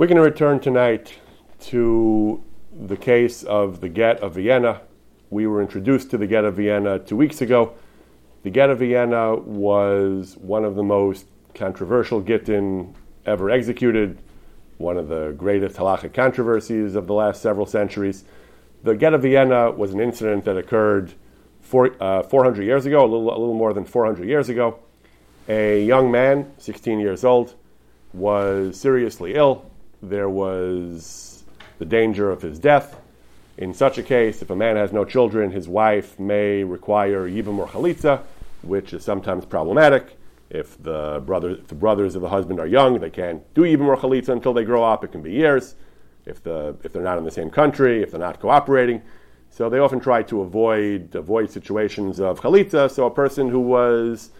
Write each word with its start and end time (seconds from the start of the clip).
We're 0.00 0.06
going 0.06 0.16
to 0.16 0.22
return 0.22 0.60
tonight 0.60 1.12
to 1.64 2.42
the 2.72 2.96
case 2.96 3.42
of 3.42 3.82
the 3.82 3.90
Get 3.90 4.20
of 4.20 4.36
Vienna. 4.36 4.80
We 5.28 5.46
were 5.46 5.60
introduced 5.60 6.10
to 6.12 6.16
the 6.16 6.26
Get 6.26 6.46
of 6.46 6.54
Vienna 6.54 6.98
two 7.00 7.16
weeks 7.16 7.42
ago. 7.42 7.74
The 8.42 8.48
Get 8.48 8.70
of 8.70 8.78
Vienna 8.78 9.34
was 9.34 10.38
one 10.38 10.64
of 10.64 10.74
the 10.74 10.82
most 10.82 11.26
controversial 11.54 12.22
Gittin 12.22 12.94
ever 13.26 13.50
executed, 13.50 14.22
one 14.78 14.96
of 14.96 15.08
the 15.08 15.34
greatest 15.36 15.76
halachic 15.76 16.14
controversies 16.14 16.94
of 16.94 17.06
the 17.06 17.12
last 17.12 17.42
several 17.42 17.66
centuries. 17.66 18.24
The 18.82 18.96
Get 18.96 19.12
of 19.12 19.20
Vienna 19.20 19.70
was 19.70 19.92
an 19.92 20.00
incident 20.00 20.46
that 20.46 20.56
occurred 20.56 21.12
four, 21.60 21.94
uh, 22.02 22.22
400 22.22 22.62
years 22.62 22.86
ago, 22.86 23.00
a 23.00 23.02
little, 23.02 23.28
a 23.28 23.38
little 23.38 23.52
more 23.52 23.74
than 23.74 23.84
400 23.84 24.26
years 24.26 24.48
ago. 24.48 24.78
A 25.46 25.84
young 25.84 26.10
man, 26.10 26.54
16 26.56 27.00
years 27.00 27.22
old, 27.22 27.54
was 28.14 28.80
seriously 28.80 29.34
ill. 29.34 29.69
There 30.02 30.28
was 30.28 31.44
the 31.78 31.84
danger 31.84 32.30
of 32.30 32.42
his 32.42 32.58
death. 32.58 32.98
In 33.58 33.74
such 33.74 33.98
a 33.98 34.02
case, 34.02 34.40
if 34.40 34.50
a 34.50 34.56
man 34.56 34.76
has 34.76 34.92
no 34.92 35.04
children, 35.04 35.50
his 35.50 35.68
wife 35.68 36.18
may 36.18 36.64
require 36.64 37.28
yibam 37.28 37.58
or 37.58 37.66
chalitza, 37.68 38.22
which 38.62 38.94
is 38.94 39.04
sometimes 39.04 39.44
problematic. 39.44 40.16
If 40.48 40.82
the, 40.82 41.22
brother, 41.24 41.50
if 41.50 41.68
the 41.68 41.74
brothers 41.74 42.14
of 42.14 42.22
the 42.22 42.28
husband 42.30 42.58
are 42.58 42.66
young, 42.66 42.98
they 42.98 43.10
can't 43.10 43.42
do 43.54 43.62
yibam 43.62 43.86
or 43.86 43.96
chalitza 43.96 44.30
until 44.30 44.54
they 44.54 44.64
grow 44.64 44.82
up. 44.82 45.04
It 45.04 45.12
can 45.12 45.22
be 45.22 45.32
years. 45.32 45.74
If, 46.24 46.42
the, 46.42 46.76
if 46.82 46.92
they're 46.92 47.02
not 47.02 47.18
in 47.18 47.24
the 47.24 47.30
same 47.30 47.50
country, 47.50 48.02
if 48.02 48.10
they're 48.10 48.20
not 48.20 48.40
cooperating. 48.40 49.02
So 49.50 49.68
they 49.68 49.78
often 49.78 50.00
try 50.00 50.22
to 50.24 50.40
avoid, 50.40 51.14
avoid 51.14 51.50
situations 51.50 52.20
of 52.20 52.40
chalitza. 52.40 52.90
So 52.90 53.06
a 53.06 53.10
person 53.10 53.50
who 53.50 53.60
was 53.60 54.30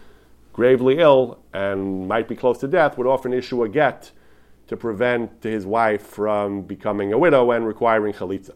gravely 0.53 0.99
ill 0.99 1.39
and 1.53 2.09
might 2.09 2.29
be 2.29 2.37
close 2.37 2.59
to 2.59 2.69
death 2.69 2.97
would 2.97 3.07
often 3.07 3.33
issue 3.33 3.63
a 3.63 3.69
get 3.69 4.13
to 4.71 4.77
prevent 4.77 5.43
his 5.43 5.67
wife 5.67 6.01
from 6.01 6.63
becoming 6.63 7.13
a 7.13 7.19
widow 7.19 7.51
and 7.51 7.67
requiring 7.67 8.13
chalitza. 8.13 8.53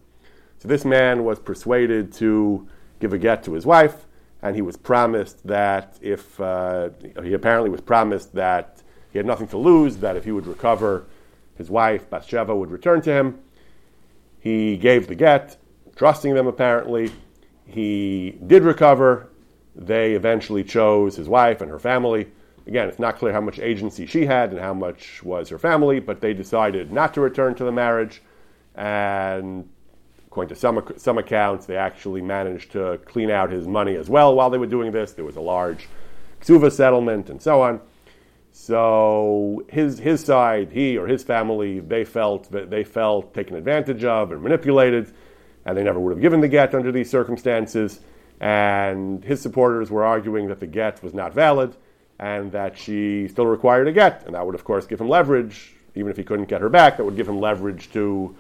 So 0.61 0.69
this 0.69 0.85
man 0.85 1.25
was 1.25 1.41
persuaded 1.41 2.13
to 2.15 2.69
give 3.01 3.13
a 3.13 3.19
get 3.19 3.43
to 3.43 3.53
his 3.55 3.67
wife, 3.67 4.07
and 4.41 4.55
he 4.55 4.63
was 4.63 4.77
promised 4.77 5.45
that 5.45 5.99
if 6.01 6.41
uh, 6.41 6.91
he 7.21 7.33
apparently 7.33 7.69
was 7.69 7.81
promised 7.81 8.33
that 8.37 8.81
he 9.11 9.19
had 9.19 9.27
nothing 9.27 9.49
to 9.49 9.59
lose, 9.59 9.97
that 9.97 10.15
if 10.17 10.25
he 10.25 10.31
would 10.31 10.47
recover, 10.47 11.05
his 11.57 11.69
wife 11.69 12.09
Bathsheba 12.09 12.55
would 12.55 12.71
return 12.71 13.03
to 13.03 13.13
him. 13.13 13.41
He 14.39 14.77
gave 14.77 15.09
the 15.09 15.17
get, 15.17 15.57
trusting 15.97 16.33
them 16.35 16.47
apparently. 16.47 17.11
He 17.67 18.39
did 18.47 18.63
recover. 18.63 19.31
They 19.75 20.13
eventually 20.13 20.63
chose 20.63 21.17
his 21.17 21.29
wife 21.29 21.61
and 21.61 21.69
her 21.73 21.81
family. 21.81 22.29
Again, 22.67 22.89
it's 22.89 22.99
not 22.99 23.19
clear 23.19 23.33
how 23.33 23.43
much 23.43 23.59
agency 23.59 24.07
she 24.07 24.25
had 24.25 24.51
and 24.51 24.59
how 24.59 24.73
much 24.73 25.23
was 25.23 25.51
her 25.51 25.59
family, 25.59 26.01
but 26.01 26.21
they 26.21 26.33
decided 26.33 26.91
not 26.91 27.13
to 27.15 27.21
return 27.21 27.55
to 27.57 27.65
the 27.65 27.73
marriage. 27.73 28.23
And 28.75 29.69
according 30.27 30.49
to 30.55 30.61
some, 30.61 30.83
some 30.97 31.19
accounts, 31.19 31.67
they 31.67 31.77
actually 31.77 32.23
managed 32.23 32.73
to 32.73 32.99
clean 33.05 33.31
out 33.31 33.51
his 33.51 33.67
money 33.67 33.97
as 33.97 34.09
well 34.09 34.35
while 34.35 34.49
they 34.49 34.59
were 34.59 34.67
doing 34.67 34.93
this. 34.93 35.13
There 35.13 35.27
was 35.27 35.37
a 35.37 35.43
large 35.43 35.89
ksuva 36.41 36.73
settlement 36.73 37.29
and 37.29 37.41
so 37.41 37.61
on. 37.61 37.81
So 38.51 39.65
his, 39.69 39.99
his 39.99 40.25
side, 40.25 40.73
he 40.73 40.97
or 40.97 41.07
his 41.07 41.23
family, 41.23 41.81
they 41.81 42.05
felt 42.05 42.51
that 42.53 42.71
they 42.71 42.85
felt 42.85 43.35
taken 43.35 43.57
advantage 43.57 44.05
of 44.05 44.33
and 44.33 44.41
manipulated, 44.41 45.13
and 45.67 45.77
they 45.77 45.83
never 45.83 46.01
would 46.01 46.13
have 46.13 46.21
given 46.21 46.41
the 46.41 46.49
get 46.49 46.75
under 46.75 46.93
these 46.93 47.11
circumstances. 47.11 48.01
And 48.41 49.23
his 49.25 49.43
supporters 49.43 49.91
were 49.91 50.05
arguing 50.05 50.49
that 50.49 50.61
the 50.61 50.67
get 50.67 51.03
was 51.03 51.13
not 51.13 51.35
valid 51.35 51.77
and 52.25 52.51
that 52.53 52.79
she 52.79 53.29
still 53.29 53.47
required 53.47 53.87
a 53.87 53.93
get, 53.93 54.23
and 54.25 54.35
that 54.35 54.47
would 54.47 54.55
of 54.55 54.65
course 54.65 54.87
give 54.87 54.99
him 54.99 55.11
leverage, 55.11 55.75
even 55.95 56.11
if 56.11 56.17
he 56.17 56.25
couldn't 56.25 56.49
get 56.49 56.63
her 56.63 56.71
back. 56.71 56.97
That 56.97 57.05
would 57.05 57.17
give 57.17 57.29
him 57.29 57.39
leverage 57.39 57.93
to 57.93 58.35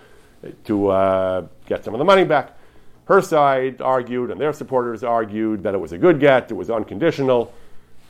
to 0.64 0.88
uh, 0.88 1.46
get 1.66 1.84
some 1.84 1.92
of 1.92 1.98
the 1.98 2.04
money 2.04 2.24
back. 2.24 2.56
Her 3.04 3.20
side 3.20 3.82
argued, 3.82 4.30
and 4.30 4.40
their 4.40 4.54
supporters 4.54 5.04
argued, 5.04 5.62
that 5.64 5.74
it 5.74 5.78
was 5.78 5.92
a 5.92 5.98
good 5.98 6.18
get, 6.18 6.50
it 6.50 6.54
was 6.54 6.70
unconditional. 6.70 7.52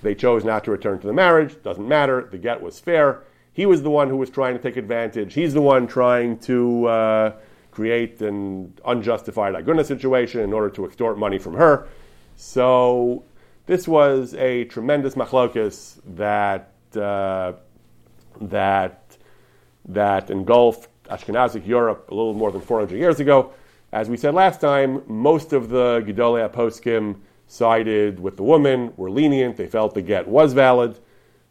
They 0.02 0.14
chose 0.14 0.44
not 0.44 0.62
to 0.64 0.70
return 0.70 1.00
to 1.00 1.06
the 1.08 1.12
marriage, 1.12 1.60
doesn't 1.64 1.88
matter, 1.88 2.28
the 2.30 2.38
get 2.38 2.60
was 2.60 2.78
fair. 2.78 3.22
He 3.52 3.66
was 3.66 3.82
the 3.82 3.90
one 3.90 4.08
who 4.08 4.16
was 4.16 4.30
trying 4.30 4.54
to 4.56 4.62
take 4.62 4.76
advantage. 4.76 5.34
He's 5.34 5.54
the 5.54 5.62
one 5.62 5.88
trying 5.88 6.38
to 6.50 6.86
uh, 6.86 7.32
create 7.72 8.20
an 8.20 8.74
unjustified 8.84 9.54
aguna 9.54 9.84
situation 9.84 10.40
in 10.40 10.52
order 10.52 10.70
to 10.70 10.84
extort 10.84 11.18
money 11.18 11.38
from 11.38 11.54
her. 11.54 11.88
So 12.36 13.24
this 13.66 13.88
was 13.88 14.34
a 14.34 14.64
tremendous 14.64 15.14
machlokus 15.14 15.98
that, 16.16 16.72
uh, 16.96 17.52
that, 18.40 19.16
that 19.86 20.30
engulfed 20.30 20.88
Ashkenazic 21.04 21.66
Europe 21.66 22.10
a 22.10 22.14
little 22.14 22.34
more 22.34 22.52
than 22.52 22.60
400 22.60 22.96
years 22.96 23.20
ago. 23.20 23.52
As 23.92 24.08
we 24.08 24.16
said 24.16 24.34
last 24.34 24.60
time, 24.60 25.02
most 25.06 25.52
of 25.52 25.68
the 25.68 26.02
Gedolei 26.06 26.48
poskim 26.52 27.20
sided 27.46 28.18
with 28.18 28.36
the 28.36 28.42
woman, 28.42 28.92
were 28.96 29.10
lenient. 29.10 29.56
They 29.56 29.66
felt 29.66 29.94
the 29.94 30.02
get 30.02 30.26
was 30.26 30.52
valid. 30.52 30.98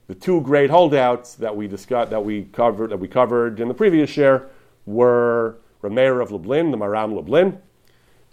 The 0.07 0.15
two 0.15 0.41
great 0.41 0.69
holdouts 0.69 1.35
that 1.35 1.55
we 1.55 1.67
discussed, 1.67 2.09
that 2.11 2.25
we 2.25 2.43
covered, 2.43 2.89
that 2.89 2.97
we 2.97 3.07
covered 3.07 3.59
in 3.59 3.67
the 3.67 3.73
previous 3.73 4.09
share, 4.09 4.49
were 4.85 5.57
Rameir 5.81 6.21
of 6.21 6.31
Lublin, 6.31 6.71
the 6.71 6.77
Maram 6.77 7.15
Lublin, 7.15 7.59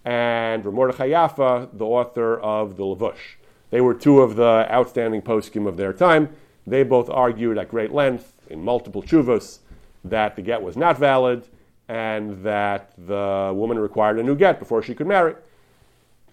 and 0.05 0.65
Ramordechai 0.65 1.11
Yafa, 1.11 1.69
the 1.73 1.85
author 1.85 2.39
of 2.41 2.77
the 2.77 2.83
Lavush. 2.83 3.37
They 3.71 3.81
were 3.81 3.95
two 3.95 4.21
of 4.21 4.37
the 4.37 4.67
outstanding 4.71 5.23
poskim 5.23 5.67
of 5.67 5.77
their 5.77 5.93
time. 5.93 6.31
They 6.67 6.83
both 6.83 7.09
argued 7.09 7.59
at 7.59 7.69
great 7.69 7.93
length 7.93 8.35
in 8.49 8.63
multiple 8.65 9.03
chuvos 9.03 9.61
that 10.05 10.37
the 10.37 10.43
get 10.43 10.63
was 10.63 10.77
not 10.77 10.99
valid 10.99 11.47
and 11.89 12.45
that 12.45 12.93
the 12.97 13.53
woman 13.55 13.79
required 13.79 14.19
a 14.19 14.23
new 14.23 14.37
get 14.37 14.59
before 14.59 14.83
she 14.83 14.95
could 14.95 15.07
marry. 15.07 15.35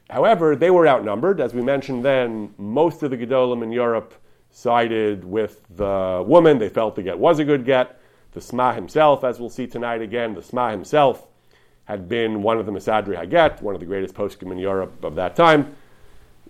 However, 0.09 0.56
they 0.56 0.70
were 0.70 0.88
outnumbered. 0.88 1.42
As 1.42 1.53
we 1.53 1.62
mentioned 1.62 2.06
then, 2.06 2.53
most 2.58 3.03
of 3.03 3.12
the 3.12 3.18
Gedolim 3.18 3.64
in 3.64 3.72
Europe 3.72 4.14
sided 4.52 5.24
with 5.25 5.62
the 5.75 6.24
woman. 6.25 6.59
They 6.59 6.69
felt 6.69 6.96
the 6.96 7.04
get 7.04 7.19
was 7.19 7.40
a 7.40 7.44
good 7.44 7.66
get. 7.66 8.00
The 8.31 8.42
Sma 8.42 8.74
himself, 8.74 9.24
as 9.24 9.40
we'll 9.40 9.50
see 9.50 9.68
tonight 9.68 10.02
again, 10.02 10.34
the 10.34 10.44
Sma 10.44 10.69
himself 10.69 11.28
had 11.86 12.08
been 12.08 12.44
one 12.44 12.58
of 12.58 12.66
the 12.66 12.72
Masadri 12.72 13.18
Haget, 13.18 13.62
one 13.62 13.74
of 13.74 13.80
the 13.80 13.86
greatest 13.86 14.14
poskim 14.14 14.52
in 14.52 14.58
Europe 14.58 15.04
of 15.04 15.16
that 15.16 15.36
time. 15.36 15.75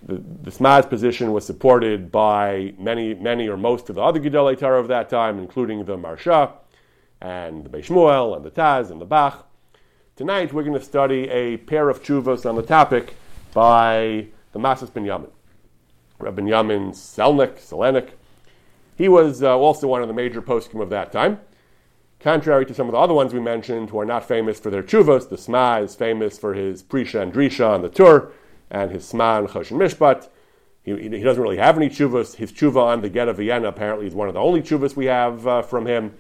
The, 0.08 0.24
the 0.44 0.52
Sma's 0.52 0.86
position 0.86 1.34
was 1.34 1.46
supported 1.46 2.12
by 2.14 2.74
many, 2.80 3.14
many 3.14 3.50
or 3.50 3.58
most 3.58 3.90
of 3.90 3.96
the 3.96 4.02
other 4.02 4.22
Gedolei 4.22 4.58
Torah 4.58 4.80
of 4.80 4.88
that 4.88 5.10
time, 5.10 5.38
including 5.38 5.84
the 5.84 5.98
Marsha, 5.98 6.54
and 7.20 7.66
the 7.66 7.70
Beis 7.70 7.88
Shmuel 7.88 8.36
and 8.36 8.46
the 8.46 8.52
Taz 8.52 8.90
and 8.90 9.02
the 9.02 9.06
Bach. 9.06 9.46
Tonight 10.16 10.54
we're 10.54 10.64
going 10.64 10.80
to 10.80 10.84
study 10.84 11.28
a 11.30 11.58
pair 11.58 11.90
of 11.90 12.02
chuvos 12.04 12.50
on 12.50 12.56
the 12.56 12.62
topic 12.62 13.16
by 13.54 14.28
the 14.54 14.60
Masas 14.60 14.90
Binyamin. 14.90 15.30
Rabbi 16.20 16.42
Yamin 16.42 16.92
Selnik, 16.92 17.60
Selenik. 17.60 18.12
He 18.96 19.10
was 19.10 19.44
uh, 19.44 19.58
also 19.58 19.88
one 19.88 20.02
of 20.02 20.08
the 20.08 20.14
major 20.14 20.42
poskim 20.42 20.82
of 20.82 20.90
that 20.90 21.12
time. 21.12 21.42
Contrary 22.22 22.66
to 22.66 22.74
some 22.74 22.88
of 22.88 22.94
the 22.94 22.98
other 22.98 23.14
ones 23.14 23.34
we 23.34 23.42
mentioned 23.42 23.90
who 23.90 24.00
are 24.00 24.06
not 24.06 24.26
famous 24.26 24.58
for 24.58 24.70
their 24.70 24.82
chuvos, 24.82 25.28
the 25.28 25.38
Sma 25.38 25.80
is 25.80 25.96
famous 25.96 26.40
for 26.40 26.54
his 26.54 26.82
Prisha 26.82 27.22
and 27.22 27.34
Drisha 27.34 27.70
on 27.70 27.82
the 27.82 27.90
Tur 27.90 28.32
and 28.70 28.92
his 28.92 29.08
Sma 29.08 29.40
and 29.40 29.48
Mishpat. 29.48 30.30
He, 30.84 30.96
he, 30.98 31.22
doesn't 31.22 31.42
really 31.42 31.58
have 31.58 31.76
any 31.76 31.90
chuvos. 31.90 32.36
His 32.36 32.52
chuva 32.52 32.82
on 32.82 33.02
the 33.02 33.10
Get 33.10 33.28
of 33.28 33.38
Vienna 33.38 33.68
apparently 33.68 34.08
is 34.08 34.16
one 34.16 34.30
of 34.30 34.34
the 34.34 34.40
only 34.40 34.62
chuvas 34.62 34.96
we 34.96 35.06
have 35.06 35.46
uh, 35.46 35.62
from 35.62 35.86
him. 35.86 36.14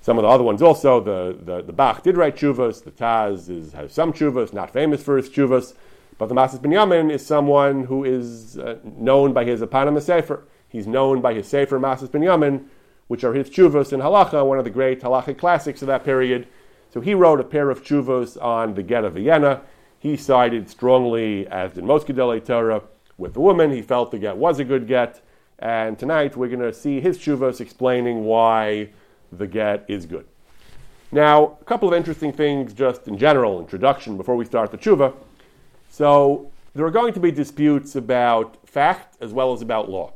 Some 0.00 0.18
of 0.18 0.22
the 0.22 0.28
other 0.28 0.42
ones 0.42 0.60
also, 0.60 1.00
the, 1.00 1.38
the, 1.40 1.62
the 1.62 1.72
Bach 1.72 2.02
did 2.02 2.16
write 2.16 2.36
chuvas, 2.36 2.82
the 2.82 2.90
Taz 2.90 3.48
is, 3.48 3.72
has 3.72 3.92
some 3.92 4.12
chuvas, 4.12 4.52
not 4.52 4.72
famous 4.72 5.00
for 5.00 5.16
his 5.16 5.30
chuvas, 5.30 5.74
but 6.18 6.28
the 6.28 6.34
Masas 6.34 6.58
Binyamin 6.58 7.12
is 7.12 7.24
someone 7.24 7.84
who 7.84 8.02
is 8.02 8.58
uh, 8.58 8.78
known 8.82 9.32
by 9.32 9.44
his 9.44 9.62
eponymous 9.62 10.06
sefer. 10.06 10.42
He's 10.68 10.88
known 10.88 11.20
by 11.20 11.34
his 11.34 11.46
sefer 11.46 11.78
Masas 11.78 12.08
Binyamin, 12.08 12.64
which 13.06 13.22
are 13.22 13.34
his 13.34 13.48
chuvas 13.48 13.92
in 13.92 14.00
halacha, 14.00 14.44
one 14.44 14.58
of 14.58 14.64
the 14.64 14.70
great 14.70 15.00
halachic 15.00 15.38
classics 15.38 15.82
of 15.82 15.86
that 15.86 16.04
period. 16.04 16.48
So 16.90 17.00
he 17.00 17.14
wrote 17.14 17.38
a 17.38 17.44
pair 17.44 17.70
of 17.70 17.84
chuvas 17.84 18.42
on 18.42 18.74
the 18.74 18.82
get 18.82 19.04
of 19.04 19.14
Vienna. 19.14 19.62
He 20.02 20.16
sided 20.16 20.68
strongly, 20.68 21.46
as 21.46 21.74
did 21.74 21.84
most 21.84 22.08
Gedolei 22.08 22.44
Torah, 22.44 22.82
with 23.18 23.34
the 23.34 23.40
woman. 23.40 23.70
He 23.70 23.82
felt 23.82 24.10
the 24.10 24.18
get 24.18 24.36
was 24.36 24.58
a 24.58 24.64
good 24.64 24.88
get. 24.88 25.22
And 25.60 25.96
tonight 25.96 26.36
we're 26.36 26.48
going 26.48 26.58
to 26.58 26.72
see 26.72 27.00
his 27.00 27.18
chuvas 27.18 27.60
explaining 27.60 28.24
why 28.24 28.88
the 29.30 29.46
get 29.46 29.84
is 29.86 30.06
good. 30.06 30.26
Now, 31.12 31.56
a 31.60 31.64
couple 31.66 31.86
of 31.86 31.94
interesting 31.94 32.32
things 32.32 32.74
just 32.74 33.06
in 33.06 33.16
general, 33.16 33.60
introduction, 33.60 34.16
before 34.16 34.34
we 34.34 34.44
start 34.44 34.72
the 34.72 34.76
tshuva. 34.78 35.14
So, 35.88 36.50
there 36.74 36.84
are 36.84 36.90
going 36.90 37.12
to 37.12 37.20
be 37.20 37.30
disputes 37.30 37.94
about 37.94 38.56
fact 38.68 39.16
as 39.20 39.32
well 39.32 39.52
as 39.52 39.62
about 39.62 39.88
law. 39.88 40.14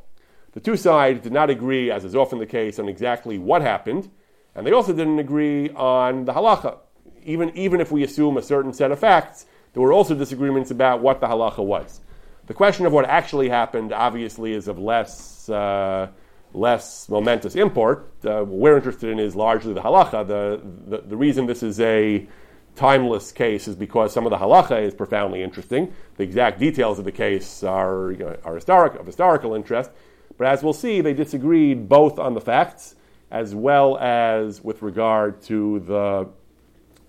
The 0.54 0.60
two 0.60 0.76
sides 0.76 1.20
did 1.20 1.32
not 1.32 1.48
agree, 1.48 1.92
as 1.92 2.04
is 2.04 2.16
often 2.16 2.40
the 2.40 2.46
case, 2.46 2.80
on 2.80 2.88
exactly 2.88 3.38
what 3.38 3.62
happened, 3.62 4.10
and 4.56 4.66
they 4.66 4.72
also 4.72 4.92
didn't 4.92 5.20
agree 5.20 5.70
on 5.70 6.24
the 6.24 6.32
halacha. 6.32 6.78
Even, 7.22 7.56
even 7.56 7.80
if 7.80 7.92
we 7.92 8.02
assume 8.02 8.36
a 8.36 8.42
certain 8.42 8.72
set 8.72 8.90
of 8.90 8.98
facts, 8.98 9.46
there 9.76 9.82
were 9.82 9.92
also 9.92 10.14
disagreements 10.14 10.70
about 10.70 11.02
what 11.02 11.20
the 11.20 11.26
halacha 11.26 11.62
was. 11.62 12.00
The 12.46 12.54
question 12.54 12.86
of 12.86 12.94
what 12.94 13.04
actually 13.04 13.50
happened, 13.50 13.92
obviously, 13.92 14.54
is 14.54 14.68
of 14.68 14.78
less, 14.78 15.50
uh, 15.50 16.08
less 16.54 17.10
momentous 17.10 17.56
import. 17.56 18.10
Uh, 18.24 18.38
what 18.38 18.46
we're 18.46 18.76
interested 18.78 19.10
in 19.10 19.18
is 19.18 19.36
largely 19.36 19.74
the 19.74 19.82
halacha. 19.82 20.26
The, 20.26 20.62
the, 20.86 21.02
the, 21.08 21.16
reason 21.18 21.44
this 21.44 21.62
is 21.62 21.78
a 21.80 22.26
timeless 22.74 23.32
case 23.32 23.68
is 23.68 23.76
because 23.76 24.14
some 24.14 24.24
of 24.24 24.30
the 24.30 24.38
halacha 24.38 24.82
is 24.82 24.94
profoundly 24.94 25.42
interesting. 25.42 25.92
The 26.16 26.24
exact 26.24 26.58
details 26.58 26.98
of 26.98 27.04
the 27.04 27.12
case 27.12 27.62
are, 27.62 28.12
you 28.12 28.20
know, 28.20 28.36
are 28.44 28.54
historic, 28.54 28.94
of 28.94 29.04
historical 29.04 29.52
interest. 29.52 29.90
But 30.38 30.46
as 30.46 30.62
we'll 30.62 30.72
see, 30.72 31.02
they 31.02 31.12
disagreed 31.12 31.86
both 31.86 32.18
on 32.18 32.32
the 32.32 32.40
facts 32.40 32.94
as 33.30 33.54
well 33.54 33.98
as 33.98 34.64
with 34.64 34.80
regard 34.80 35.42
to 35.42 35.80
the, 35.80 36.30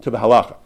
to 0.01 0.09
the 0.09 0.17
halacha. 0.17 0.57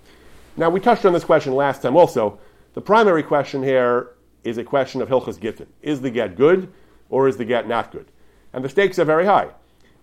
Now, 0.61 0.69
we 0.69 0.79
touched 0.79 1.05
on 1.05 1.13
this 1.13 1.23
question 1.23 1.55
last 1.55 1.81
time 1.81 1.97
also. 1.97 2.37
The 2.75 2.81
primary 2.81 3.23
question 3.23 3.63
here 3.63 4.11
is 4.43 4.59
a 4.59 4.63
question 4.63 5.01
of 5.01 5.09
Hilchas 5.09 5.39
Gittin. 5.39 5.65
Is 5.81 6.01
the 6.01 6.11
get 6.11 6.35
good 6.35 6.71
or 7.09 7.27
is 7.27 7.37
the 7.37 7.45
get 7.45 7.67
not 7.67 7.91
good? 7.91 8.05
And 8.53 8.63
the 8.63 8.69
stakes 8.69 8.99
are 8.99 9.03
very 9.03 9.25
high. 9.25 9.49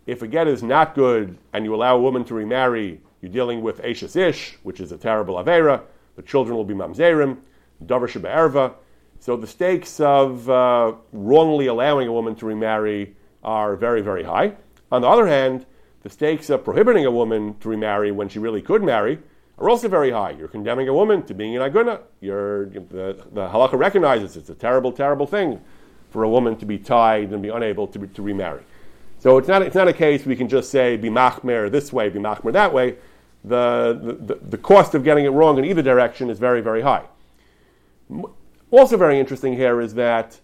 If 0.04 0.20
a 0.20 0.26
get 0.26 0.48
is 0.48 0.64
not 0.64 0.96
good 0.96 1.38
and 1.52 1.64
you 1.64 1.76
allow 1.76 1.96
a 1.96 2.00
woman 2.00 2.24
to 2.24 2.34
remarry, 2.34 3.00
you're 3.22 3.30
dealing 3.30 3.62
with 3.62 3.84
Ashes 3.84 4.16
Ish, 4.16 4.58
which 4.64 4.80
is 4.80 4.90
a 4.90 4.98
terrible 4.98 5.36
Avera. 5.36 5.82
The 6.16 6.22
children 6.22 6.56
will 6.56 6.64
be 6.64 6.74
Mamzerim, 6.74 7.36
Davar 7.86 8.08
Erva. 8.08 8.74
So 9.20 9.36
the 9.36 9.46
stakes 9.46 10.00
of 10.00 10.50
uh, 10.50 10.94
wrongly 11.12 11.68
allowing 11.68 12.08
a 12.08 12.12
woman 12.12 12.34
to 12.34 12.46
remarry 12.46 13.14
are 13.44 13.76
very, 13.76 14.00
very 14.00 14.24
high. 14.24 14.54
On 14.90 15.02
the 15.02 15.08
other 15.08 15.28
hand, 15.28 15.66
the 16.02 16.10
stakes 16.10 16.50
of 16.50 16.64
prohibiting 16.64 17.06
a 17.06 17.12
woman 17.12 17.56
to 17.60 17.68
remarry 17.68 18.10
when 18.10 18.28
she 18.28 18.40
really 18.40 18.60
could 18.60 18.82
marry 18.82 19.20
are 19.58 19.68
also 19.68 19.88
very 19.88 20.10
high. 20.10 20.30
You're 20.30 20.48
condemning 20.48 20.88
a 20.88 20.94
woman 20.94 21.22
to 21.24 21.34
being 21.34 21.56
an 21.56 21.62
aguna. 21.62 22.00
You're, 22.20 22.66
the, 22.66 23.24
the 23.32 23.48
halacha 23.48 23.78
recognizes 23.78 24.36
it's 24.36 24.50
a 24.50 24.54
terrible, 24.54 24.92
terrible 24.92 25.26
thing 25.26 25.60
for 26.10 26.22
a 26.22 26.28
woman 26.28 26.56
to 26.56 26.66
be 26.66 26.78
tied 26.78 27.32
and 27.32 27.42
be 27.42 27.48
unable 27.48 27.86
to, 27.88 28.06
to 28.06 28.22
remarry. 28.22 28.62
So 29.18 29.36
it's 29.36 29.48
not, 29.48 29.62
it's 29.62 29.74
not 29.74 29.88
a 29.88 29.92
case 29.92 30.24
we 30.24 30.36
can 30.36 30.48
just 30.48 30.70
say, 30.70 30.96
be 30.96 31.10
machmer 31.10 31.70
this 31.70 31.92
way, 31.92 32.08
be 32.08 32.20
machmer 32.20 32.52
that 32.52 32.72
way. 32.72 32.96
The, 33.44 34.16
the, 34.20 34.34
the 34.36 34.58
cost 34.58 34.94
of 34.94 35.02
getting 35.02 35.24
it 35.24 35.30
wrong 35.30 35.58
in 35.58 35.64
either 35.64 35.82
direction 35.82 36.30
is 36.30 36.38
very, 36.38 36.60
very 36.60 36.82
high. 36.82 37.04
Also, 38.70 38.96
very 38.96 39.18
interesting 39.18 39.54
here 39.54 39.80
is 39.80 39.94
that 39.94 40.40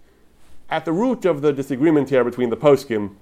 at 0.71 0.85
the 0.85 0.93
root 0.93 1.25
of 1.25 1.41
the 1.41 1.53
disagreement 1.53 2.11
here 2.11 2.25
between 2.25 2.51
the 2.51 2.57
poskim, 2.57 3.15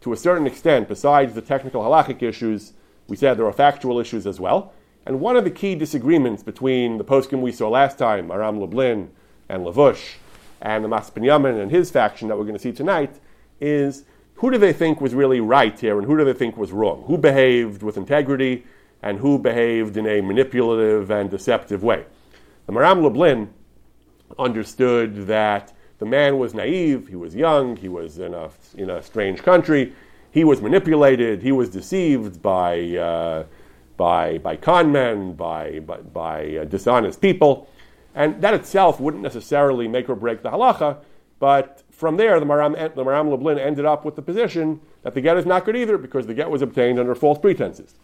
to 0.00 0.12
a 0.12 0.16
certain 0.16 0.46
extent, 0.46 0.88
besides 0.88 1.34
the 1.34 1.42
technical 1.42 1.82
halachic 1.82 2.22
issues, 2.22 2.72
we 3.08 3.16
said 3.16 3.38
there 3.38 3.46
are 3.46 3.52
factual 3.52 3.98
issues 3.98 4.26
as 4.26 4.40
well. 4.40 4.72
And 5.06 5.20
one 5.20 5.36
of 5.36 5.44
the 5.44 5.50
key 5.50 5.74
disagreements 5.74 6.42
between 6.42 6.96
the 6.96 7.04
poskim 7.04 7.42
we 7.42 7.52
saw 7.52 7.68
last 7.68 7.98
time, 7.98 8.30
Aram 8.30 8.58
Lublin 8.58 9.10
and 9.48 9.64
Lavush, 9.64 10.14
and 10.62 10.82
the 10.82 10.88
Mas 10.88 11.10
Binyamin 11.10 11.60
and 11.60 11.70
his 11.70 11.90
faction 11.90 12.28
that 12.28 12.38
we're 12.38 12.44
going 12.44 12.56
to 12.56 12.62
see 12.62 12.72
tonight, 12.72 13.20
is 13.60 14.04
who 14.36 14.50
do 14.50 14.56
they 14.56 14.72
think 14.72 15.02
was 15.02 15.14
really 15.14 15.40
right 15.40 15.78
here 15.78 15.98
and 15.98 16.06
who 16.06 16.16
do 16.16 16.24
they 16.24 16.32
think 16.32 16.56
was 16.56 16.72
wrong? 16.72 17.04
Who 17.06 17.18
behaved 17.18 17.82
with 17.82 17.98
integrity 17.98 18.64
and 19.02 19.18
who 19.18 19.38
behaved 19.38 19.98
in 19.98 20.06
a 20.06 20.22
manipulative 20.22 21.10
and 21.10 21.30
deceptive 21.30 21.82
way? 21.82 22.06
The 22.66 22.72
Maram 22.72 23.02
Lublin 23.02 23.52
understood 24.38 25.26
that 25.26 25.74
the 25.98 26.06
man 26.06 26.38
was 26.38 26.54
naive, 26.54 27.08
he 27.08 27.16
was 27.16 27.34
young, 27.34 27.76
he 27.76 27.88
was 27.88 28.18
in 28.18 28.32
a, 28.32 28.48
in 28.74 28.88
a 28.88 29.02
strange 29.02 29.42
country, 29.42 29.92
he 30.30 30.44
was 30.44 30.62
manipulated, 30.62 31.42
he 31.42 31.52
was 31.52 31.68
deceived 31.68 32.40
by. 32.40 32.96
Uh, 32.96 33.44
by, 33.96 34.38
by 34.38 34.56
con 34.56 34.92
men, 34.92 35.34
by, 35.34 35.80
by, 35.80 35.98
by 35.98 36.56
uh, 36.56 36.64
dishonest 36.64 37.20
people. 37.20 37.68
And 38.14 38.40
that 38.42 38.54
itself 38.54 39.00
wouldn't 39.00 39.22
necessarily 39.22 39.88
make 39.88 40.08
or 40.08 40.14
break 40.14 40.42
the 40.42 40.50
halacha, 40.50 40.98
but 41.38 41.82
from 41.90 42.16
there, 42.16 42.38
the 42.40 42.46
Maram, 42.46 42.72
the 42.94 43.04
Maram 43.04 43.30
Lublin 43.30 43.58
ended 43.58 43.84
up 43.84 44.04
with 44.04 44.16
the 44.16 44.22
position 44.22 44.80
that 45.02 45.14
the 45.14 45.20
get 45.20 45.36
is 45.36 45.46
not 45.46 45.64
good 45.64 45.76
either 45.76 45.98
because 45.98 46.26
the 46.26 46.34
get 46.34 46.50
was 46.50 46.62
obtained 46.62 46.98
under 46.98 47.14
false 47.14 47.38
pretenses. 47.38 47.94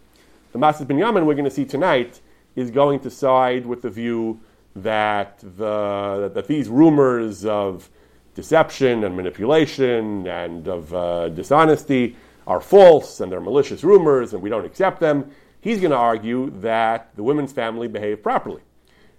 The 0.52 0.58
Masas 0.58 0.86
Binyamin 0.86 1.26
we're 1.26 1.34
going 1.34 1.44
to 1.44 1.50
see 1.50 1.64
tonight 1.64 2.20
is 2.56 2.70
going 2.70 3.00
to 3.00 3.10
side 3.10 3.66
with 3.66 3.82
the 3.82 3.90
view 3.90 4.40
that, 4.76 5.38
the, 5.38 6.30
that 6.34 6.46
these 6.46 6.68
rumors 6.68 7.44
of 7.44 7.88
deception 8.34 9.04
and 9.04 9.16
manipulation 9.16 10.26
and 10.26 10.68
of 10.68 10.94
uh, 10.94 11.28
dishonesty 11.30 12.16
are 12.46 12.60
false 12.60 13.20
and 13.20 13.30
they're 13.30 13.40
malicious 13.40 13.84
rumors 13.84 14.32
and 14.32 14.42
we 14.42 14.50
don't 14.50 14.64
accept 14.64 15.00
them. 15.00 15.30
He's 15.60 15.80
going 15.80 15.90
to 15.90 15.96
argue 15.96 16.50
that 16.60 17.14
the 17.16 17.22
women's 17.22 17.52
family 17.52 17.88
behaved 17.88 18.22
properly. 18.22 18.62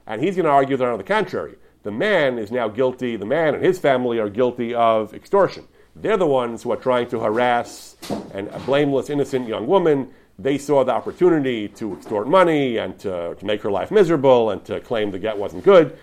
And 0.07 0.21
he's 0.21 0.35
going 0.35 0.45
to 0.45 0.51
argue 0.51 0.77
that 0.77 0.87
on 0.87 0.97
the 0.97 1.03
contrary, 1.03 1.55
the 1.83 1.91
man 1.91 2.37
is 2.37 2.51
now 2.51 2.67
guilty, 2.67 3.15
the 3.15 3.25
man 3.25 3.55
and 3.55 3.63
his 3.63 3.79
family 3.79 4.19
are 4.19 4.29
guilty 4.29 4.73
of 4.73 5.13
extortion. 5.13 5.67
They're 5.95 6.17
the 6.17 6.27
ones 6.27 6.63
who 6.63 6.71
are 6.71 6.77
trying 6.77 7.09
to 7.09 7.19
harass 7.19 7.97
an, 8.33 8.47
a 8.49 8.59
blameless, 8.59 9.09
innocent 9.09 9.47
young 9.47 9.67
woman. 9.67 10.11
They 10.39 10.57
saw 10.57 10.83
the 10.83 10.93
opportunity 10.93 11.67
to 11.69 11.93
extort 11.93 12.27
money 12.27 12.77
and 12.77 12.97
to, 12.99 13.35
to 13.35 13.45
make 13.45 13.61
her 13.61 13.71
life 13.71 13.91
miserable 13.91 14.51
and 14.51 14.63
to 14.65 14.79
claim 14.79 15.11
the 15.11 15.19
get 15.19 15.37
wasn't 15.37 15.63
good. 15.63 15.97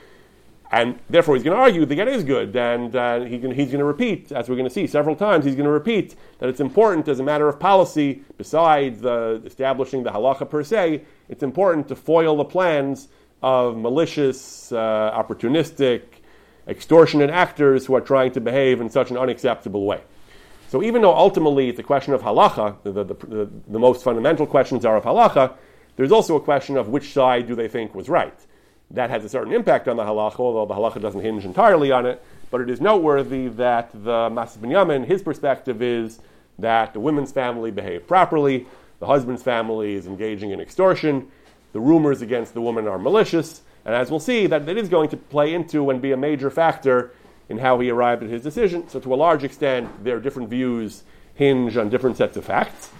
And 0.70 0.98
therefore, 1.08 1.34
he's 1.34 1.44
going 1.44 1.56
to 1.56 1.62
argue 1.62 1.86
the 1.86 1.94
get 1.94 2.08
is 2.08 2.24
good, 2.24 2.54
and 2.54 2.94
uh, 2.94 3.20
he 3.20 3.38
can, 3.38 3.52
he's 3.52 3.68
going 3.68 3.78
to 3.78 3.86
repeat, 3.86 4.30
as 4.32 4.50
we're 4.50 4.56
going 4.56 4.68
to 4.68 4.74
see 4.74 4.86
several 4.86 5.16
times, 5.16 5.46
he's 5.46 5.54
going 5.54 5.64
to 5.64 5.70
repeat 5.70 6.14
that 6.40 6.50
it's 6.50 6.60
important 6.60 7.08
as 7.08 7.20
a 7.20 7.22
matter 7.22 7.48
of 7.48 7.58
policy, 7.58 8.22
besides 8.36 9.02
uh, 9.02 9.40
establishing 9.46 10.02
the 10.02 10.10
halacha 10.10 10.48
per 10.48 10.62
se, 10.62 11.02
it's 11.30 11.42
important 11.42 11.88
to 11.88 11.96
foil 11.96 12.36
the 12.36 12.44
plans 12.44 13.08
of 13.42 13.78
malicious, 13.78 14.70
uh, 14.70 14.76
opportunistic, 15.14 16.02
extortionate 16.66 17.30
actors 17.30 17.86
who 17.86 17.94
are 17.94 18.02
trying 18.02 18.32
to 18.32 18.40
behave 18.40 18.82
in 18.82 18.90
such 18.90 19.10
an 19.10 19.16
unacceptable 19.16 19.86
way. 19.86 20.02
So 20.68 20.82
even 20.82 21.00
though 21.00 21.14
ultimately 21.14 21.70
it's 21.70 21.78
a 21.78 21.82
question 21.82 22.12
of 22.12 22.20
halacha, 22.20 22.76
the, 22.82 22.92
the, 22.92 23.04
the, 23.04 23.50
the 23.68 23.78
most 23.78 24.04
fundamental 24.04 24.46
questions 24.46 24.84
are 24.84 24.98
of 24.98 25.04
halacha, 25.04 25.54
there's 25.96 26.12
also 26.12 26.36
a 26.36 26.40
question 26.40 26.76
of 26.76 26.88
which 26.88 27.14
side 27.14 27.46
do 27.46 27.54
they 27.54 27.68
think 27.68 27.94
was 27.94 28.10
right 28.10 28.38
that 28.90 29.10
has 29.10 29.24
a 29.24 29.28
certain 29.28 29.52
impact 29.52 29.88
on 29.88 29.96
the 29.96 30.02
halacha, 30.02 30.38
although 30.38 30.66
the 30.66 30.74
halacha 30.74 31.00
doesn't 31.00 31.20
hinge 31.20 31.44
entirely 31.44 31.92
on 31.92 32.06
it. 32.06 32.22
But 32.50 32.62
it 32.62 32.70
is 32.70 32.80
noteworthy 32.80 33.48
that 33.48 33.92
the 33.92 34.30
Masas 34.30 34.58
Binyamin, 34.58 35.04
his 35.04 35.22
perspective 35.22 35.82
is 35.82 36.20
that 36.58 36.94
the 36.94 37.00
women's 37.00 37.30
family 37.30 37.70
behaved 37.70 38.06
properly, 38.06 38.66
the 39.00 39.06
husband's 39.06 39.42
family 39.42 39.94
is 39.94 40.06
engaging 40.06 40.50
in 40.50 40.60
extortion, 40.60 41.30
the 41.72 41.80
rumors 41.80 42.22
against 42.22 42.54
the 42.54 42.60
woman 42.60 42.88
are 42.88 42.98
malicious, 42.98 43.62
and 43.84 43.94
as 43.94 44.10
we'll 44.10 44.20
see, 44.20 44.46
that 44.46 44.68
it 44.68 44.76
is 44.76 44.88
going 44.88 45.08
to 45.10 45.16
play 45.16 45.54
into 45.54 45.90
and 45.90 46.02
be 46.02 46.12
a 46.12 46.16
major 46.16 46.50
factor 46.50 47.12
in 47.48 47.58
how 47.58 47.78
he 47.80 47.90
arrived 47.90 48.22
at 48.22 48.30
his 48.30 48.42
decision. 48.42 48.88
So, 48.88 49.00
to 49.00 49.14
a 49.14 49.16
large 49.16 49.44
extent, 49.44 50.04
their 50.04 50.20
different 50.20 50.48
views 50.48 51.04
hinge 51.34 51.76
on 51.76 51.88
different 51.88 52.16
sets 52.16 52.36
of 52.36 52.44
facts, 52.44 52.90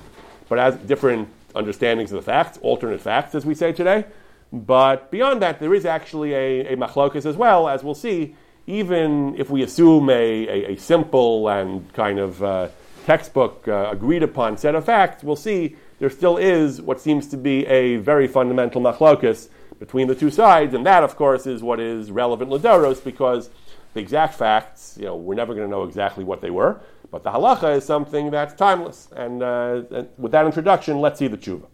but 0.49 0.59
as 0.59 0.77
different 0.77 1.29
understandings 1.55 2.13
of 2.13 2.17
the 2.17 2.23
facts, 2.23 2.59
alternate 2.63 3.01
facts, 3.01 3.35
as 3.35 3.45
we 3.45 3.55
say 3.55 3.73
today. 3.73 4.05
But 4.53 5.11
beyond 5.11 5.43
that, 5.43 5.61
there 5.61 5.75
is 5.75 5.85
actually 5.85 6.33
a, 6.35 6.73
a 6.73 6.77
machlokas 6.77 7.27
as 7.27 7.37
well, 7.37 7.69
as 7.69 7.85
we'll 7.85 7.95
see, 7.95 8.35
even 8.67 9.35
if 9.39 9.51
we 9.51 9.63
assume 9.63 10.09
a, 10.11 10.13
a, 10.13 10.73
a 10.73 10.77
simple 10.77 11.49
and 11.49 11.93
kind 11.93 12.19
of 12.19 12.43
uh, 12.43 12.69
textbook 13.07 13.67
uh, 13.69 13.89
agreed 13.91 14.23
upon 14.23 14.57
set 14.57 14.75
of 14.75 14.85
facts, 14.85 15.23
we'll 15.23 15.37
see 15.37 15.77
there 15.99 16.11
still 16.11 16.37
is 16.37 16.81
what 16.81 17.01
seems 17.01 17.27
to 17.29 17.37
be 17.37 17.67
a 17.67 17.97
very 17.97 18.29
fundamental 18.29 18.81
machlokas 18.81 19.49
between 19.79 20.09
the 20.09 20.15
two 20.15 20.31
sides, 20.31 20.75
and 20.75 20.85
that, 20.87 21.03
of 21.03 21.17
course, 21.17 21.47
is 21.47 21.63
what 21.63 21.81
is 21.81 22.11
relevant 22.11 22.51
ladoros 22.51 23.03
because 23.03 23.51
the 23.95 24.01
exact 24.01 24.35
facts, 24.35 24.97
you 24.99 25.07
know, 25.07 25.17
we're 25.17 25.35
never 25.35 25.55
going 25.55 25.67
to 25.67 25.71
know 25.71 25.85
exactly 25.85 26.25
what 26.25 26.41
they 26.41 26.51
were, 26.51 26.81
but 27.11 27.23
the 27.23 27.31
halacha 27.31 27.77
is 27.77 27.85
something 27.85 28.31
that's 28.31 28.55
timeless. 28.55 29.09
And, 29.15 29.43
uh, 29.43 29.83
and 29.91 30.09
with 30.19 30.33
that 30.33 30.47
introduction, 30.47 31.01
let's 31.01 31.19
see 31.19 31.29
the 31.29 31.39
tshuva. 31.39 31.67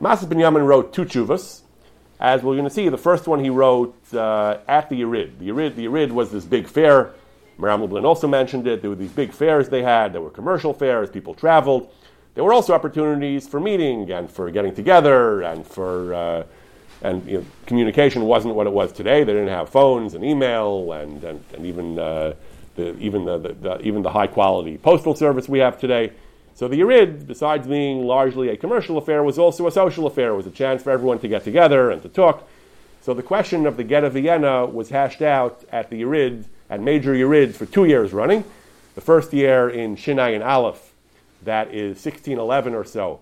Masas 0.00 0.28
Binyamin 0.28 0.64
wrote 0.64 0.92
two 0.92 1.04
tshuvas. 1.04 1.62
As 2.20 2.42
we're 2.42 2.54
going 2.54 2.64
to 2.64 2.70
see, 2.70 2.88
the 2.88 2.98
first 2.98 3.28
one 3.28 3.42
he 3.42 3.50
wrote 3.50 3.94
uh, 4.12 4.58
at 4.66 4.90
the 4.90 5.00
Yerid. 5.02 5.38
The 5.38 5.48
Yerid. 5.48 5.76
The 5.76 5.86
Yerid 5.86 6.10
was 6.10 6.30
this 6.30 6.44
big 6.44 6.66
fair. 6.66 7.12
Maram 7.58 7.80
Lublin 7.80 8.04
also 8.04 8.26
mentioned 8.26 8.66
it. 8.66 8.80
There 8.80 8.90
were 8.90 8.96
these 8.96 9.12
big 9.12 9.32
fairs 9.32 9.68
they 9.68 9.82
had. 9.82 10.12
There 10.12 10.20
were 10.20 10.30
commercial 10.30 10.72
fairs. 10.72 11.10
People 11.10 11.34
traveled. 11.34 11.92
There 12.34 12.44
were 12.44 12.52
also 12.52 12.72
opportunities 12.72 13.48
for 13.48 13.60
meeting 13.60 14.10
and 14.10 14.30
for 14.30 14.50
getting 14.50 14.74
together 14.74 15.42
and 15.42 15.66
for 15.66 16.14
uh, 16.14 16.44
and 17.02 17.26
you 17.28 17.38
know, 17.38 17.44
communication 17.66 18.22
wasn't 18.22 18.54
what 18.54 18.66
it 18.66 18.72
was 18.72 18.92
today. 18.92 19.24
They 19.24 19.32
didn't 19.32 19.48
have 19.48 19.68
phones 19.68 20.14
and 20.14 20.24
email 20.24 20.92
and 20.92 21.22
and, 21.24 21.44
and 21.52 21.66
even 21.66 21.98
uh, 21.98 22.34
the, 22.76 22.96
even 22.98 23.24
the, 23.24 23.38
the, 23.38 23.52
the, 23.54 23.80
even 23.82 24.02
the 24.02 24.10
high 24.10 24.28
quality 24.28 24.78
postal 24.78 25.14
service 25.14 25.48
we 25.48 25.58
have 25.58 25.80
today. 25.80 26.12
So 26.58 26.66
the 26.66 26.80
Yerid, 26.80 27.28
besides 27.28 27.68
being 27.68 28.04
largely 28.04 28.48
a 28.48 28.56
commercial 28.56 28.98
affair, 28.98 29.22
was 29.22 29.38
also 29.38 29.68
a 29.68 29.70
social 29.70 30.08
affair. 30.08 30.30
It 30.30 30.36
was 30.38 30.48
a 30.48 30.50
chance 30.50 30.82
for 30.82 30.90
everyone 30.90 31.20
to 31.20 31.28
get 31.28 31.44
together 31.44 31.92
and 31.92 32.02
to 32.02 32.08
talk. 32.08 32.48
So 33.00 33.14
the 33.14 33.22
question 33.22 33.64
of 33.64 33.76
the 33.76 33.84
Get 33.84 34.02
of 34.02 34.14
Vienna 34.14 34.66
was 34.66 34.88
hashed 34.88 35.22
out 35.22 35.62
at 35.70 35.88
the 35.88 36.02
Yerid, 36.02 36.46
at 36.68 36.80
major 36.80 37.14
Yerid, 37.14 37.54
for 37.54 37.64
two 37.64 37.84
years 37.84 38.12
running. 38.12 38.42
The 38.96 39.00
first 39.00 39.32
year 39.32 39.70
in 39.70 39.94
Shinai 39.94 40.34
and 40.34 40.42
Aleph, 40.42 40.94
that 41.44 41.68
is 41.68 42.04
1611 42.04 42.74
or 42.74 42.82
so, 42.82 43.20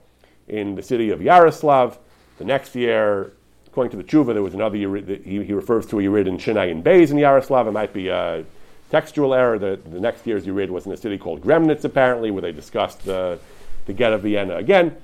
in 0.48 0.74
the 0.74 0.82
city 0.82 1.10
of 1.10 1.20
Yaroslav. 1.20 1.98
The 2.38 2.44
next 2.46 2.74
year, 2.74 3.34
according 3.66 3.90
to 3.90 3.98
the 3.98 4.04
Tshuva, 4.04 4.32
there 4.32 4.42
was 4.42 4.54
another 4.54 4.78
Yerid, 4.78 5.26
he, 5.26 5.44
he 5.44 5.52
refers 5.52 5.84
to 5.88 6.00
a 6.00 6.02
Yerid 6.02 6.26
in 6.26 6.38
Shinai 6.38 6.70
and 6.70 6.82
Bays 6.82 7.10
in 7.10 7.18
Yaroslav. 7.18 7.66
It 7.66 7.72
might 7.72 7.92
be 7.92 8.10
uh, 8.10 8.44
textual 8.90 9.34
error. 9.34 9.58
The, 9.58 9.78
the 9.84 10.00
next 10.00 10.26
year's 10.26 10.48
read, 10.48 10.70
was 10.70 10.86
in 10.86 10.92
a 10.92 10.96
city 10.96 11.18
called 11.18 11.42
Gremnitz, 11.42 11.84
apparently, 11.84 12.30
where 12.30 12.42
they 12.42 12.52
discussed 12.52 13.04
the, 13.04 13.38
the 13.86 13.92
get 13.92 14.12
of 14.12 14.22
Vienna 14.22 14.56
again. 14.56 14.96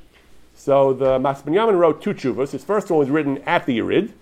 So 0.55 0.93
the 0.93 1.19
Mas 1.19 1.43
Binyamin 1.43 1.79
wrote 1.79 2.03
two 2.03 2.15
chuvas. 2.15 2.51
His 2.51 2.65
first 2.65 2.91
one 2.91 2.99
was 2.99 3.11
written 3.11 3.39
at 3.45 3.67
the 3.67 3.79
Yerid, 3.79 4.13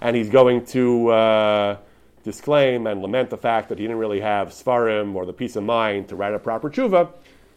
and 0.00 0.14
he's 0.14 0.28
going 0.28 0.64
to 0.66 1.08
uh, 1.08 1.76
disclaim 2.24 2.86
and 2.86 3.00
lament 3.00 3.30
the 3.30 3.38
fact 3.38 3.68
that 3.70 3.78
he 3.78 3.84
didn't 3.84 3.98
really 3.98 4.20
have 4.20 4.48
Svarim 4.48 5.14
or 5.14 5.26
the 5.26 5.32
peace 5.32 5.56
of 5.56 5.64
mind 5.64 6.08
to 6.08 6.16
write 6.16 6.34
a 6.34 6.38
proper 6.38 6.70
tshuva. 6.70 7.10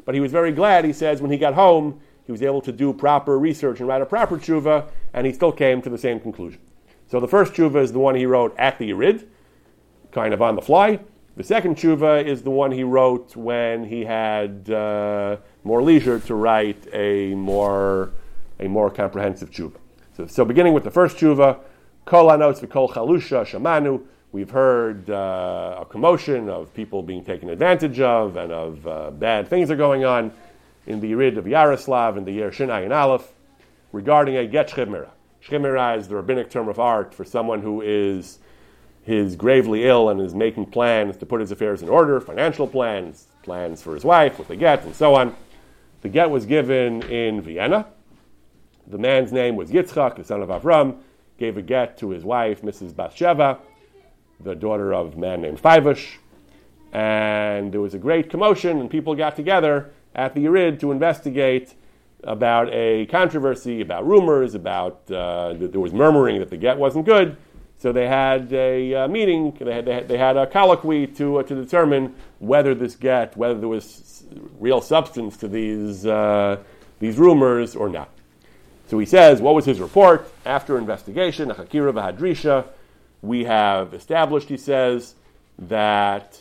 But 0.06 0.16
he 0.16 0.22
was 0.22 0.32
very 0.32 0.52
glad, 0.52 0.86
he 0.86 0.94
says, 0.94 1.22
when 1.22 1.30
he 1.30 1.38
got 1.38 1.54
home, 1.54 2.00
he 2.26 2.32
was 2.32 2.42
able 2.42 2.62
to 2.62 2.72
do 2.72 2.94
proper 2.94 3.38
research 3.38 3.80
and 3.80 3.88
write 3.88 4.02
a 4.02 4.06
proper 4.06 4.38
tshuva, 4.38 4.88
and 5.14 5.28
he 5.28 5.34
still 5.34 5.52
came 5.52 5.82
to 5.82 5.90
the 5.90 5.98
same 5.98 6.20
conclusion. 6.20 6.60
So 7.08 7.20
the 7.20 7.28
first 7.28 7.54
tshuva 7.54 7.82
is 7.82 7.92
the 7.92 8.00
one 8.00 8.16
he 8.16 8.26
wrote 8.26 8.56
at 8.58 8.80
the 8.80 8.90
Yerid, 8.90 9.26
kind 10.12 10.34
of 10.34 10.42
on 10.42 10.56
the 10.56 10.62
fly. 10.62 11.00
The 11.38 11.44
second 11.44 11.78
tshuva 11.78 12.26
is 12.26 12.42
the 12.42 12.52
one 12.52 12.72
he 12.72 12.84
wrote 12.84 13.38
when 13.38 13.86
he 13.86 14.04
had 14.04 14.70
uh, 14.70 15.38
more 15.64 15.82
leisure 15.82 16.20
to 16.20 16.36
write 16.36 16.86
a 16.94 17.34
more, 17.36 18.12
a 18.60 18.68
more 18.68 18.90
comprehensive 18.90 19.50
tshuva. 19.50 19.78
So, 20.18 20.28
so 20.28 20.44
beginning 20.44 20.74
with 20.74 20.84
the 20.84 20.92
first 20.92 21.16
tshuva, 21.16 21.60
kol 22.04 22.32
anos 22.32 22.60
v'kol 22.60 22.90
chalusha 22.90 23.46
shamanu, 23.46 24.04
we've 24.34 24.50
heard 24.50 25.10
uh, 25.10 25.78
a 25.80 25.86
commotion 25.86 26.50
of 26.50 26.74
people 26.74 27.02
being 27.02 27.24
taken 27.24 27.50
advantage 27.50 28.02
of 28.02 28.36
and 28.36 28.52
of 28.52 28.86
uh, 28.86 29.12
bad 29.12 29.48
things 29.48 29.72
are 29.72 29.78
going 29.78 30.04
on 30.04 30.34
in 30.86 31.00
the 31.00 31.14
Yerid 31.14 31.38
of 31.38 31.48
Yaroslav 31.48 32.18
in 32.18 32.26
the 32.26 32.32
year 32.34 32.52
Shinai 32.52 32.84
and 32.84 32.92
Aleph 32.92 33.32
regarding 33.94 34.36
a 34.36 34.46
get 34.46 34.70
shchimera. 34.70 35.10
Shchimera 35.42 35.98
is 35.98 36.10
the 36.10 36.16
rabbinic 36.16 36.50
term 36.50 36.68
of 36.68 36.78
art 36.78 37.14
for 37.14 37.24
someone 37.24 37.62
who 37.62 37.82
is 37.82 38.40
his 39.04 39.36
gravely 39.36 39.86
ill 39.86 40.10
and 40.10 40.22
is 40.22 40.36
making 40.36 40.68
plans 40.68 41.18
to 41.18 41.26
put 41.26 41.42
his 41.42 41.52
affairs 41.52 41.82
in 41.82 41.90
order, 41.90 42.20
financial 42.20 42.68
plans, 42.68 43.28
plans 43.44 43.82
for 43.82 43.94
his 43.94 44.04
wife, 44.04 44.38
what 44.38 44.48
they 44.48 44.56
get, 44.56 44.84
and 44.84 44.96
so 44.96 45.16
on. 45.16 45.36
The 46.02 46.10
get 46.10 46.30
was 46.30 46.46
given 46.46 47.04
in 47.04 47.42
Vienna. 47.42 47.88
The 48.88 48.98
man's 48.98 49.32
name 49.32 49.56
was 49.56 49.72
Yitzchak, 49.72 50.16
the 50.16 50.24
son 50.24 50.42
of 50.42 50.50
Avram, 50.50 50.98
gave 51.38 51.58
a 51.58 51.62
get 51.62 51.98
to 52.00 52.10
his 52.10 52.24
wife, 52.24 52.62
Mrs. 52.62 52.96
Bathsheba, 52.96 53.60
the 54.40 54.56
daughter 54.56 54.94
of 54.94 55.16
a 55.16 55.18
man 55.18 55.42
named 55.42 55.62
Fivush. 55.62 56.18
And 56.92 57.72
there 57.72 57.82
was 57.82 57.94
a 57.94 58.00
great 58.00 58.30
commotion, 58.30 58.80
and 58.80 58.90
people 58.90 59.16
got 59.16 59.36
together 59.36 59.92
at 60.14 60.34
the 60.34 60.46
Yerid 60.46 60.80
to 60.82 60.92
investigate 60.92 61.74
about 62.24 62.70
a 62.72 63.06
controversy, 63.08 63.82
about 63.82 64.06
rumors, 64.06 64.54
about 64.54 65.10
uh, 65.10 65.54
there 65.58 65.80
was 65.80 65.94
murmuring 65.94 66.40
that 66.40 66.50
the 66.50 66.58
get 66.58 66.78
wasn't 66.78 67.06
good. 67.06 67.38
So 67.82 67.92
they 67.92 68.08
had 68.08 68.54
a 68.54 68.94
uh, 68.94 69.08
meeting, 69.08 69.58
they 69.60 69.74
had, 69.74 70.08
they 70.08 70.18
had, 70.18 70.38
a 70.38 70.46
colloquy 70.46 71.08
to, 71.08 71.38
uh, 71.38 71.44
to 71.44 71.56
determine 71.56 72.14
whether 72.38 72.76
this 72.76 72.96
get, 72.96 73.36
whether 73.36 73.56
there 73.56 73.68
was 73.68 74.24
real 74.60 74.82
substance 74.82 75.36
to 75.38 75.48
these, 75.48 76.06
uh, 76.06 76.58
these 77.00 77.18
rumors 77.18 77.76
or 77.76 77.90
not. 77.90 78.10
So 78.86 79.00
he 79.00 79.08
says, 79.08 79.42
what 79.42 79.56
was 79.56 79.66
his 79.66 79.80
report? 79.80 80.32
After 80.46 80.78
investigation, 80.78 81.50
a 81.50 81.56
Hakira 81.56 81.92
Vahadrisha, 81.92 82.68
we 83.24 83.46
have 83.46 83.96
established, 83.96 84.50
he 84.50 84.58
says, 84.58 85.16
that 85.58 86.40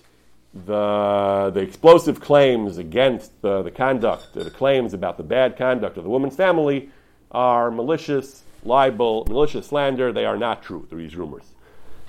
the, 0.53 1.51
the 1.55 1.61
explosive 1.61 2.21
claims 2.21 2.77
against 2.77 3.41
the, 3.41 3.63
the 3.63 3.71
conduct, 3.71 4.35
the 4.35 4.51
claims 4.51 4.93
about 4.93 5.17
the 5.17 5.23
bad 5.23 5.57
conduct 5.57 5.97
of 5.97 6.05
the 6.05 6.11
woman's 6.11 6.37
family 6.37 6.91
are 7.31 7.71
malicious, 7.71 8.43
libel, 8.65 9.27
malicious 9.29 9.69
slander. 9.69 10.13
They 10.13 10.25
are 10.25 10.37
not 10.37 10.63
true, 10.63 10.87
these 10.91 11.17
rumors. 11.17 11.45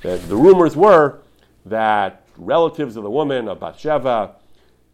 The, 0.01 0.17
the 0.17 0.35
rumors 0.35 0.75
were 0.75 1.19
that 1.65 2.23
relatives 2.37 2.95
of 2.95 3.03
the 3.03 3.09
woman, 3.09 3.47
of 3.47 3.59
Bathsheba, 3.59 4.35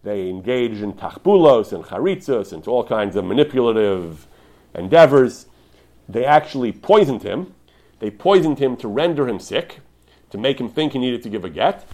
they 0.04 0.30
engaged 0.30 0.82
in 0.82 0.94
tachbulos 0.94 1.74
and 1.74 1.84
charitzos 1.84 2.54
and 2.54 2.66
all 2.68 2.84
kinds 2.84 3.16
of 3.16 3.26
manipulative 3.26 4.28
endeavors. 4.74 5.48
They 6.08 6.24
actually 6.24 6.72
poisoned 6.72 7.24
him. 7.24 7.54
They 8.00 8.12
poisoned 8.12 8.60
him 8.60 8.78
to 8.78 8.88
render 8.88 9.28
him 9.28 9.40
sick, 9.40 9.80
to 10.30 10.38
make 10.38 10.62
him 10.62 10.70
think 10.70 10.94
he 10.94 11.00
needed 11.00 11.24
to 11.24 11.30
give 11.30 11.44
a 11.44 11.50
get. 11.50 11.86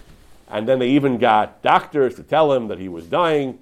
And 0.48 0.68
then 0.68 0.78
they 0.78 0.90
even 0.90 1.18
got 1.18 1.62
doctors 1.62 2.14
to 2.16 2.22
tell 2.22 2.52
him 2.52 2.68
that 2.68 2.78
he 2.78 2.88
was 2.88 3.06
dying. 3.06 3.58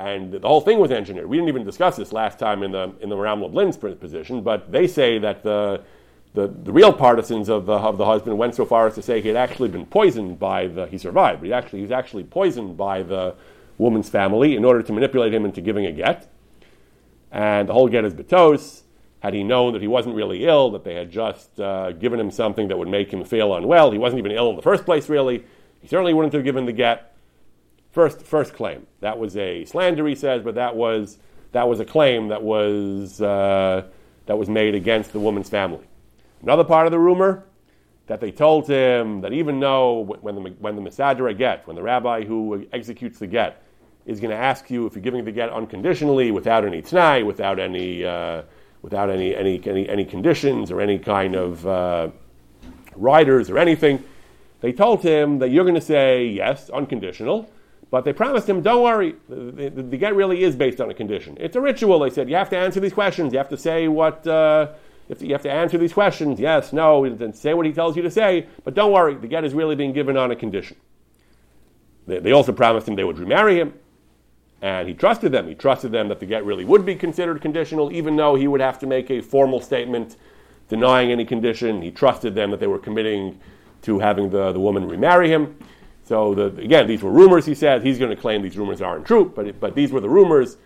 And 0.00 0.32
the 0.32 0.48
whole 0.48 0.62
thing 0.62 0.78
was 0.78 0.90
engineered. 0.90 1.26
We 1.26 1.36
didn't 1.36 1.50
even 1.50 1.62
discuss 1.62 1.94
this 1.94 2.10
last 2.10 2.38
time 2.38 2.62
in 2.62 2.72
the, 2.72 2.90
in 3.02 3.10
the 3.10 3.16
Maram 3.16 3.42
Lublin's 3.42 3.76
position, 3.76 4.42
but 4.42 4.72
they 4.72 4.86
say 4.86 5.18
that 5.18 5.42
the, 5.42 5.82
the, 6.32 6.46
the, 6.48 6.72
real 6.72 6.90
partisans 6.90 7.50
of 7.50 7.66
the, 7.66 7.74
of 7.74 7.98
the 7.98 8.06
husband 8.06 8.38
went 8.38 8.54
so 8.54 8.64
far 8.64 8.86
as 8.86 8.94
to 8.94 9.02
say 9.02 9.20
he 9.20 9.28
had 9.28 9.36
actually 9.36 9.68
been 9.68 9.84
poisoned 9.84 10.38
by 10.38 10.68
the, 10.68 10.86
he 10.86 10.96
survived, 10.96 11.40
but 11.40 11.48
he 11.48 11.52
actually, 11.52 11.80
he 11.80 11.82
was 11.82 11.90
actually 11.90 12.24
poisoned 12.24 12.78
by 12.78 13.02
the 13.02 13.34
woman's 13.76 14.08
family 14.08 14.56
in 14.56 14.64
order 14.64 14.82
to 14.82 14.90
manipulate 14.90 15.34
him 15.34 15.44
into 15.44 15.60
giving 15.60 15.84
a 15.84 15.92
get. 15.92 16.32
And 17.30 17.68
the 17.68 17.74
whole 17.74 17.88
get 17.88 18.06
is 18.06 18.14
betos. 18.14 18.84
Had 19.18 19.34
he 19.34 19.44
known 19.44 19.74
that 19.74 19.82
he 19.82 19.88
wasn't 19.88 20.14
really 20.14 20.46
ill, 20.46 20.70
that 20.70 20.82
they 20.82 20.94
had 20.94 21.10
just 21.10 21.60
uh, 21.60 21.92
given 21.92 22.18
him 22.18 22.30
something 22.30 22.68
that 22.68 22.78
would 22.78 22.88
make 22.88 23.12
him 23.12 23.22
feel 23.22 23.54
unwell, 23.54 23.90
he 23.90 23.98
wasn't 23.98 24.20
even 24.20 24.32
ill 24.32 24.48
in 24.48 24.56
the 24.56 24.62
first 24.62 24.86
place, 24.86 25.10
really. 25.10 25.44
He 25.82 25.88
certainly 25.88 26.14
wouldn't 26.14 26.32
have 26.32 26.42
given 26.42 26.64
the 26.64 26.72
get. 26.72 27.09
First, 27.90 28.22
first 28.22 28.54
claim. 28.54 28.86
That 29.00 29.18
was 29.18 29.36
a 29.36 29.64
slander, 29.64 30.06
he 30.06 30.14
says, 30.14 30.42
but 30.42 30.54
that 30.54 30.76
was, 30.76 31.18
that 31.52 31.68
was 31.68 31.80
a 31.80 31.84
claim 31.84 32.28
that 32.28 32.42
was, 32.42 33.20
uh, 33.20 33.84
that 34.26 34.38
was 34.38 34.48
made 34.48 34.74
against 34.74 35.12
the 35.12 35.20
woman's 35.20 35.48
family. 35.48 35.86
Another 36.42 36.64
part 36.64 36.86
of 36.86 36.92
the 36.92 36.98
rumor, 36.98 37.44
that 38.10 38.20
they 38.20 38.32
told 38.32 38.66
him 38.66 39.20
that 39.20 39.32
even 39.32 39.60
though 39.60 40.00
when 40.00 40.34
the, 40.34 40.40
when 40.58 40.74
the 40.74 40.82
Misadra 40.82 41.36
get, 41.36 41.64
when 41.68 41.76
the 41.76 41.82
rabbi 41.82 42.24
who 42.24 42.66
executes 42.72 43.20
the 43.20 43.26
get, 43.28 43.62
is 44.04 44.18
going 44.18 44.32
to 44.32 44.36
ask 44.36 44.68
you 44.68 44.84
if 44.84 44.96
you're 44.96 45.02
giving 45.02 45.24
the 45.24 45.30
get 45.30 45.48
unconditionally, 45.48 46.32
without 46.32 46.64
any 46.64 46.82
t'nai, 46.82 47.24
without 47.24 47.60
any, 47.60 48.04
uh, 48.04 48.42
without 48.82 49.10
any, 49.10 49.36
any, 49.36 49.62
any, 49.64 49.88
any, 49.88 50.04
conditions 50.04 50.72
or 50.72 50.80
any 50.80 50.98
kind 50.98 51.36
of 51.36 51.64
uh, 51.68 52.08
riders 52.96 53.48
or 53.48 53.58
anything, 53.58 54.02
they 54.60 54.72
told 54.72 55.04
him 55.04 55.38
that 55.38 55.50
you're 55.50 55.64
going 55.64 55.76
to 55.76 55.80
say 55.80 56.26
yes, 56.26 56.68
unconditional, 56.70 57.48
but 57.90 58.04
they 58.04 58.12
promised 58.12 58.48
him, 58.48 58.62
don't 58.62 58.82
worry, 58.82 59.16
the, 59.28 59.70
the, 59.70 59.82
the, 59.82 59.96
get 59.96 60.14
really 60.14 60.44
is 60.44 60.54
based 60.54 60.80
on 60.80 60.90
a 60.90 60.94
condition. 60.94 61.36
It's 61.40 61.56
a 61.56 61.60
ritual. 61.60 61.98
They 61.98 62.10
said, 62.10 62.28
you 62.28 62.36
have 62.36 62.50
to 62.50 62.56
answer 62.56 62.78
these 62.78 62.92
questions. 62.92 63.32
You 63.32 63.38
have 63.38 63.48
to 63.48 63.56
say 63.56 63.88
what, 63.88 64.24
uh, 64.26 64.68
you, 65.18 65.32
have 65.32 65.42
to, 65.42 65.50
answer 65.50 65.76
these 65.76 65.92
questions, 65.92 66.38
yes, 66.38 66.72
no, 66.72 67.04
and 67.04 67.34
say 67.34 67.52
what 67.52 67.66
he 67.66 67.72
tells 67.72 67.96
you 67.96 68.02
to 68.02 68.10
say, 68.10 68.46
but 68.62 68.74
don't 68.74 68.92
worry, 68.92 69.14
the 69.14 69.26
get 69.26 69.44
is 69.44 69.54
really 69.54 69.74
being 69.74 69.92
given 69.92 70.16
on 70.16 70.30
a 70.30 70.36
condition. 70.36 70.76
They, 72.06 72.20
they 72.20 72.32
also 72.32 72.52
promised 72.52 72.86
him 72.86 72.94
they 72.94 73.04
would 73.04 73.18
remarry 73.18 73.58
him, 73.58 73.74
and 74.62 74.86
he 74.86 74.94
trusted 74.94 75.32
them. 75.32 75.48
He 75.48 75.56
trusted 75.56 75.90
them 75.90 76.08
that 76.08 76.20
the 76.20 76.26
get 76.26 76.44
really 76.44 76.64
would 76.64 76.86
be 76.86 76.94
considered 76.94 77.40
conditional, 77.40 77.92
even 77.92 78.14
though 78.14 78.36
he 78.36 78.46
would 78.46 78.60
have 78.60 78.78
to 78.80 78.86
make 78.86 79.10
a 79.10 79.20
formal 79.20 79.60
statement 79.60 80.16
denying 80.68 81.10
any 81.10 81.24
condition. 81.24 81.82
He 81.82 81.90
trusted 81.90 82.36
them 82.36 82.52
that 82.52 82.60
they 82.60 82.68
were 82.68 82.78
committing 82.78 83.40
to 83.82 83.98
having 83.98 84.30
the, 84.30 84.52
the 84.52 84.60
woman 84.60 84.86
remarry 84.86 85.28
him. 85.28 85.58
So 86.10 86.34
the, 86.34 86.46
again, 86.60 86.88
these 86.88 87.04
were 87.04 87.12
rumors. 87.12 87.46
He 87.46 87.54
said 87.54 87.84
he's 87.84 87.96
going 87.96 88.10
to 88.10 88.20
claim 88.20 88.42
these 88.42 88.58
rumors 88.58 88.82
aren't 88.82 89.06
true, 89.06 89.32
but 89.32 89.60
but 89.60 89.76
these 89.76 89.92
were 89.92 90.00
the 90.00 90.08
rumors. 90.08 90.56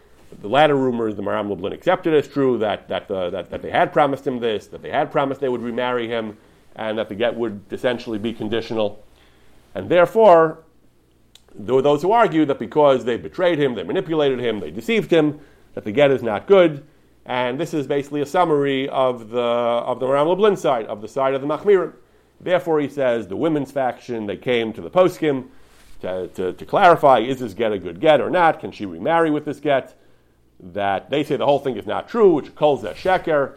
The 0.41 0.49
latter 0.49 0.75
rumors, 0.75 1.17
the 1.17 1.23
Maram 1.23 1.51
Lublin 1.51 1.75
accepted 1.75 2.15
as 2.15 2.27
true 2.27 2.57
that 2.57 2.89
that, 2.89 3.09
the, 3.09 3.29
that 3.29 3.51
that 3.51 3.61
they 3.61 3.71
had 3.71 3.93
promised 3.93 4.27
him 4.27 4.39
this, 4.41 4.69
that 4.69 4.81
they 4.81 4.89
had 4.89 5.13
promised 5.13 5.43
they 5.43 5.51
would 5.51 5.61
remarry 5.61 6.09
him, 6.09 6.39
and 6.77 6.97
that 6.97 7.11
the 7.11 7.15
get 7.15 7.37
would 7.37 7.61
essentially 7.71 8.17
be 8.17 8.33
conditional. 8.33 9.05
And 9.75 9.91
therefore, 9.91 10.65
there 11.55 11.75
were 11.75 11.83
those 11.83 12.01
who 12.01 12.13
argued 12.13 12.49
that 12.49 12.59
because 12.59 13.05
they 13.05 13.19
betrayed 13.19 13.59
him, 13.59 13.75
they 13.75 13.83
manipulated 13.83 14.41
him, 14.41 14.61
they 14.61 14.71
deceived 14.71 15.11
him, 15.13 15.41
that 15.75 15.85
the 15.85 15.93
get 15.93 16.11
is 16.11 16.23
not 16.23 16.47
good. 16.47 16.87
And 17.27 17.61
this 17.61 17.75
is 17.75 17.87
basically 17.87 18.23
a 18.23 18.27
summary 18.27 18.89
of 18.89 19.29
the 19.29 19.43
of 19.43 20.01
the 20.01 20.07
Maram 20.07 20.27
Lublin 20.27 20.57
side, 20.57 20.87
of 20.87 21.03
the 21.03 21.09
side 21.09 21.35
of 21.35 21.43
the 21.43 21.47
Machmirim. 21.47 21.93
Therefore, 22.45 22.79
he 22.79 22.89
says 22.89 23.27
the 23.27 23.37
women's 23.37 23.73
faction, 23.73 24.27
they 24.27 24.37
came 24.37 24.73
to 24.75 24.83
the 24.83 24.91
poskim 24.91 25.47
to, 26.03 26.29
to, 26.29 26.53
to, 26.53 26.67
clarify 26.67 27.21
is 27.21 27.41
this 27.41 27.55
get 27.55 27.73
a 27.73 27.79
good 27.79 28.01
get 28.01 28.21
or 28.21 28.29
not? 28.29 28.61
Can 28.61 28.71
she 28.71 28.85
remarry 28.85 29.31
with 29.31 29.47
this 29.47 29.61
get? 29.61 29.99
That 30.61 31.09
they 31.09 31.25
say 31.25 31.37
the 31.37 31.47
whole 31.47 31.59
thing 31.59 31.79
is 31.79 31.87
not 31.87 32.07
true, 32.07 32.35
which 32.35 32.55
calls 32.55 32.83
that 32.83 32.97
sheker. 32.97 33.55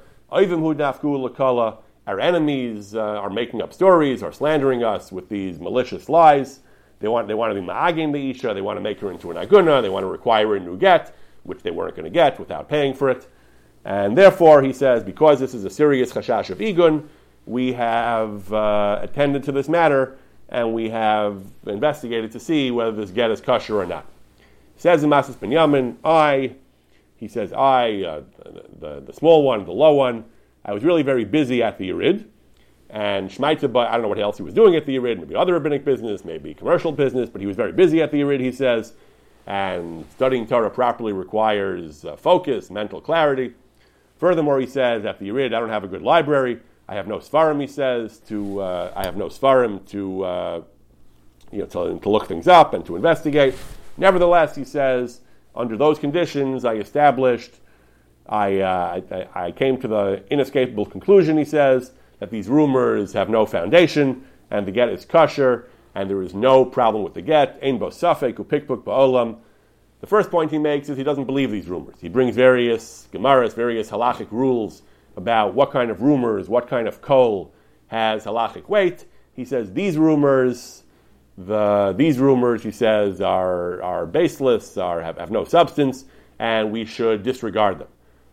Our 2.08 2.20
enemies 2.22 2.96
uh, 2.96 3.01
are 3.01 3.29
making 3.29 3.62
up 3.62 3.74
stories, 3.74 4.24
are 4.24 4.32
slandering 4.32 4.84
us 4.84 5.12
with 5.12 5.27
these 5.27 5.60
malicious 5.60 6.08
lies. 6.08 6.62
They 7.00 7.10
want, 7.10 7.27
they 7.27 7.34
want 7.34 7.53
to 7.53 7.62
be 7.62 7.67
ma'agin 7.67 8.13
the 8.13 8.29
isha, 8.32 8.53
they 8.53 8.62
want 8.62 8.77
to 8.77 8.82
make 8.82 9.01
her 9.01 9.12
into 9.12 9.29
an 9.32 9.38
aguna, 9.38 9.82
they 9.82 9.89
want 9.89 10.03
to 10.03 10.08
require 10.08 10.56
a 10.56 10.60
new 10.60 10.77
get, 10.77 11.13
which 11.44 11.62
they 11.63 11.72
weren't 11.72 11.96
going 11.96 12.06
to 12.06 12.10
get 12.10 12.39
without 12.39 12.70
paying 12.70 12.94
for 12.94 13.10
it. 13.10 13.27
And 13.84 14.17
therefore, 14.17 14.63
he 14.63 14.72
says, 14.72 15.03
because 15.03 15.39
this 15.39 15.53
is 15.53 15.65
a 15.65 15.70
serious 15.70 16.13
chashash 16.13 16.50
of 16.50 16.60
igun, 16.60 17.08
we 17.48 17.74
have 17.74 18.51
uh, 18.51 19.00
attended 19.01 19.44
to 19.44 19.51
this 19.51 19.70
matter 19.70 20.18
and 20.50 20.74
we 20.74 20.89
have 20.89 21.42
investigated 21.66 22.32
to 22.32 22.39
see 22.39 22.72
whether 22.72 22.92
this 22.92 23.10
get 23.10 23.32
is 23.32 23.42
kosher 23.42 23.80
or 23.80 23.86
not. 23.86 24.06
He 24.75 24.82
says 24.82 25.04
in 25.04 25.10
Masas 25.10 25.36
Binyamin, 25.36 25.96
I, 26.04 26.56
he 27.16 27.27
says, 27.27 27.51
I, 27.54 28.04
uh, 28.04 28.22
the, 28.80 29.01
the, 29.01 29.13
small 29.13 29.44
one, 29.44 29.66
the 29.66 29.72
low 29.72 29.94
one, 29.94 30.25
I 30.63 30.74
was 30.74 30.84
really 30.84 31.04
very 31.04 31.25
busy 31.25 31.63
at 31.63 31.77
the 31.77 31.89
Yerid, 31.89 32.25
And 32.89 33.30
Shmaita, 33.30 33.75
I 33.88 33.94
don't 33.94 34.04
know 34.04 34.08
what 34.10 34.20
else 34.20 34.38
he 34.38 34.44
was 34.44 34.54
doing 34.54 34.75
at 34.75 34.86
the 34.86 34.96
Yerid, 34.98 35.20
maybe 35.20 35.36
other 35.36 35.54
rabbinic 35.54 35.84
business, 35.84 36.24
maybe 36.24 36.54
commercial 36.54 36.92
business, 36.92 37.30
but 37.30 37.42
he 37.42 37.48
was 37.48 37.56
very 37.56 37.72
busy 37.72 38.01
at 38.01 38.12
the 38.12 38.22
Yerid, 38.22 38.39
he 38.39 38.51
says. 38.51 38.94
And 39.48 40.06
studying 40.12 40.46
Torah 40.46 40.70
properly 40.70 41.13
requires 41.13 42.04
uh, 42.04 42.18
focus, 42.18 42.70
mental 42.70 43.00
clarity. 43.00 43.54
Furthermore, 44.18 44.60
he 44.60 44.68
says, 44.68 45.06
at 45.06 45.20
the 45.20 45.30
Yerid, 45.30 45.48
I 45.48 45.60
don't 45.60 45.70
have 45.70 45.86
a 45.86 45.88
good 45.88 46.01
library. 46.01 46.60
I 46.89 46.96
have 46.96 47.08
no 47.08 47.17
Svarim, 47.17 47.60
he 47.60 47.67
says, 47.67 48.20
to, 48.29 48.62
uh, 48.62 48.94
I 48.96 49.06
have 49.06 49.17
no 49.17 49.27
Svarim 49.27 49.86
to, 49.89 50.24
uh, 50.24 50.62
you 51.51 51.60
know, 51.60 51.65
to, 51.65 52.00
to 52.00 52.10
look 52.10 52.27
things 52.27 52.48
up 52.48 52.74
and 52.74 52.86
to 52.86 52.96
investigate. 52.96 53.56
Nevertheless, 53.98 54.56
he 54.56 54.63
says, 54.63 55.20
under 55.53 55.75
those 55.75 56.00
conditions, 56.00 56.63
I 56.63 56.75
established, 56.75 57.56
I, 58.27 58.60
uh, 58.60 59.01
I, 59.12 59.48
I, 59.48 59.51
came 59.51 59.79
to 59.82 59.88
the 59.88 60.24
inescapable 60.29 60.86
conclusion, 60.86 61.38
he 61.38 61.46
says, 61.46 61.91
that 62.20 62.29
these 62.29 62.48
rumors 62.48 63.13
have 63.13 63.29
no 63.29 63.46
foundation, 63.46 64.25
and 64.50 64.65
the 64.65 64.72
get 64.72 64.89
is 64.89 65.03
kosher, 65.03 65.67
and 65.94 66.10
there 66.10 66.22
is 66.22 66.34
no 66.34 66.63
problem 66.63 67.03
with 67.03 67.15
the 67.15 67.22
get. 67.22 67.60
Ein 67.62 67.79
bo 67.79 67.88
safek 67.88 68.36
upikpuk 68.36 68.84
ba'olam. 68.84 69.38
The 70.00 70.08
first 70.08 70.29
point 70.29 70.51
he 70.51 70.58
makes 70.58 70.89
is 70.89 70.98
he 70.98 71.03
doesn't 71.03 71.25
believe 71.25 71.51
these 71.51 71.67
rumors. 71.67 71.96
He 72.00 72.08
brings 72.08 72.36
various 72.36 73.08
gemaras, 73.12 73.56
various 73.56 73.89
halachic 73.89 74.32
rules 74.32 74.84
about 75.17 75.55
what 75.55 75.71
kind 75.71 75.91
of 75.91 76.01
rumors, 76.01 76.47
what 76.47 76.67
kind 76.67 76.88
of 76.88 77.01
kol 77.01 77.53
has 77.88 78.24
halachic 78.24 78.69
weight. 78.69 79.05
He 79.33 79.43
says 79.43 79.74
these 79.74 79.97
rumors, 79.97 80.83
the, 81.38 81.93
these 81.97 82.19
rumors, 82.19 82.63
he 82.63 82.71
says, 82.71 83.19
are, 83.19 83.81
are 83.81 84.05
baseless, 84.05 84.77
are, 84.77 85.01
have, 85.01 85.17
have 85.17 85.31
no 85.31 85.43
substance, 85.43 86.05
and 86.39 86.71
we 86.71 86.86
should 86.86 87.24
disregard 87.24 87.79
them. 87.79 87.88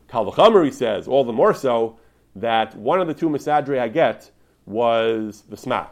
Kalvachamer, 0.08 0.64
he 0.64 0.70
says, 0.70 1.08
all 1.08 1.24
the 1.24 1.32
more 1.32 1.54
so 1.54 1.98
that 2.36 2.76
one 2.76 3.00
of 3.00 3.08
the 3.08 3.14
two 3.14 3.28
misadre 3.28 3.80
I 3.80 3.88
get 3.88 4.30
was 4.66 5.42
the 5.48 5.56
Sma. 5.56 5.86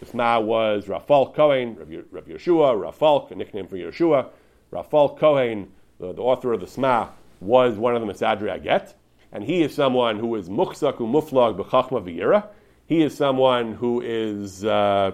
The 0.00 0.06
Sma 0.06 0.40
was 0.40 0.86
Rafal 0.86 1.34
Kohen, 1.34 1.76
Rav 2.10 2.24
Yeshua, 2.24 2.74
Rafal, 2.74 3.30
a 3.30 3.34
nickname 3.34 3.66
for 3.66 3.76
Yeshua. 3.76 4.28
Rafal 4.72 5.18
Kohen, 5.18 5.70
the, 6.00 6.12
the, 6.12 6.22
author 6.22 6.52
of 6.52 6.60
the 6.60 6.66
Sma, 6.66 7.10
was 7.40 7.76
one 7.76 7.94
of 7.94 8.04
the 8.04 8.12
misadre 8.12 8.50
I 8.50 8.58
get. 8.58 8.94
And 9.32 9.44
he 9.44 9.62
is 9.62 9.74
someone 9.74 10.18
who 10.18 10.34
is 10.36 10.48
muchzak 10.48 10.98
umuflag 10.98 11.58
b'chachma 11.58 12.04
v'yira. 12.04 12.46
He 12.86 13.02
is 13.02 13.16
someone 13.16 13.72
who 13.72 14.02
is 14.02 14.64
uh, 14.64 15.12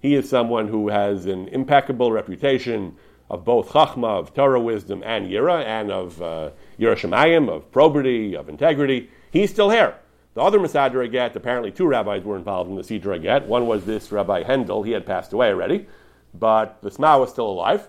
he 0.00 0.14
is 0.14 0.28
someone 0.28 0.68
who 0.68 0.88
has 0.88 1.26
an 1.26 1.48
impeccable 1.48 2.12
reputation 2.12 2.96
of 3.28 3.44
both 3.44 3.70
chachma, 3.70 4.20
of 4.20 4.34
Torah 4.34 4.60
wisdom, 4.60 5.02
and 5.04 5.26
yira, 5.26 5.64
and 5.64 5.90
of 5.90 6.22
uh, 6.22 6.50
Yerushalayim, 6.78 7.48
of 7.48 7.70
probity, 7.72 8.36
of 8.36 8.48
integrity. 8.48 9.10
He's 9.32 9.50
still 9.50 9.70
here. 9.70 9.96
The 10.34 10.42
other 10.42 10.60
Masadra 10.60 11.10
get, 11.10 11.34
apparently 11.34 11.72
two 11.72 11.86
rabbis 11.86 12.22
were 12.22 12.36
involved 12.36 12.70
in 12.70 12.76
the 12.76 12.82
Sidra 12.82 13.20
get. 13.20 13.46
One 13.46 13.66
was 13.66 13.84
this 13.84 14.12
Rabbi 14.12 14.44
Hendel, 14.44 14.84
he 14.84 14.92
had 14.92 15.06
passed 15.06 15.32
away 15.32 15.48
already, 15.48 15.86
but 16.34 16.78
the 16.82 16.90
Sma 16.90 17.18
was 17.18 17.30
still 17.30 17.48
alive. 17.48 17.88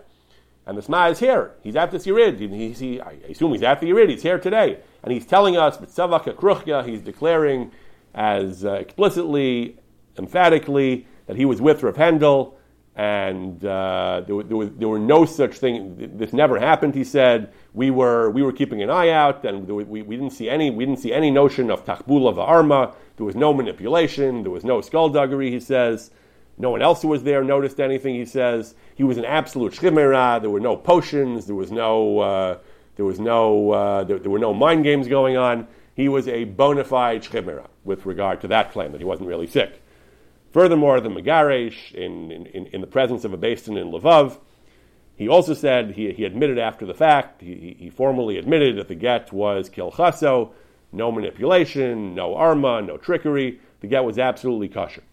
And 0.67 0.77
the 0.77 0.81
Sma 0.81 1.07
is 1.07 1.19
here. 1.19 1.53
He's 1.63 1.77
at 1.77 1.91
the 1.91 1.97
Yirid. 1.97 2.39
He, 2.75 2.99
I 2.99 3.11
assume 3.29 3.53
he's 3.53 3.63
at 3.63 3.79
the 3.79 3.89
Yirid. 3.89 4.09
He's 4.09 4.21
here 4.21 4.37
today. 4.37 4.79
And 5.01 5.13
he's 5.13 5.25
telling 5.25 5.55
us, 5.55 5.77
he's 5.79 7.01
declaring 7.01 7.71
as 8.13 8.65
uh, 8.65 8.73
explicitly, 8.73 9.77
emphatically, 10.17 11.07
that 11.27 11.37
he 11.37 11.45
was 11.45 11.61
with 11.61 11.83
Rav 11.83 11.95
and 12.97 13.63
uh, 13.63 14.23
there, 14.27 14.43
there, 14.43 14.57
was, 14.57 14.71
there 14.71 14.87
were 14.87 14.99
no 14.99 15.23
such 15.23 15.59
thing. 15.59 16.17
This 16.17 16.33
never 16.33 16.59
happened. 16.59 16.95
He 16.95 17.03
said 17.03 17.53
we 17.73 17.91
were 17.91 18.31
we 18.31 18.41
were 18.41 18.51
keeping 18.51 18.81
an 18.81 18.89
eye 18.89 19.11
out, 19.11 19.45
and 19.45 19.67
we, 19.67 20.01
we, 20.01 20.17
didn't 20.17 20.31
see 20.31 20.49
any 20.49 20.71
we 20.71 20.83
didn't 20.83 20.99
see 20.99 21.13
any 21.13 21.29
notion 21.29 21.69
of 21.69 21.85
takbula 21.85 22.35
va'arma. 22.35 22.95
There 23.17 23.25
was 23.25 23.35
no 23.35 23.53
manipulation. 23.53 24.41
There 24.41 24.51
was 24.51 24.63
no 24.65 24.81
skullduggery. 24.81 25.51
He 25.51 25.59
says. 25.59 26.11
No 26.57 26.71
one 26.71 26.81
else 26.81 27.01
who 27.01 27.07
was 27.07 27.23
there 27.23 27.43
noticed 27.43 27.79
anything. 27.79 28.15
He 28.15 28.25
says 28.25 28.73
he 28.95 29.03
was 29.03 29.17
an 29.17 29.25
absolute 29.25 29.73
shchimera. 29.73 30.41
There 30.41 30.49
were 30.49 30.59
no 30.59 30.75
potions. 30.75 31.45
There 31.45 31.55
was 31.55 31.71
no 31.71 32.19
uh, 32.19 32.57
there 32.95 33.05
was 33.05 33.19
no 33.19 33.71
uh, 33.71 34.03
there, 34.03 34.17
there, 34.17 34.31
were 34.31 34.39
no 34.39 34.53
mind 34.53 34.83
games 34.83 35.07
going 35.07 35.37
on. 35.37 35.67
He 35.95 36.09
was 36.09 36.27
a 36.27 36.45
bona 36.45 36.83
fide 36.83 37.23
shchimera 37.23 37.67
with 37.83 38.05
regard 38.05 38.41
to 38.41 38.47
that 38.49 38.71
claim 38.71 38.91
that 38.91 39.01
he 39.01 39.05
wasn't 39.05 39.29
really 39.29 39.47
sick. 39.47 39.81
Furthermore, 40.51 40.99
the 40.99 41.09
Megaresh, 41.09 41.91
in, 41.93 42.31
in, 42.31 42.65
in 42.67 42.81
the 42.81 42.87
presence 42.87 43.23
of 43.23 43.33
a 43.33 43.37
basin 43.37 43.77
in 43.77 43.91
Lvov, 43.91 44.39
he 45.15 45.27
also 45.27 45.53
said, 45.53 45.91
he, 45.91 46.11
he 46.11 46.25
admitted 46.25 46.57
after 46.57 46.85
the 46.85 46.93
fact, 46.93 47.41
he, 47.41 47.75
he 47.77 47.89
formally 47.89 48.37
admitted 48.37 48.77
that 48.77 48.87
the 48.87 48.95
get 48.95 49.33
was 49.33 49.69
kilchaso, 49.69 50.51
no 50.91 51.11
manipulation, 51.11 52.15
no 52.15 52.35
arma, 52.35 52.81
no 52.81 52.97
trickery. 52.97 53.59
The 53.81 53.87
get 53.87 54.03
was 54.03 54.17
absolutely 54.17 54.69
kosher. 54.69 55.03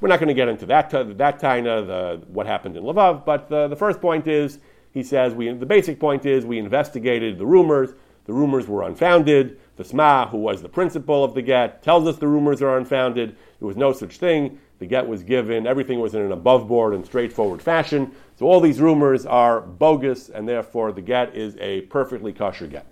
We're 0.00 0.08
not 0.08 0.18
going 0.18 0.28
to 0.28 0.34
get 0.34 0.48
into 0.48 0.66
that, 0.66 0.90
that 0.90 1.40
taina, 1.40 1.86
the, 1.86 2.26
what 2.28 2.46
happened 2.46 2.76
in 2.76 2.84
Lvov, 2.84 3.24
but 3.24 3.48
the, 3.48 3.68
the 3.68 3.76
first 3.76 4.00
point 4.00 4.26
is, 4.26 4.58
he 4.92 5.02
says, 5.02 5.34
we, 5.34 5.52
the 5.52 5.66
basic 5.66 6.00
point 6.00 6.24
is 6.26 6.44
we 6.44 6.58
investigated 6.58 7.38
the 7.38 7.46
rumors. 7.46 7.90
The 8.24 8.32
rumors 8.32 8.66
were 8.66 8.82
unfounded. 8.82 9.60
The 9.76 9.84
Sma, 9.84 10.26
who 10.28 10.38
was 10.38 10.62
the 10.62 10.68
principal 10.68 11.22
of 11.22 11.34
the 11.34 11.42
get, 11.42 11.82
tells 11.82 12.06
us 12.06 12.16
the 12.16 12.28
rumors 12.28 12.60
are 12.62 12.76
unfounded. 12.76 13.36
There 13.58 13.68
was 13.68 13.76
no 13.76 13.92
such 13.92 14.16
thing. 14.18 14.58
The 14.78 14.86
get 14.86 15.06
was 15.06 15.22
given, 15.22 15.66
everything 15.66 16.00
was 16.00 16.14
in 16.14 16.22
an 16.22 16.32
above 16.32 16.66
board 16.66 16.94
and 16.94 17.04
straightforward 17.04 17.60
fashion. 17.60 18.12
So 18.38 18.46
all 18.46 18.60
these 18.60 18.80
rumors 18.80 19.26
are 19.26 19.60
bogus, 19.60 20.30
and 20.30 20.48
therefore 20.48 20.92
the 20.92 21.02
get 21.02 21.36
is 21.36 21.56
a 21.60 21.82
perfectly 21.82 22.32
kosher 22.32 22.66
get. 22.66 22.86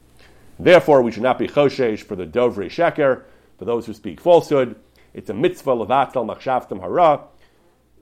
Therefore, 0.59 1.01
we 1.01 1.11
should 1.11 1.23
not 1.23 1.39
be 1.39 1.49
choshesh 1.49 2.03
for 2.03 2.15
the 2.15 2.27
dovre 2.27 2.67
sheker, 2.67 3.23
for 3.59 3.65
those 3.65 3.87
who 3.87 3.95
speak 3.95 4.21
falsehood. 4.21 4.77
It's 5.19 5.31
a 5.31 5.35
mitzvah 5.35 5.73
levatel 5.73 6.25
machshavtim 6.25 6.81
hara. 6.81 7.25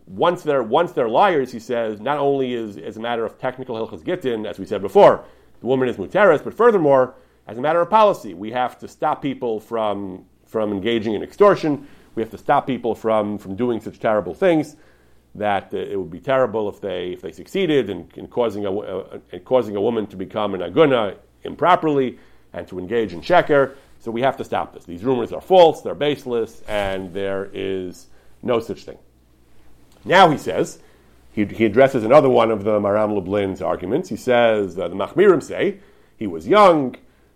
Once 0.06 0.42
they're, 0.42 0.62
once 0.62 0.92
they're 0.92 1.08
liars, 1.08 1.50
he 1.50 1.58
says, 1.58 1.98
not 1.98 2.18
only 2.18 2.52
is 2.52 2.76
as 2.76 2.98
a 2.98 3.00
matter 3.00 3.24
of 3.24 3.38
technical 3.38 3.74
hilchas 3.74 4.04
gittin, 4.04 4.44
as 4.44 4.58
we 4.58 4.66
said 4.66 4.82
before, 4.82 5.24
the 5.60 5.66
woman 5.66 5.88
is 5.88 5.96
muteris, 5.96 6.44
but 6.44 6.52
furthermore, 6.52 7.14
as 7.46 7.56
a 7.56 7.60
matter 7.62 7.80
of 7.80 7.88
policy, 7.88 8.34
we 8.34 8.50
have 8.50 8.78
to 8.80 8.86
stop 8.86 9.22
people 9.22 9.58
from, 9.58 10.26
from 10.44 10.72
engaging 10.72 11.14
in 11.14 11.22
extortion. 11.22 11.88
We 12.16 12.22
have 12.22 12.30
to 12.32 12.38
stop 12.38 12.66
people 12.66 12.94
from, 12.94 13.38
from 13.38 13.56
doing 13.56 13.80
such 13.80 13.98
terrible 13.98 14.34
things 14.34 14.76
that 15.36 15.72
uh, 15.72 15.78
it 15.78 15.96
would 15.96 16.10
be 16.10 16.20
terrible 16.20 16.68
if 16.68 16.82
they, 16.82 17.12
if 17.12 17.22
they 17.22 17.32
succeeded 17.32 17.88
in, 17.88 18.10
in, 18.14 18.26
causing 18.26 18.66
a, 18.66 18.78
uh, 18.78 19.18
in 19.32 19.40
causing 19.40 19.74
a 19.74 19.80
woman 19.80 20.06
to 20.08 20.16
become 20.16 20.52
an 20.54 20.60
aguna 20.60 21.16
improperly 21.44 22.18
and 22.52 22.68
to 22.68 22.78
engage 22.78 23.14
in 23.14 23.22
sheker. 23.22 23.74
So 24.06 24.12
we 24.12 24.20
have 24.20 24.36
to 24.36 24.44
stop 24.44 24.72
this. 24.72 24.84
These 24.84 25.02
rumors 25.02 25.32
are 25.32 25.40
false, 25.40 25.82
they're 25.82 25.96
baseless, 25.96 26.62
and 26.68 27.12
there 27.12 27.50
is 27.52 28.06
no 28.40 28.60
such 28.60 28.84
thing. 28.84 28.98
Now 30.04 30.30
he 30.30 30.38
says, 30.38 30.78
he, 31.32 31.44
he 31.44 31.64
addresses 31.64 32.04
another 32.04 32.28
one 32.28 32.52
of 32.52 32.62
the 32.62 32.78
Maram 32.78 33.16
Lublin's 33.16 33.60
arguments. 33.60 34.08
He 34.08 34.14
says, 34.14 34.78
uh, 34.78 34.86
the 34.86 34.94
Machmirim 34.94 35.42
say, 35.42 35.80
he 36.16 36.28
was 36.28 36.46
young, 36.46 36.94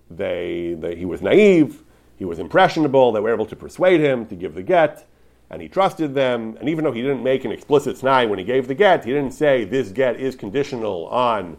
they, 0.09 0.76
they, 0.78 0.94
he 0.94 1.04
was 1.04 1.20
naive, 1.22 1.83
he 2.16 2.24
was 2.24 2.38
impressionable. 2.38 3.11
They 3.11 3.18
were 3.18 3.35
able 3.35 3.46
to 3.46 3.56
persuade 3.56 4.00
him 4.00 4.24
to 4.26 4.37
give 4.37 4.54
the 4.54 4.62
get, 4.62 5.09
and 5.50 5.61
he 5.61 5.68
trusted 5.68 6.14
them. 6.14 6.56
And 6.61 6.68
even 6.68 6.85
though 6.85 6.92
he 6.92 7.02
didn't 7.02 7.24
make 7.24 7.44
an 7.44 7.50
explicit 7.50 7.96
snai 7.96 8.28
when 8.28 8.38
he 8.38 8.44
gave 8.44 8.68
the 8.68 8.76
get, 8.76 9.04
he 9.04 9.11
didn't 9.11 9.33
say 9.33 9.64
this 9.64 9.88
get 9.88 10.20
is 10.20 10.37
conditional 10.37 11.09
on 11.09 11.56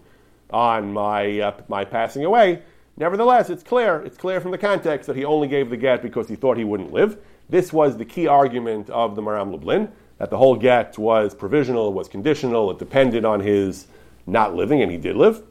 on 0.52 0.94
my 0.94 1.40
uh, 1.42 1.62
my 1.68 1.84
passing 1.84 2.24
away. 2.24 2.62
Nevertheless, 2.98 3.50
it's 3.50 3.64
clear. 3.64 4.02
It's 4.02 4.18
clear 4.18 4.40
from 4.40 4.52
the 4.52 4.58
context 4.58 5.08
that 5.08 5.16
he 5.16 5.26
only 5.26 5.48
gave 5.48 5.70
the 5.70 5.78
get 5.78 6.02
because 6.02 6.28
he 6.28 6.36
thought 6.36 6.58
he 6.58 6.64
wouldn't 6.64 6.92
live. 6.92 7.18
This 7.50 7.74
was 7.74 7.98
the 7.98 8.06
key 8.06 8.28
argument 8.28 8.90
of 8.90 9.16
the 9.16 9.22
Maram 9.22 9.52
Lublin 9.52 9.92
that 10.18 10.30
the 10.30 10.38
whole 10.38 10.56
get 10.56 10.98
was 10.98 11.34
provisional, 11.34 11.94
was 11.94 12.08
conditional. 12.08 12.70
It 12.72 12.80
depended 12.80 13.26
on 13.26 13.40
his 13.40 13.88
not 14.28 14.56
living, 14.56 14.82
and 14.82 14.92
he 14.92 14.98
did 14.98 15.16
live, 15.16 15.42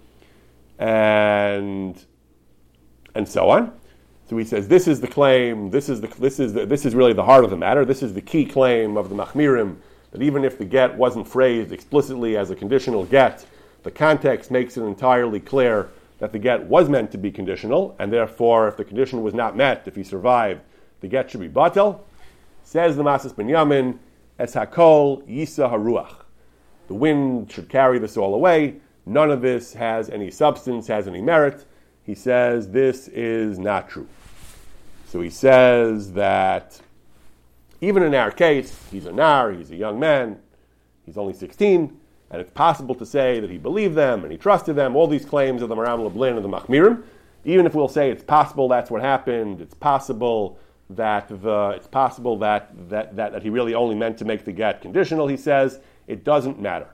and 0.78 2.04
and 3.14 3.28
so 3.28 3.50
on. 3.50 3.72
So 4.28 4.36
he 4.36 4.44
says, 4.44 4.68
this 4.68 4.86
is 4.86 5.00
the 5.00 5.08
claim, 5.08 5.70
this 5.70 5.88
is, 5.88 6.00
the, 6.00 6.06
this, 6.06 6.38
is 6.38 6.52
the, 6.52 6.64
this 6.64 6.86
is 6.86 6.94
really 6.94 7.12
the 7.12 7.24
heart 7.24 7.42
of 7.42 7.50
the 7.50 7.56
matter, 7.56 7.84
this 7.84 8.00
is 8.00 8.14
the 8.14 8.20
key 8.20 8.44
claim 8.44 8.96
of 8.96 9.08
the 9.08 9.16
Machmirim, 9.16 9.74
that 10.12 10.22
even 10.22 10.44
if 10.44 10.56
the 10.56 10.64
get 10.64 10.96
wasn't 10.96 11.26
phrased 11.26 11.72
explicitly 11.72 12.36
as 12.36 12.50
a 12.50 12.54
conditional 12.54 13.04
get, 13.04 13.44
the 13.82 13.90
context 13.90 14.52
makes 14.52 14.76
it 14.76 14.82
entirely 14.82 15.40
clear 15.40 15.88
that 16.20 16.32
the 16.32 16.38
get 16.38 16.64
was 16.66 16.88
meant 16.88 17.10
to 17.10 17.18
be 17.18 17.32
conditional, 17.32 17.96
and 17.98 18.12
therefore, 18.12 18.68
if 18.68 18.76
the 18.76 18.84
condition 18.84 19.22
was 19.22 19.34
not 19.34 19.56
met, 19.56 19.82
if 19.86 19.96
he 19.96 20.04
survived, 20.04 20.60
the 21.00 21.08
get 21.08 21.30
should 21.30 21.40
be 21.40 21.48
batel. 21.48 22.00
Says 22.62 22.96
the 22.96 23.02
Masas 23.02 23.32
Binyamin, 23.32 23.98
Es 24.38 24.54
hakol 24.54 25.26
yisa 25.26 25.70
haruach. 25.70 26.24
The 26.88 26.94
wind 26.94 27.50
should 27.50 27.68
carry 27.68 27.98
this 27.98 28.16
all 28.16 28.34
away. 28.34 28.76
None 29.06 29.30
of 29.30 29.42
this 29.42 29.74
has 29.74 30.08
any 30.10 30.30
substance, 30.30 30.86
has 30.86 31.08
any 31.08 31.20
merit. 31.20 31.64
He 32.02 32.14
says 32.14 32.70
this 32.70 33.08
is 33.08 33.58
not 33.58 33.88
true. 33.88 34.08
So 35.06 35.20
he 35.20 35.30
says 35.30 36.12
that 36.12 36.80
even 37.80 38.02
in 38.02 38.14
our 38.14 38.30
case, 38.30 38.78
he's 38.90 39.06
a 39.06 39.12
nar, 39.12 39.52
he's 39.52 39.70
a 39.70 39.76
young 39.76 39.98
man, 39.98 40.38
he's 41.06 41.16
only 41.16 41.32
16, 41.32 41.99
and 42.30 42.40
it's 42.40 42.50
possible 42.52 42.94
to 42.94 43.06
say 43.06 43.40
that 43.40 43.50
he 43.50 43.58
believed 43.58 43.94
them 43.94 44.22
and 44.22 44.30
he 44.30 44.38
trusted 44.38 44.76
them, 44.76 44.94
all 44.94 45.06
these 45.06 45.24
claims 45.24 45.62
of 45.62 45.68
the 45.68 45.74
Maram 45.74 46.02
Lublin 46.04 46.36
and 46.36 46.44
the 46.44 46.48
Machmirim. 46.48 47.02
Even 47.44 47.66
if 47.66 47.74
we'll 47.74 47.88
say 47.88 48.10
it's 48.10 48.22
possible 48.22 48.68
that's 48.68 48.90
what 48.90 49.02
happened, 49.02 49.60
it's 49.60 49.74
possible 49.74 50.58
that 50.90 51.28
the, 51.28 51.72
it's 51.76 51.86
possible 51.86 52.38
that, 52.38 52.70
that, 52.88 53.16
that, 53.16 53.32
that 53.32 53.42
he 53.42 53.50
really 53.50 53.74
only 53.74 53.94
meant 53.94 54.18
to 54.18 54.24
make 54.24 54.44
the 54.44 54.52
get 54.52 54.82
conditional, 54.82 55.26
he 55.26 55.36
says, 55.36 55.80
it 56.06 56.24
doesn't 56.24 56.60
matter. 56.60 56.88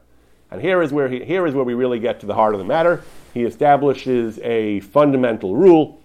And 0.50 0.60
here 0.60 0.82
is 0.82 0.92
where 0.92 1.08
he, 1.08 1.24
here 1.24 1.46
is 1.46 1.54
where 1.54 1.64
we 1.64 1.74
really 1.74 1.98
get 1.98 2.20
to 2.20 2.26
the 2.26 2.34
heart 2.34 2.54
of 2.54 2.58
the 2.58 2.64
matter. 2.64 3.02
He 3.34 3.44
establishes 3.44 4.38
a 4.42 4.80
fundamental 4.80 5.56
rule 5.56 6.00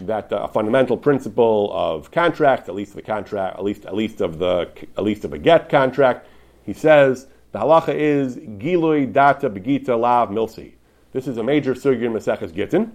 that 0.00 0.32
uh, 0.32 0.36
a 0.36 0.48
fundamental 0.48 0.96
principle 0.96 1.70
of 1.74 2.10
contract, 2.10 2.68
at 2.68 2.74
least 2.74 2.94
the 2.94 3.02
contract, 3.02 3.58
at 3.58 3.64
least 3.64 3.84
at 3.84 3.94
least 3.94 4.20
of 4.20 4.38
the 4.38 4.70
at 4.96 5.04
least 5.04 5.24
of 5.24 5.32
a 5.32 5.38
get 5.38 5.68
contract. 5.68 6.26
He 6.64 6.72
says 6.72 7.26
the 7.52 7.58
halacha 7.58 7.94
is 7.94 8.36
gilui 8.36 9.12
data 9.12 9.48
begita 9.48 9.98
lav 9.98 10.30
milsi. 10.30 10.72
This 11.12 11.28
is 11.28 11.36
a 11.36 11.42
major 11.42 11.74
sugya 11.74 12.04
in 12.04 12.12
Maseches 12.12 12.54
Gittin. 12.54 12.92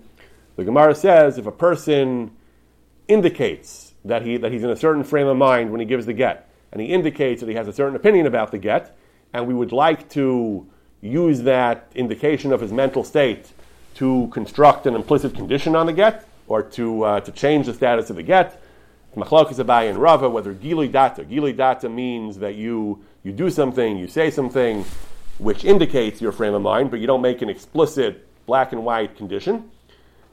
The 0.56 0.64
Gemara 0.64 0.96
says 0.96 1.38
if 1.38 1.46
a 1.46 1.52
person 1.52 2.32
indicates 3.08 3.94
that 4.04 4.24
he 4.24 4.38
that 4.38 4.52
he's 4.52 4.64
in 4.64 4.70
a 4.70 4.76
certain 4.76 5.04
frame 5.04 5.28
of 5.28 5.38
mind 5.38 5.72
when 5.72 5.80
he 5.80 5.86
gives 5.86 6.06
the 6.06 6.14
get, 6.14 6.50
and 6.72 6.82
he 6.82 6.88
indicates 6.88 7.42
that 7.42 7.50
he 7.50 7.56
has 7.56 7.68
a 7.68 7.74
certain 7.74 7.96
opinion 7.96 8.26
about 8.26 8.52
the 8.52 8.58
get, 8.58 8.98
and 9.34 9.48
we 9.48 9.54
would 9.54 9.72
like 9.72 10.10
to 10.10 10.68
use 11.02 11.44
that 11.44 11.92
indication 11.96 12.52
of 12.52 12.62
his 12.62 12.72
mental 12.72 13.04
state 13.04 13.52
to 13.96 14.28
construct 14.32 14.86
an 14.86 14.96
implicit 14.96 15.36
condition 15.36 15.76
on 15.76 15.86
the 15.86 15.94
get 15.94 16.28
or 16.48 16.64
to, 16.64 17.04
uh, 17.04 17.20
to 17.22 17.32
change 17.32 17.66
the 17.66 17.74
status 17.74 18.10
of 18.10 18.16
the 18.16 18.24
get. 18.24 18.62
Machlok 19.16 19.50
is 19.50 19.58
Abaye 19.58 19.90
and 19.90 19.98
Rava, 19.98 20.30
whether 20.30 20.54
Gili 20.54 20.88
Data. 20.88 21.26
Gili 21.26 21.52
Data 21.52 21.90
means 21.90 22.38
that 22.38 22.54
you, 22.54 23.04
you 23.28 23.34
do 23.34 23.50
something, 23.50 23.98
you 23.98 24.08
say 24.08 24.32
something 24.32 24.86
which 25.38 25.66
indicates 25.66 26.22
your 26.22 26.32
frame 26.32 26.54
of 26.54 26.62
mind, 26.62 26.90
but 26.90 27.02
you 27.02 27.08
don't 27.08 27.22
make 27.22 27.42
an 27.42 27.50
explicit 27.50 28.26
black 28.46 28.72
and 28.72 28.86
white 28.86 29.18
condition. 29.18 29.70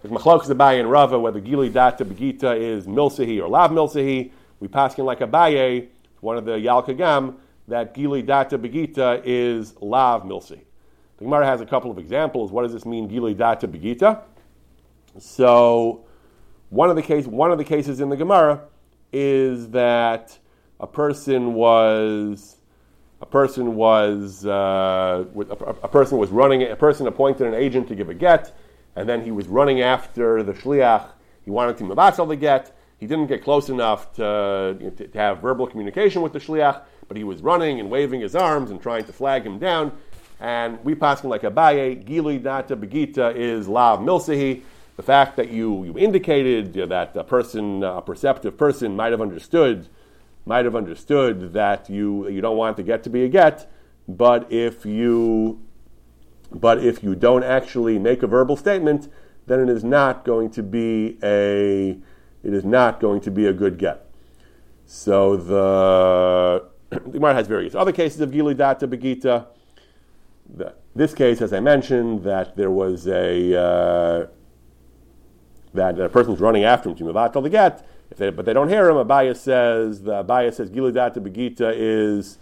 If 0.04 0.12
Machlok 0.12 0.42
Abai 0.42 0.78
and 0.78 0.88
Rava, 0.88 1.18
whether 1.18 1.40
Gili 1.40 1.70
Data 1.70 2.04
Begita 2.04 2.56
is 2.56 2.86
Milsahi 2.86 3.42
or 3.42 3.48
Lav 3.48 3.72
Milsahi, 3.72 4.30
we 4.60 4.68
pass 4.68 4.96
in 4.96 5.04
like 5.04 5.20
a 5.22 5.26
Abaye, 5.26 5.88
one 6.20 6.36
of 6.38 6.44
the 6.44 6.52
Yalkagam, 6.52 7.34
that 7.66 7.94
Gili 7.94 8.22
Data 8.22 8.56
Begita 8.56 9.20
is 9.24 9.74
Lav 9.80 10.22
Milsi. 10.22 10.60
The 11.16 11.24
Gemara 11.24 11.46
has 11.46 11.60
a 11.60 11.66
couple 11.66 11.90
of 11.90 11.98
examples. 11.98 12.52
What 12.52 12.62
does 12.62 12.72
this 12.72 12.86
mean, 12.86 13.08
Gili 13.08 13.34
Data 13.34 13.66
Begita? 13.66 14.20
So, 15.18 16.04
one 16.70 16.90
of 16.90 16.94
the 16.94 17.02
case, 17.02 17.26
one 17.26 17.50
of 17.50 17.58
the 17.58 17.64
cases 17.64 17.98
in 17.98 18.08
the 18.08 18.16
Gemara 18.16 18.60
is 19.12 19.70
that 19.70 20.38
a 20.78 20.86
person 20.86 21.54
was 21.54 22.58
a 23.24 23.26
person 23.26 23.74
was 23.74 24.44
uh, 24.44 25.24
a, 25.82 25.88
person 25.88 26.18
was 26.18 26.28
running 26.28 26.62
a 26.62 26.76
person 26.76 27.06
appointed 27.06 27.46
an 27.46 27.54
agent 27.54 27.88
to 27.88 27.94
give 27.94 28.10
a 28.10 28.14
get, 28.14 28.54
and 28.96 29.08
then 29.08 29.24
he 29.24 29.30
was 29.30 29.46
running 29.46 29.80
after 29.80 30.42
the 30.42 30.52
shliach. 30.52 31.06
He 31.42 31.50
wanted 31.50 31.78
to 31.78 31.84
mabatzal 31.84 32.28
the 32.28 32.36
get. 32.36 32.76
He 33.00 33.06
didn't 33.06 33.28
get 33.28 33.42
close 33.42 33.70
enough 33.70 34.12
to, 34.16 34.76
you 34.78 34.84
know, 34.86 34.90
to, 34.90 35.08
to 35.08 35.18
have 35.18 35.38
verbal 35.38 35.66
communication 35.66 36.20
with 36.20 36.34
the 36.34 36.38
shliach, 36.38 36.82
but 37.08 37.16
he 37.16 37.24
was 37.24 37.40
running 37.40 37.80
and 37.80 37.90
waving 37.90 38.20
his 38.20 38.36
arms 38.36 38.70
and 38.70 38.78
trying 38.80 39.04
to 39.06 39.12
flag 39.12 39.46
him 39.46 39.58
down. 39.58 39.92
And 40.38 40.84
we 40.84 40.94
passing 40.94 41.30
like 41.30 41.44
a 41.44 41.50
Abaye, 41.50 42.04
Gili 42.04 42.38
Data 42.38 42.76
Begita 42.76 43.34
is 43.34 43.68
Lav 43.68 44.00
Milsahi. 44.00 44.60
The 44.96 45.02
fact 45.02 45.36
that 45.38 45.48
you, 45.50 45.84
you 45.84 45.96
indicated 45.96 46.74
that 46.74 47.16
a 47.16 47.24
person, 47.24 47.82
a 47.82 48.02
perceptive 48.02 48.58
person, 48.58 48.94
might 48.94 49.12
have 49.12 49.22
understood, 49.22 49.88
might 50.46 50.64
have 50.64 50.76
understood 50.76 51.52
that 51.52 51.88
you, 51.88 52.28
you 52.28 52.40
don't 52.40 52.56
want 52.56 52.76
the 52.76 52.82
get 52.82 53.02
to 53.04 53.10
be 53.10 53.24
a 53.24 53.28
get, 53.28 53.70
but 54.06 54.50
if 54.52 54.84
you 54.84 55.60
but 56.52 56.84
if 56.84 57.02
you 57.02 57.16
don't 57.16 57.42
actually 57.42 57.98
make 57.98 58.22
a 58.22 58.26
verbal 58.26 58.56
statement, 58.56 59.08
then 59.46 59.60
it 59.60 59.68
is 59.68 59.82
not 59.82 60.24
going 60.24 60.50
to 60.50 60.62
be 60.62 61.18
a 61.22 61.98
it 62.42 62.52
is 62.52 62.64
not 62.64 63.00
going 63.00 63.20
to 63.22 63.30
be 63.30 63.46
a 63.46 63.52
good 63.52 63.78
get. 63.78 64.06
So 64.86 65.36
the 65.36 66.68
the 66.90 67.10
Gemara 67.10 67.34
has 67.34 67.46
various 67.46 67.74
other 67.74 67.92
cases 67.92 68.20
of 68.20 68.30
Gili 68.30 68.54
Data 68.54 68.86
Begita. 68.86 69.46
This 70.94 71.14
case, 71.14 71.40
as 71.40 71.52
I 71.52 71.60
mentioned, 71.60 72.22
that 72.24 72.54
there 72.54 72.70
was 72.70 73.08
a 73.08 73.60
uh, 73.60 74.26
that 75.74 76.00
a 76.00 76.08
person's 76.08 76.40
running 76.40 76.64
after 76.64 76.88
him 76.88 76.96
to 76.96 77.04
the 77.04 77.48
get, 77.50 77.86
if 78.10 78.16
they, 78.16 78.30
but 78.30 78.46
they 78.46 78.52
don't 78.52 78.68
hear 78.68 78.88
him. 78.88 78.96
Abaye 78.96 79.36
says 79.36 80.02
the 80.02 80.24
Abaye 80.24 80.54
says 80.54 80.70
Gilidata 80.70 81.16
Begita 81.16 81.72
is 81.76 82.38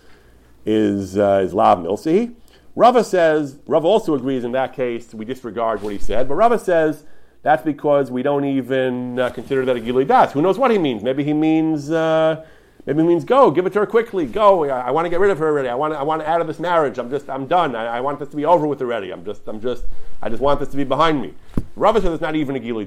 is 0.65 1.19
uh, 1.19 1.43
is 1.45 1.53
Lav 1.53 1.79
Milsi. 1.79 2.35
Rava 2.77 3.05
says 3.05 3.59
Rava 3.67 3.87
also 3.87 4.15
agrees 4.15 4.45
in 4.45 4.53
that 4.53 4.75
case. 4.75 5.13
We 5.13 5.25
disregard 5.25 5.83
what 5.83 5.93
he 5.93 5.99
said, 5.99 6.29
but 6.29 6.35
Rava 6.35 6.59
says 6.59 7.05
that's 7.43 7.65
because 7.65 8.11
we 8.11 8.23
don't 8.23 8.45
even 8.45 9.19
uh, 9.19 9.31
consider 9.31 9.65
that 9.65 9.77
a 9.77 9.81
Gilidat. 9.81 10.33
Who 10.33 10.43
knows 10.43 10.59
what 10.59 10.71
he 10.71 10.79
means? 10.79 11.03
Maybe 11.03 11.25
he 11.25 11.33
means. 11.33 11.91
Uh, 11.91 12.45
Maybe 12.87 13.01
he 13.03 13.07
means 13.07 13.25
go, 13.25 13.51
give 13.53 13.65
it 13.65 13.73
to 13.75 13.79
her 13.79 13.87
quickly, 13.87 14.27
go. 14.27 14.65
I, 14.65 14.89
I, 14.89 14.91
want 14.91 15.07
to 15.07 15.09
get 15.09 15.21
rid 15.21 15.31
of 15.31 15.39
her 15.39 15.47
already. 15.47 15.69
I 15.69 15.75
want, 15.77 15.95
I 15.95 16.03
want 16.03 16.23
out 16.23 16.41
of 16.41 16.49
this 16.49 16.59
marriage. 16.59 16.99
I'm 16.99 17.11
just, 17.11 17.31
I'm 17.31 17.47
done. 17.47 17.77
I, 17.77 17.99
I, 17.99 18.01
want 18.01 18.19
this 18.19 18.29
to 18.31 18.37
be 18.37 18.45
over 18.45 18.67
with 18.67 18.81
already. 18.83 19.13
I'm 19.13 19.25
just, 19.25 19.47
I'm 19.47 19.61
just, 19.61 19.85
I 20.21 20.29
just 20.29 20.43
want 20.43 20.59
this 20.59 20.69
to 20.71 20.77
be 20.77 20.83
behind 20.83 21.23
me. 21.23 21.35
Rava 21.77 22.01
says 22.01 22.13
it's 22.13 22.21
not 22.21 22.35
even 22.35 22.57
a 22.57 22.59
gili 22.59 22.85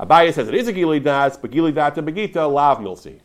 das. 0.00 0.08
Abaye 0.08 0.32
says 0.32 0.48
it 0.48 0.54
is 0.54 0.68
a 0.68 0.72
gili 0.72 1.00
das, 1.00 1.36
but 1.36 1.50
gili 1.50 1.72
data 1.72 2.02
begita 2.02 2.52
lav 2.52 2.78
milsi. 2.78 3.20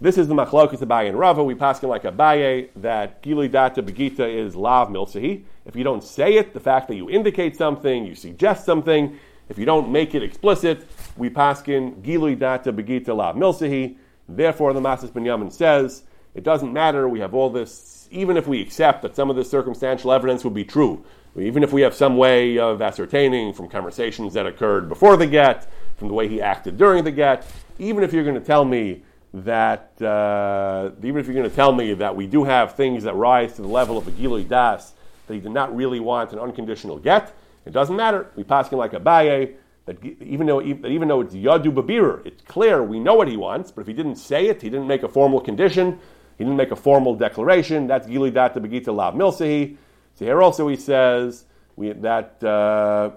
This 0.00 0.16
is 0.16 0.28
the 0.28 0.34
machlokas 0.34 0.80
Abaye 0.80 1.08
and 1.08 1.18
Rava. 1.18 1.44
We 1.44 1.54
pass 1.54 1.82
in 1.82 1.88
like 1.88 2.04
Abaye 2.04 2.70
that 2.76 3.22
gili 3.22 3.48
data 3.48 3.82
begita 3.82 4.20
is 4.20 4.56
lav 4.56 4.88
milsi. 4.88 5.44
If 5.66 5.76
you 5.76 5.84
don't 5.84 6.02
say 6.02 6.34
it, 6.34 6.54
the 6.54 6.60
fact 6.60 6.88
that 6.88 6.96
you 6.96 7.10
indicate 7.10 7.56
something, 7.56 8.06
you 8.06 8.14
suggest 8.14 8.64
something, 8.64 9.18
if 9.48 9.58
you 9.58 9.66
don't 9.66 9.90
make 9.90 10.14
it 10.14 10.22
explicit, 10.22 10.86
we 11.16 11.28
pass 11.28 11.66
in 11.68 12.00
gili 12.02 12.34
data 12.34 12.72
begita 12.72 13.14
lav 13.14 13.36
milsi. 13.36 13.96
Therefore, 14.28 14.72
the 14.72 14.80
Masas 14.80 15.10
Binyamin 15.10 15.52
says 15.52 16.04
it 16.34 16.44
doesn't 16.44 16.72
matter. 16.72 17.08
We 17.08 17.20
have 17.20 17.34
all 17.34 17.50
this, 17.50 18.08
even 18.10 18.36
if 18.36 18.46
we 18.46 18.62
accept 18.62 19.02
that 19.02 19.16
some 19.16 19.28
of 19.28 19.36
this 19.36 19.50
circumstantial 19.50 20.12
evidence 20.12 20.44
would 20.44 20.54
be 20.54 20.64
true, 20.64 21.04
even 21.36 21.62
if 21.62 21.72
we 21.72 21.82
have 21.82 21.94
some 21.94 22.16
way 22.16 22.58
of 22.58 22.82
ascertaining 22.82 23.52
from 23.52 23.68
conversations 23.68 24.34
that 24.34 24.46
occurred 24.46 24.88
before 24.88 25.16
the 25.16 25.26
get, 25.26 25.70
from 25.96 26.08
the 26.08 26.14
way 26.14 26.26
he 26.28 26.40
acted 26.40 26.76
during 26.76 27.04
the 27.04 27.10
get, 27.10 27.46
even 27.78 28.02
if 28.02 28.12
you're 28.12 28.24
going 28.24 28.38
to 28.38 28.44
tell 28.44 28.64
me 28.64 29.02
that, 29.32 30.00
uh, 30.02 30.90
even 31.02 31.18
if 31.18 31.26
you're 31.26 31.36
going 31.36 31.48
to 31.48 31.54
tell 31.54 31.72
me 31.72 31.94
that 31.94 32.16
we 32.16 32.26
do 32.26 32.44
have 32.44 32.74
things 32.74 33.04
that 33.04 33.14
rise 33.14 33.54
to 33.54 33.62
the 33.62 33.68
level 33.68 33.96
of 33.96 34.08
a 34.08 34.10
Gilui 34.10 34.48
Das, 34.48 34.92
that 35.26 35.34
he 35.34 35.40
did 35.40 35.52
not 35.52 35.74
really 35.74 36.00
want 36.00 36.32
an 36.32 36.38
unconditional 36.38 36.98
get, 36.98 37.32
it 37.64 37.72
doesn't 37.72 37.94
matter. 37.94 38.26
We 38.34 38.42
pass 38.42 38.68
him 38.68 38.78
like 38.78 38.92
Abaye 38.92 39.54
that 39.86 40.04
even 40.20 40.46
though 40.46 40.62
even 40.62 41.08
though 41.08 41.20
it's 41.20 41.34
yadu 41.34 41.72
babir, 41.72 42.24
it's 42.24 42.42
clear 42.42 42.82
we 42.82 42.98
know 42.98 43.14
what 43.14 43.28
he 43.28 43.36
wants. 43.36 43.70
But 43.70 43.82
if 43.82 43.86
he 43.86 43.92
didn't 43.92 44.16
say 44.16 44.46
it, 44.46 44.62
he 44.62 44.70
didn't 44.70 44.86
make 44.86 45.02
a 45.02 45.08
formal 45.08 45.40
condition, 45.40 45.98
he 46.38 46.44
didn't 46.44 46.56
make 46.56 46.70
a 46.70 46.76
formal 46.76 47.14
declaration. 47.14 47.86
That's 47.86 48.06
gili 48.06 48.30
data 48.30 48.60
begita 48.60 48.94
lav 48.94 49.14
milsahi. 49.14 49.76
Here 50.20 50.42
also 50.42 50.68
he 50.68 50.76
says 50.76 51.46
we, 51.76 51.92
that 51.92 52.44
uh, 52.44 53.10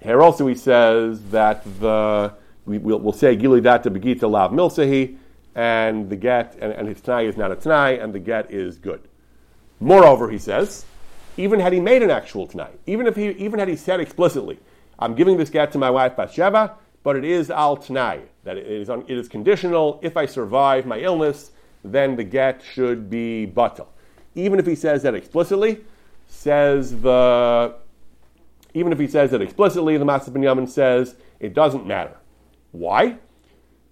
here 0.00 0.22
also 0.22 0.46
he 0.46 0.54
says 0.54 1.20
that 1.30 1.64
the 1.80 2.32
we, 2.64 2.78
will 2.78 3.00
we'll 3.00 3.12
say 3.12 3.34
gili 3.34 3.60
data 3.60 3.90
begita 3.90 4.30
lav 4.30 4.52
milsahi, 4.52 5.16
and 5.56 6.08
the 6.08 6.14
get 6.14 6.56
and, 6.60 6.72
and 6.72 6.86
his 6.86 7.00
t'nai 7.00 7.28
is 7.28 7.36
not 7.36 7.50
a 7.50 7.56
t'nai, 7.56 8.02
and 8.02 8.14
the 8.14 8.20
get 8.20 8.50
is 8.52 8.78
good. 8.78 9.08
Moreover, 9.80 10.30
he 10.30 10.38
says, 10.38 10.86
even 11.36 11.58
had 11.58 11.72
he 11.72 11.80
made 11.80 12.02
an 12.02 12.10
actual 12.10 12.46
t'nai, 12.46 12.70
even 12.86 13.08
if 13.08 13.16
he 13.16 13.30
even 13.30 13.58
had 13.58 13.68
he 13.68 13.76
said 13.76 13.98
explicitly 13.98 14.60
I'm 14.98 15.16
giving 15.16 15.36
this 15.36 15.50
get 15.50 15.72
to 15.72 15.78
my 15.78 15.90
wife 15.90 16.16
Bathsheba, 16.16 16.76
but 17.02 17.16
it 17.16 17.24
is 17.24 17.50
al 17.50 17.76
t'nai, 17.76 18.22
that 18.44 18.56
it 18.56 18.66
is, 18.66 18.88
it 18.88 19.10
is 19.10 19.28
conditional. 19.28 19.98
If 20.02 20.16
I 20.16 20.26
survive 20.26 20.86
my 20.86 21.00
illness, 21.00 21.50
then 21.84 22.14
the 22.14 22.24
get 22.24 22.62
should 22.62 23.10
be 23.10 23.52
batal. 23.52 23.88
Even 24.36 24.60
if 24.60 24.66
he 24.66 24.76
says 24.76 25.02
that 25.02 25.14
explicitly, 25.14 25.80
says 26.26 27.00
the 27.00 27.74
even 28.74 28.92
if 28.92 28.98
he 28.98 29.06
says 29.06 29.32
it 29.32 29.40
explicitly, 29.40 29.96
the 29.96 30.04
Masas 30.04 30.28
Binyamin 30.28 30.68
says 30.68 31.16
it 31.40 31.54
doesn't 31.54 31.86
matter. 31.86 32.16
Why? 32.72 33.16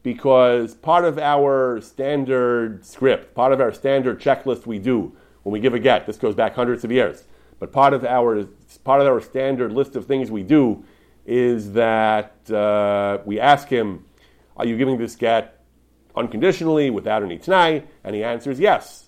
Because 0.02 0.74
part 0.74 1.06
of 1.06 1.18
our 1.18 1.80
standard 1.80 2.84
script, 2.84 3.34
part 3.34 3.52
of 3.52 3.60
our 3.60 3.72
standard 3.72 4.20
checklist 4.20 4.66
we 4.66 4.78
do 4.78 5.16
when 5.42 5.54
we 5.54 5.60
give 5.60 5.72
a 5.72 5.78
get, 5.78 6.06
this 6.06 6.18
goes 6.18 6.34
back 6.34 6.54
hundreds 6.54 6.84
of 6.84 6.92
years, 6.92 7.24
but 7.58 7.72
part 7.72 7.94
of 7.94 8.04
our 8.04 8.44
part 8.84 9.00
of 9.00 9.06
our 9.06 9.20
standard 9.20 9.72
list 9.72 9.96
of 9.96 10.04
things 10.04 10.30
we 10.30 10.42
do 10.42 10.84
is 11.24 11.72
that 11.72 12.34
uh, 12.50 13.18
we 13.24 13.40
ask 13.40 13.68
him, 13.68 14.04
Are 14.56 14.66
you 14.66 14.76
giving 14.76 14.98
this 14.98 15.16
get 15.16 15.60
unconditionally 16.14 16.90
without 16.90 17.22
any 17.22 17.38
t'nai? 17.38 17.84
And 18.02 18.14
he 18.14 18.22
answers 18.22 18.60
yes. 18.60 19.03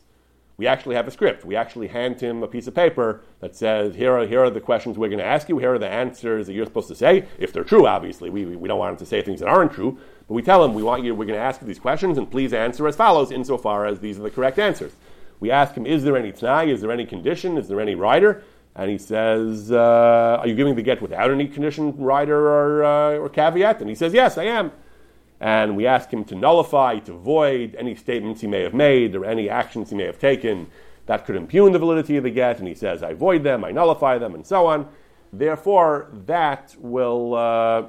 We 0.58 0.66
actually 0.66 0.94
have 0.96 1.06
a 1.06 1.10
script. 1.10 1.44
We 1.44 1.54
actually 1.54 1.88
hand 1.88 2.20
him 2.20 2.42
a 2.42 2.48
piece 2.48 2.66
of 2.66 2.74
paper 2.74 3.20
that 3.40 3.54
says, 3.54 3.94
here 3.94 4.14
are, 4.16 4.26
here 4.26 4.42
are 4.42 4.50
the 4.50 4.60
questions 4.60 4.96
we're 4.96 5.08
going 5.08 5.18
to 5.18 5.24
ask 5.24 5.50
you. 5.50 5.58
Here 5.58 5.74
are 5.74 5.78
the 5.78 5.88
answers 5.88 6.46
that 6.46 6.54
you're 6.54 6.64
supposed 6.64 6.88
to 6.88 6.94
say, 6.94 7.26
if 7.38 7.52
they're 7.52 7.64
true, 7.64 7.86
obviously. 7.86 8.30
We, 8.30 8.46
we 8.46 8.66
don't 8.66 8.78
want 8.78 8.92
him 8.92 8.98
to 8.98 9.06
say 9.06 9.20
things 9.20 9.40
that 9.40 9.48
aren't 9.48 9.72
true. 9.72 9.98
But 10.26 10.34
we 10.34 10.40
tell 10.40 10.64
him, 10.64 10.72
we 10.72 10.82
want 10.82 11.04
you, 11.04 11.14
we're 11.14 11.26
going 11.26 11.38
to 11.38 11.44
ask 11.44 11.60
you 11.60 11.66
these 11.66 11.78
questions, 11.78 12.16
and 12.16 12.30
please 12.30 12.54
answer 12.54 12.86
as 12.88 12.96
follows, 12.96 13.30
insofar 13.30 13.84
as 13.84 14.00
these 14.00 14.18
are 14.18 14.22
the 14.22 14.30
correct 14.30 14.58
answers. 14.58 14.92
We 15.40 15.50
ask 15.50 15.74
him, 15.74 15.84
is 15.84 16.04
there 16.04 16.16
any 16.16 16.32
t'nai? 16.32 16.68
Is 16.68 16.80
there 16.80 16.90
any 16.90 17.04
condition? 17.04 17.58
Is 17.58 17.68
there 17.68 17.80
any 17.80 17.94
rider? 17.94 18.42
And 18.74 18.90
he 18.90 18.98
says, 18.98 19.72
uh, 19.72 20.38
Are 20.40 20.46
you 20.46 20.54
giving 20.54 20.74
the 20.74 20.82
get 20.82 21.00
without 21.00 21.30
any 21.30 21.48
condition, 21.48 21.96
rider, 21.96 22.48
or, 22.48 22.84
uh, 22.84 23.18
or 23.18 23.28
caveat? 23.28 23.80
And 23.80 23.88
he 23.88 23.94
says, 23.94 24.12
Yes, 24.12 24.36
I 24.36 24.44
am. 24.44 24.70
And 25.40 25.76
we 25.76 25.86
ask 25.86 26.10
him 26.10 26.24
to 26.24 26.34
nullify, 26.34 26.98
to 27.00 27.12
void 27.12 27.74
any 27.78 27.94
statements 27.94 28.40
he 28.40 28.46
may 28.46 28.62
have 28.62 28.74
made 28.74 29.14
or 29.14 29.24
any 29.24 29.50
actions 29.50 29.90
he 29.90 29.96
may 29.96 30.04
have 30.04 30.18
taken 30.18 30.68
that 31.06 31.24
could 31.24 31.36
impugn 31.36 31.72
the 31.72 31.78
validity 31.78 32.16
of 32.16 32.24
the 32.24 32.30
get, 32.30 32.58
and 32.58 32.66
he 32.66 32.74
says, 32.74 33.02
I 33.02 33.14
void 33.14 33.44
them, 33.44 33.64
I 33.64 33.70
nullify 33.70 34.18
them, 34.18 34.34
and 34.34 34.44
so 34.44 34.66
on. 34.66 34.88
Therefore, 35.32 36.08
that 36.26 36.74
will, 36.78 37.34
uh, 37.34 37.86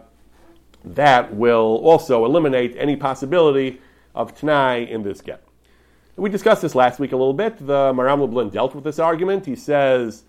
that 0.86 1.34
will 1.34 1.82
also 1.84 2.26
eliminate 2.26 2.76
any 2.78 2.96
possibility 2.96 3.82
of 4.14 4.36
Tanai 4.36 4.90
in 4.90 5.04
this 5.04 5.22
get. 5.22 5.44
We 6.16 6.30
discussed 6.30 6.64
this 6.64 6.74
last 6.74 7.00
week 7.00 7.12
a 7.12 7.16
little 7.16 7.34
bit. 7.34 7.58
The 7.60 7.94
Maharam 7.94 8.22
Lublin 8.22 8.50
dealt 8.50 8.74
with 8.74 8.84
this 8.84 8.98
argument. 8.98 9.46
He 9.46 9.56
says, 9.56 10.24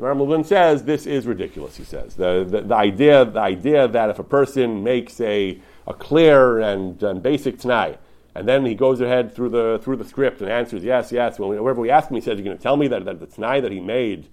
Maharam 0.00 0.20
Lublin 0.20 0.44
says 0.44 0.84
this 0.84 1.04
is 1.04 1.26
ridiculous. 1.26 1.76
He 1.76 1.84
says 1.84 2.14
the, 2.14 2.46
the, 2.48 2.60
the, 2.60 2.74
idea 2.74 3.24
the 3.24 3.40
idea 3.40 3.88
that 3.88 4.08
if 4.08 4.20
a 4.20 4.24
person 4.24 4.84
makes 4.84 5.20
a, 5.20 5.60
a 5.86 5.94
clear 5.94 6.60
and, 6.60 7.02
and 7.02 7.22
basic 7.22 7.58
Tanai, 7.58 7.98
and 8.34 8.48
then 8.48 8.64
he 8.64 8.74
goes 8.74 9.00
ahead 9.00 9.34
through 9.34 9.50
the 9.50 9.80
through 9.82 9.96
the 9.96 10.04
script 10.04 10.40
and 10.40 10.50
answers 10.50 10.82
yes, 10.82 11.12
yes. 11.12 11.38
whenever 11.38 11.80
we 11.80 11.90
ask 11.90 12.10
him, 12.10 12.14
he 12.14 12.20
says, 12.20 12.38
"You're 12.38 12.44
going 12.44 12.56
to 12.56 12.62
tell 12.62 12.76
me 12.76 12.88
that, 12.88 13.04
that 13.04 13.20
the 13.20 13.26
Tanai 13.26 13.60
that 13.60 13.72
he 13.72 13.80
made 13.80 14.28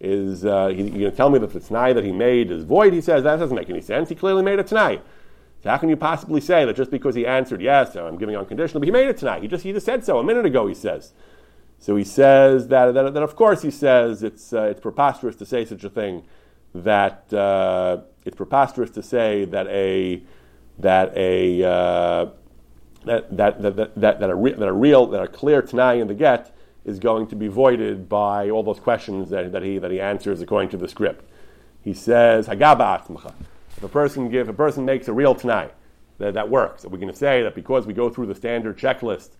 is 0.00 0.44
uh, 0.44 0.68
he, 0.68 0.82
you're 0.82 0.90
going 0.90 1.10
to 1.10 1.16
tell 1.16 1.30
me 1.30 1.38
that 1.38 1.52
the 1.52 1.60
Tanai 1.60 1.92
that 1.92 2.04
he 2.04 2.12
made 2.12 2.50
is 2.50 2.64
void." 2.64 2.92
He 2.92 3.00
says 3.00 3.24
that 3.24 3.36
doesn't 3.36 3.56
make 3.56 3.68
any 3.68 3.82
sense. 3.82 4.08
He 4.08 4.14
clearly 4.14 4.42
made 4.42 4.58
a 4.58 4.64
Tanai. 4.64 5.00
So 5.62 5.70
how 5.70 5.76
can 5.76 5.88
you 5.88 5.96
possibly 5.96 6.40
say 6.40 6.64
that 6.64 6.74
just 6.74 6.90
because 6.90 7.14
he 7.14 7.26
answered 7.26 7.60
yes, 7.60 7.94
I'm 7.94 8.18
giving 8.18 8.36
unconditional, 8.36 8.80
but 8.80 8.86
he 8.86 8.92
made 8.92 9.08
it 9.08 9.18
tonight? 9.18 9.42
He 9.42 9.48
just 9.48 9.64
he 9.64 9.72
just 9.72 9.86
said 9.86 10.04
so 10.04 10.18
a 10.18 10.24
minute 10.24 10.46
ago. 10.46 10.66
He 10.66 10.74
says. 10.74 11.12
So 11.78 11.96
he 11.96 12.04
says 12.04 12.68
that, 12.68 12.94
that, 12.94 13.12
that 13.12 13.22
of 13.24 13.34
course 13.34 13.62
he 13.62 13.70
says 13.72 14.22
it's 14.22 14.52
uh, 14.52 14.62
it's 14.62 14.80
preposterous 14.80 15.36
to 15.36 15.46
say 15.46 15.64
such 15.64 15.84
a 15.84 15.90
thing. 15.90 16.24
That 16.74 17.32
uh, 17.32 18.02
it's 18.24 18.36
preposterous 18.36 18.90
to 18.90 19.02
say 19.02 19.44
that 19.46 19.66
a 19.66 20.22
that 20.78 21.16
a 21.16 21.62
uh, 21.62 22.26
that, 23.04 23.36
that, 23.36 23.62
that, 23.62 23.76
that, 23.76 24.20
that, 24.20 24.30
a 24.30 24.34
re- 24.34 24.52
that 24.52 24.68
a 24.68 24.72
real 24.72 25.06
that 25.06 25.22
a 25.22 25.28
clear 25.28 25.62
tanai 25.62 26.00
in 26.00 26.06
the 26.06 26.14
get 26.14 26.54
is 26.84 26.98
going 26.98 27.26
to 27.28 27.36
be 27.36 27.48
voided 27.48 28.08
by 28.08 28.50
all 28.50 28.62
those 28.62 28.80
questions 28.80 29.30
that, 29.30 29.52
that 29.52 29.62
he 29.62 29.78
that 29.78 29.90
he 29.90 30.00
answers 30.00 30.40
according 30.40 30.70
to 30.70 30.76
the 30.76 30.88
script. 30.88 31.28
He 31.82 31.92
says 31.92 32.46
Hagaba 32.46 33.00
if 33.82 33.82
a 33.82 33.88
person 33.88 34.28
give, 34.28 34.48
a 34.48 34.52
person 34.52 34.84
makes 34.84 35.08
a 35.08 35.12
real 35.12 35.34
Tanai, 35.34 35.68
that, 36.18 36.34
that 36.34 36.48
works. 36.48 36.84
Are 36.84 36.88
we 36.88 36.98
going 36.98 37.10
to 37.10 37.18
say 37.18 37.42
that 37.42 37.56
because 37.56 37.84
we 37.84 37.92
go 37.92 38.08
through 38.10 38.26
the 38.26 38.34
standard 38.34 38.78
checklist 38.78 39.30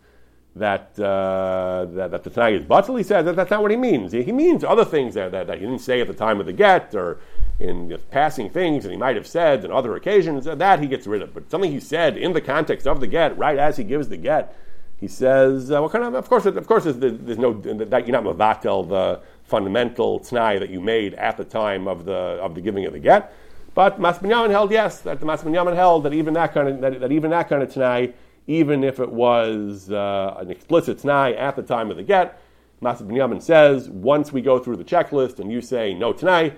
that, 0.57 0.99
uh, 0.99 1.87
that, 1.91 2.11
that, 2.11 2.25
the 2.25 2.31
Tanai 2.31 2.57
is 2.57 2.65
batal? 2.65 2.99
He 2.99 3.05
says 3.05 3.25
that 3.25 3.37
that's 3.37 3.53
not 3.53 3.63
what 3.63 3.71
he 3.71 3.77
means. 3.77 4.11
He, 4.11 4.25
he 4.25 4.33
means 4.33 4.65
other 4.65 4.85
things 4.85 5.15
that, 5.15 5.31
that, 5.31 5.47
that, 5.47 5.59
he 5.59 5.65
didn't 5.65 5.81
say 5.81 6.01
at 6.01 6.09
the 6.09 6.15
time 6.15 6.41
of 6.41 6.47
the 6.47 6.53
get 6.53 6.93
or 6.95 7.21
in 7.63 7.97
passing 8.11 8.51
things 8.51 8.83
that 8.83 8.91
he 8.91 8.97
might 8.97 9.17
have 9.17 9.27
said 9.27 9.65
on 9.65 9.71
other 9.71 9.95
occasions. 9.95 10.45
That 10.45 10.81
he 10.81 10.87
gets 10.87 11.07
rid 11.07 11.23
of. 11.23 11.33
But 11.33 11.51
something 11.51 11.71
he 11.71 11.81
said 11.81 12.17
in 12.17 12.33
the 12.33 12.41
context 12.41 12.87
of 12.87 13.01
the 13.01 13.07
get, 13.07 13.37
right 13.39 13.59
as 13.59 13.77
he 13.77 13.85
gives 13.85 14.09
the 14.09 14.17
get, 14.17 14.57
he 14.97 15.09
says, 15.09 15.71
uh, 15.71 15.81
"What 15.81 15.93
kind 15.93 16.05
of? 16.05 16.15
Of 16.15 16.29
course, 16.29 16.47
of 16.47 16.67
course, 16.67 16.85
there's, 16.85 16.97
there's 16.97 17.39
no 17.39 17.55
that 17.55 18.07
you're 18.07 18.21
not 18.21 18.25
mavatel 18.25 18.89
the 18.89 19.21
fundamental 19.45 20.21
t'nai 20.21 20.59
that 20.61 20.71
you 20.71 20.81
made 20.81 21.15
at 21.15 21.37
the 21.37 21.45
time 21.45 21.89
of 21.89 22.05
the 22.05 22.13
of 22.13 22.55
the 22.55 22.61
giving 22.61 22.85
of 22.87 22.93
the 22.93 22.99
get." 22.99 23.33
But 23.75 23.99
Masbinyamun 23.99 24.51
held 24.51 24.71
yes, 24.71 25.01
that 25.01 25.19
the 25.19 25.27
Masminyamin 25.27 25.75
held 25.75 26.05
that 26.05 26.13
even 26.13 26.35
that 26.35 26.53
kind 26.53 26.69
of 26.69 26.81
that, 26.81 27.01
that 27.01 27.13
even 27.13 27.31
that 27.31 27.49
kind 27.49 27.63
of 27.63 27.73
Tanai, 27.73 28.13
even 28.47 28.85
if 28.85 29.01
it 29.01 29.11
was 29.11 29.91
uh, 29.91 30.37
an 30.39 30.51
explicit 30.51 30.99
Tanai 30.99 31.35
at 31.35 31.57
the 31.57 31.63
time 31.63 31.91
of 31.91 31.97
the 31.97 32.03
get, 32.03 32.41
Masbinyamun 32.83 33.41
says 33.41 33.89
once 33.89 34.33
we 34.33 34.43
go 34.43 34.59
through 34.59 34.77
the 34.77 34.85
checklist 34.85 35.39
and 35.39 35.51
you 35.51 35.61
say 35.61 35.95
no 35.95 36.13
Tanai, 36.13 36.53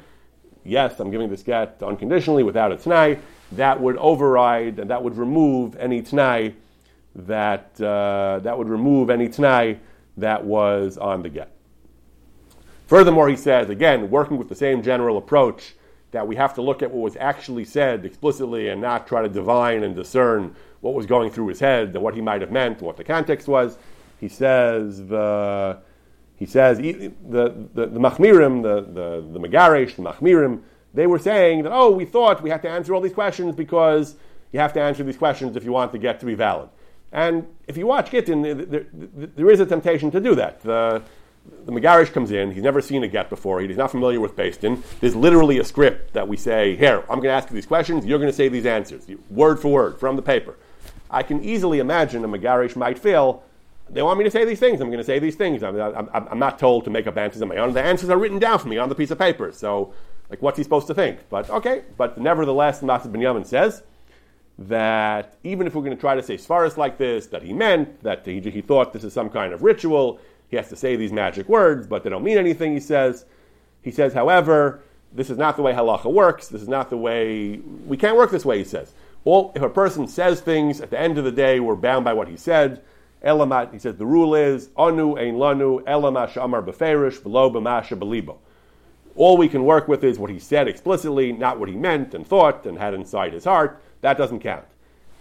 yes, 0.64 0.98
I'm 1.00 1.10
giving 1.10 1.28
this 1.28 1.42
get 1.42 1.82
unconditionally 1.82 2.42
without 2.42 2.72
a 2.72 2.76
Tanai, 2.76 3.18
that 3.52 3.80
would 3.80 3.96
override 3.98 4.78
and 4.78 4.90
that 4.90 5.02
would 5.02 5.16
remove 5.16 5.76
any 5.76 6.02
Tanai 6.02 6.54
that 7.14 7.80
uh, 7.80 8.40
that 8.42 8.58
would 8.58 8.68
remove 8.68 9.10
any 9.10 9.28
Tanai 9.28 9.78
that 10.16 10.44
was 10.44 10.98
on 10.98 11.22
the 11.22 11.28
get. 11.28 11.50
Furthermore, 12.86 13.28
he 13.28 13.36
says 13.36 13.70
again, 13.70 14.10
working 14.10 14.36
with 14.36 14.48
the 14.48 14.54
same 14.54 14.82
general 14.82 15.16
approach 15.16 15.74
that 16.10 16.26
we 16.26 16.36
have 16.36 16.54
to 16.54 16.62
look 16.62 16.82
at 16.82 16.90
what 16.90 17.02
was 17.02 17.16
actually 17.16 17.64
said 17.64 18.04
explicitly 18.04 18.68
and 18.68 18.80
not 18.80 19.06
try 19.06 19.22
to 19.22 19.28
divine 19.28 19.82
and 19.82 19.96
discern 19.96 20.54
what 20.80 20.94
was 20.94 21.06
going 21.06 21.30
through 21.30 21.48
his 21.48 21.58
head 21.58 21.88
and 21.94 22.02
what 22.02 22.14
he 22.14 22.20
might 22.20 22.40
have 22.40 22.52
meant 22.52 22.80
what 22.82 22.96
the 22.96 23.04
context 23.04 23.48
was. 23.48 23.76
He 24.20 24.28
says 24.28 25.06
the 25.08 25.78
he 26.36 26.46
says 26.46 26.78
the 26.78 27.12
the, 27.28 27.68
the 27.74 28.00
Machmirim, 28.00 28.62
the, 28.62 28.80
the, 28.80 29.38
the 29.38 29.38
the 29.38 30.02
Machmirim, 30.02 30.62
they 30.92 31.06
were 31.06 31.18
saying 31.18 31.64
that, 31.64 31.72
oh, 31.72 31.90
we 31.90 32.04
thought 32.04 32.42
we 32.42 32.50
had 32.50 32.62
to 32.62 32.68
answer 32.68 32.94
all 32.94 33.00
these 33.00 33.12
questions 33.12 33.54
because 33.54 34.16
you 34.52 34.60
have 34.60 34.72
to 34.74 34.80
answer 34.80 35.02
these 35.02 35.16
questions 35.16 35.56
if 35.56 35.64
you 35.64 35.72
want 35.72 35.92
the 35.92 35.98
get 35.98 36.20
to 36.20 36.26
be 36.26 36.34
valid. 36.34 36.68
And 37.12 37.46
if 37.68 37.76
you 37.76 37.86
watch 37.86 38.10
Gittin, 38.10 38.42
there, 38.42 38.54
there, 38.54 38.86
there 38.92 39.50
is 39.50 39.60
a 39.60 39.66
temptation 39.66 40.10
to 40.10 40.20
do 40.20 40.34
that. 40.34 40.60
The, 40.62 41.02
the 41.64 41.72
Megarish 41.72 42.12
comes 42.12 42.30
in, 42.30 42.50
he's 42.52 42.62
never 42.62 42.80
seen 42.80 43.04
a 43.04 43.08
get 43.08 43.28
before, 43.28 43.60
he's 43.60 43.76
not 43.76 43.90
familiar 43.90 44.18
with 44.18 44.34
Din. 44.36 44.82
There's 45.00 45.14
literally 45.14 45.58
a 45.58 45.64
script 45.64 46.14
that 46.14 46.26
we 46.26 46.36
say, 46.36 46.74
here, 46.76 47.00
I'm 47.02 47.20
going 47.20 47.24
to 47.24 47.30
ask 47.30 47.50
you 47.50 47.54
these 47.54 47.66
questions, 47.66 48.06
you're 48.06 48.18
going 48.18 48.30
to 48.30 48.36
say 48.36 48.48
these 48.48 48.66
answers, 48.66 49.06
word 49.30 49.60
for 49.60 49.70
word, 49.70 50.00
from 50.00 50.16
the 50.16 50.22
paper. 50.22 50.56
I 51.10 51.22
can 51.22 51.44
easily 51.44 51.80
imagine 51.80 52.24
a 52.24 52.28
Megarish 52.28 52.76
might 52.76 52.98
feel, 52.98 53.42
they 53.94 54.02
want 54.02 54.18
me 54.18 54.24
to 54.24 54.30
say 54.30 54.44
these 54.44 54.58
things, 54.58 54.80
I'm 54.80 54.88
going 54.88 54.98
to 54.98 55.04
say 55.04 55.20
these 55.20 55.36
things. 55.36 55.62
I'm, 55.62 55.80
I'm, 55.80 56.08
I'm, 56.12 56.38
not 56.38 56.58
told 56.58 56.84
to 56.84 56.90
make 56.90 57.06
up 57.06 57.16
answers 57.16 57.40
on 57.42 57.48
my 57.48 57.56
own. 57.56 57.72
The 57.72 57.82
answers 57.82 58.10
are 58.10 58.18
written 58.18 58.40
down 58.40 58.58
for 58.58 58.68
me 58.68 58.76
on 58.76 58.88
the 58.88 58.94
piece 58.94 59.12
of 59.12 59.18
paper. 59.18 59.52
So, 59.52 59.94
like, 60.28 60.42
what's 60.42 60.58
he 60.58 60.64
supposed 60.64 60.88
to 60.88 60.94
think? 60.94 61.20
But, 61.30 61.48
okay, 61.48 61.84
but 61.96 62.18
nevertheless, 62.18 62.80
Masas 62.80 63.12
Binyamin 63.12 63.46
says 63.46 63.84
that 64.58 65.36
even 65.44 65.66
if 65.66 65.74
we're 65.74 65.82
going 65.82 65.96
to 65.96 66.00
try 66.00 66.16
to 66.16 66.22
say 66.22 66.36
Svaris 66.36 66.76
like 66.76 66.98
this, 66.98 67.28
that 67.28 67.42
he 67.42 67.52
meant, 67.52 68.02
that 68.02 68.26
he, 68.26 68.40
he 68.40 68.60
thought 68.60 68.92
this 68.92 69.04
is 69.04 69.12
some 69.12 69.30
kind 69.30 69.52
of 69.52 69.62
ritual, 69.62 70.18
he 70.48 70.56
has 70.56 70.68
to 70.68 70.76
say 70.76 70.96
these 70.96 71.12
magic 71.12 71.48
words, 71.48 71.86
but 71.86 72.02
they 72.02 72.10
don't 72.10 72.24
mean 72.24 72.38
anything, 72.38 72.74
he 72.74 72.80
says. 72.80 73.24
He 73.82 73.92
says, 73.92 74.12
however, 74.12 74.82
this 75.12 75.30
is 75.30 75.38
not 75.38 75.56
the 75.56 75.62
way 75.62 75.72
halacha 75.72 76.12
works. 76.12 76.48
This 76.48 76.62
is 76.62 76.68
not 76.68 76.90
the 76.90 76.96
way, 76.96 77.60
we 77.86 77.96
can't 77.96 78.16
work 78.16 78.32
this 78.32 78.44
way, 78.44 78.58
he 78.58 78.64
says. 78.64 78.92
Well, 79.24 79.52
if 79.54 79.62
a 79.62 79.70
person 79.70 80.08
says 80.08 80.40
things, 80.40 80.80
at 80.80 80.90
the 80.90 80.98
end 80.98 81.16
of 81.16 81.24
the 81.24 81.32
day, 81.32 81.60
we're 81.60 81.76
bound 81.76 82.04
by 82.04 82.12
what 82.12 82.28
he 82.28 82.36
said. 82.36 82.82
Elamat, 83.24 83.72
he 83.72 83.78
says, 83.78 83.96
the 83.96 84.06
rule 84.06 84.34
is, 84.34 84.68
anu 84.76 85.16
ein 85.16 85.36
lanu, 85.36 85.82
elamasha 85.84 86.44
amar 86.44 86.62
beferish, 86.62 87.22
below 87.22 87.50
b'masha 87.50 87.98
belibo. 87.98 88.36
All 89.16 89.36
we 89.36 89.48
can 89.48 89.64
work 89.64 89.88
with 89.88 90.04
is 90.04 90.18
what 90.18 90.30
he 90.30 90.38
said 90.38 90.68
explicitly, 90.68 91.32
not 91.32 91.58
what 91.58 91.68
he 91.68 91.74
meant 91.74 92.14
and 92.14 92.26
thought 92.26 92.66
and 92.66 92.78
had 92.78 92.94
inside 92.94 93.32
his 93.32 93.44
heart. 93.44 93.80
That 94.02 94.18
doesn't 94.18 94.40
count. 94.40 94.64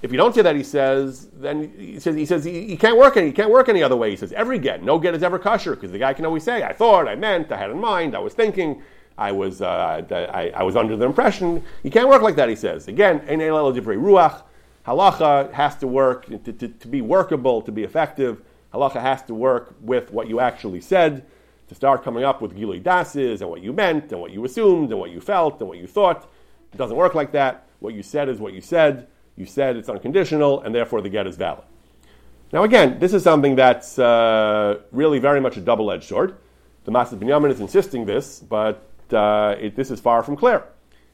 If 0.02 0.12
you 0.12 0.18
don't 0.18 0.36
say 0.36 0.42
that, 0.42 0.56
he 0.56 0.64
says, 0.64 1.30
then 1.34 1.72
he 1.78 1.98
says 1.98 2.16
he 2.16 2.26
says 2.26 2.44
he, 2.44 2.68
he 2.68 2.76
can't 2.76 2.98
work 2.98 3.16
any 3.16 3.28
he 3.28 3.32
can't 3.32 3.50
work 3.50 3.70
any 3.70 3.82
other 3.82 3.96
way. 3.96 4.10
He 4.10 4.18
says 4.18 4.34
every 4.34 4.60
get, 4.60 4.84
no 4.84 5.00
get 5.00 5.16
is 5.16 5.24
ever 5.24 5.40
kosher 5.40 5.76
because 5.76 5.94
the 5.94 5.98
guy 5.98 6.14
can 6.14 6.26
always 6.26 6.44
say, 6.44 6.62
I 6.64 6.74
thought, 6.74 7.08
I 7.08 7.16
meant, 7.16 7.54
I 7.54 7.58
had 7.58 7.70
in 7.70 7.80
mind, 7.80 8.14
I 8.14 8.20
was 8.20 8.34
thinking, 8.34 8.82
I 9.18 9.32
was 9.32 9.62
uh, 9.62 10.04
I, 10.12 10.50
I, 10.50 10.64
was 10.64 10.76
under 10.76 10.98
the 10.98 11.06
impression. 11.06 11.64
You 11.84 11.92
can't 11.92 12.10
work 12.10 12.22
like 12.22 12.36
that. 12.36 12.50
He 12.50 12.56
says 12.56 12.90
again, 12.90 13.22
ein 13.30 13.40
ruach. 13.40 14.44
Halacha 14.86 15.52
has 15.54 15.76
to 15.78 15.88
work 15.88 16.26
to, 16.28 16.54
to, 16.54 16.68
to 16.68 16.88
be 16.88 17.02
workable, 17.02 17.62
to 17.62 17.72
be 17.72 17.84
effective. 17.84 18.42
Halacha 18.74 19.02
has 19.02 19.22
to 19.24 19.34
work 19.34 19.76
with 19.82 20.12
what 20.12 20.28
you 20.28 20.40
actually 20.40 20.82
said 20.82 21.26
to 21.70 21.76
start 21.76 22.04
coming 22.04 22.24
up 22.24 22.42
with 22.42 22.56
gilui 22.56 22.84
dases 22.84 23.42
and 23.42 23.50
what 23.50 23.62
you 23.62 23.72
meant 23.72 24.12
and 24.12 24.20
what 24.20 24.32
you 24.32 24.44
assumed 24.44 24.92
and 24.92 25.00
what 25.00 25.12
you 25.12 25.22
felt 25.22 25.60
and 25.60 25.70
what 25.70 25.78
you 25.78 25.88
thought. 25.88 26.30
It 26.74 26.78
doesn't 26.78 26.98
work 26.98 27.16
like 27.16 27.32
that. 27.32 27.68
What 27.80 27.94
you 27.94 28.04
said 28.04 28.30
is 28.30 28.40
what 28.40 28.54
you 28.54 28.62
said. 28.62 29.08
You 29.36 29.46
said 29.46 29.78
it's 29.78 29.90
unconditional, 29.90 30.62
and 30.62 30.76
therefore 30.76 31.02
the 31.02 31.10
get 31.10 31.26
is 31.28 31.38
valid. 31.38 31.64
Now, 32.52 32.64
again, 32.64 33.00
this 33.00 33.14
is 33.14 33.24
something 33.24 33.56
that's 33.56 33.98
uh, 33.98 34.82
really 34.92 35.18
very 35.18 35.42
much 35.42 35.58
a 35.58 35.62
double 35.62 35.92
edged 35.92 36.04
sword. 36.04 36.36
The 36.84 36.92
Masas 36.92 37.18
Binyamin 37.18 37.50
is 37.50 37.60
insisting 37.60 38.06
this, 38.06 38.40
but 38.40 38.88
uh, 39.12 39.56
it, 39.60 39.76
this 39.76 39.90
is 39.90 40.00
far 40.00 40.22
from 40.22 40.36
clear. 40.36 40.64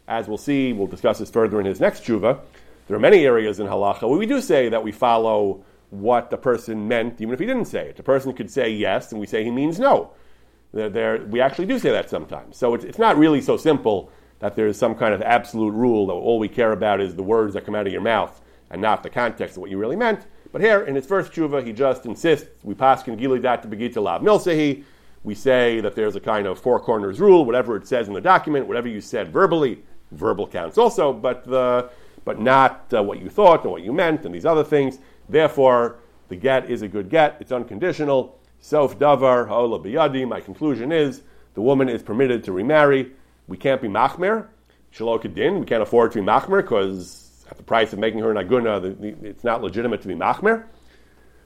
As 0.08 0.28
we'll 0.28 0.38
see, 0.38 0.74
we'll 0.74 0.88
discuss 0.88 1.20
this 1.20 1.30
further 1.30 1.60
in 1.60 1.66
his 1.66 1.80
next 1.80 2.04
tshuva. 2.04 2.40
There 2.90 2.98
are 2.98 3.00
many 3.00 3.24
areas 3.24 3.60
in 3.60 3.68
halacha 3.68 4.10
where 4.10 4.18
we 4.18 4.26
do 4.26 4.42
say 4.42 4.68
that 4.70 4.84
we 4.84 4.92
follow 4.92 5.64
what 5.92 6.32
the 6.32 6.38
person 6.38 6.88
meant, 6.88 7.22
even 7.22 7.36
if 7.36 7.40
he 7.40 7.46
didn't 7.46 7.66
say 7.66 7.88
it. 7.88 7.98
The 7.98 8.02
person 8.02 8.34
could 8.34 8.50
say 8.50 8.72
yes, 8.72 9.12
and 9.12 9.22
we 9.22 9.28
say 9.28 9.44
he 9.44 9.52
means 9.52 9.78
no. 9.78 10.10
They're, 10.74 10.90
they're, 10.90 11.24
we 11.28 11.40
actually 11.40 11.68
do 11.68 11.78
say 11.78 11.92
that 11.92 12.10
sometimes. 12.10 12.58
So 12.58 12.74
it's, 12.74 12.84
it's 12.84 12.98
not 12.98 13.16
really 13.16 13.42
so 13.42 13.58
simple 13.58 14.12
that 14.40 14.56
there 14.56 14.66
is 14.66 14.76
some 14.76 14.96
kind 14.96 15.14
of 15.14 15.22
absolute 15.22 15.70
rule 15.70 16.08
that 16.08 16.14
all 16.14 16.40
we 16.40 16.48
care 16.48 16.72
about 16.72 17.00
is 17.00 17.14
the 17.14 17.22
words 17.22 17.54
that 17.54 17.64
come 17.64 17.76
out 17.76 17.86
of 17.86 17.94
your 17.94 18.02
mouth 18.02 18.42
and 18.72 18.82
not 18.82 19.04
the 19.04 19.10
context 19.12 19.56
of 19.56 19.62
what 19.62 19.70
you 19.70 19.78
really 19.78 19.96
meant. 19.96 20.26
But 20.52 20.62
here, 20.62 20.82
in 20.82 20.96
his 20.96 21.06
first 21.06 21.32
tshuva, 21.32 21.64
he 21.64 21.74
just 21.74 22.08
insists, 22.08 22.48
we 22.64 22.74
pass 22.74 23.08
in 23.08 23.18
Gilidat 23.18 23.70
Begita 23.70 24.02
Lav 24.02 24.24
Milsehi. 24.24 24.84
We 25.24 25.36
say 25.36 25.80
that 25.82 25.94
there's 25.94 26.16
a 26.16 26.20
kind 26.20 26.48
of 26.48 26.60
four 26.60 26.80
corners 26.80 27.20
rule, 27.20 27.46
whatever 27.46 27.76
it 27.76 27.86
says 27.86 28.08
in 28.08 28.16
the 28.16 28.22
document, 28.22 28.66
whatever 28.66 28.88
you 28.88 29.00
said 29.00 29.32
verbally, 29.32 29.84
verbal 30.12 30.48
counts 30.48 30.80
also, 30.80 31.14
but, 31.14 31.44
the, 31.44 31.92
but 32.26 32.40
not 32.40 32.86
uh, 32.94 33.02
what 33.02 33.20
you 33.20 33.30
thought 33.30 33.64
and 33.64 33.72
what 33.72 33.84
you 33.84 33.94
meant 33.94 34.26
and 34.26 34.34
these 34.34 34.46
other 34.46 34.64
things. 34.64 35.00
Therefore, 35.28 36.00
the 36.28 36.36
get 36.36 36.70
is 36.70 36.82
a 36.82 36.88
good 36.88 37.10
get, 37.10 37.38
it's 37.40 37.52
unconditional. 37.52 38.38
Self 38.60 39.00
davar 39.00 39.48
ha'ola 39.48 39.80
biyadi, 39.80 40.28
my 40.28 40.42
conclusion 40.42 40.92
is 40.92 41.22
the 41.54 41.62
woman 41.62 41.90
is 41.90 42.04
permitted 42.04 42.44
to 42.44 42.52
remarry 42.52 43.12
we 43.50 43.58
can't 43.58 43.82
be 43.82 43.88
machmer, 43.88 44.48
shalokadin. 44.94 45.60
We 45.60 45.66
can't 45.66 45.82
afford 45.82 46.12
to 46.14 46.22
be 46.22 46.26
machmer 46.26 46.62
because 46.62 47.46
at 47.50 47.58
the 47.58 47.64
price 47.64 47.92
of 47.92 48.00
making 48.00 48.20
her 48.20 48.32
an 48.32 48.38
aguna, 48.38 49.24
it's 49.24 49.44
not 49.44 49.64
legitimate 49.64 50.02
to 50.04 50.08
be 50.08 50.14
machmer. 50.14 50.66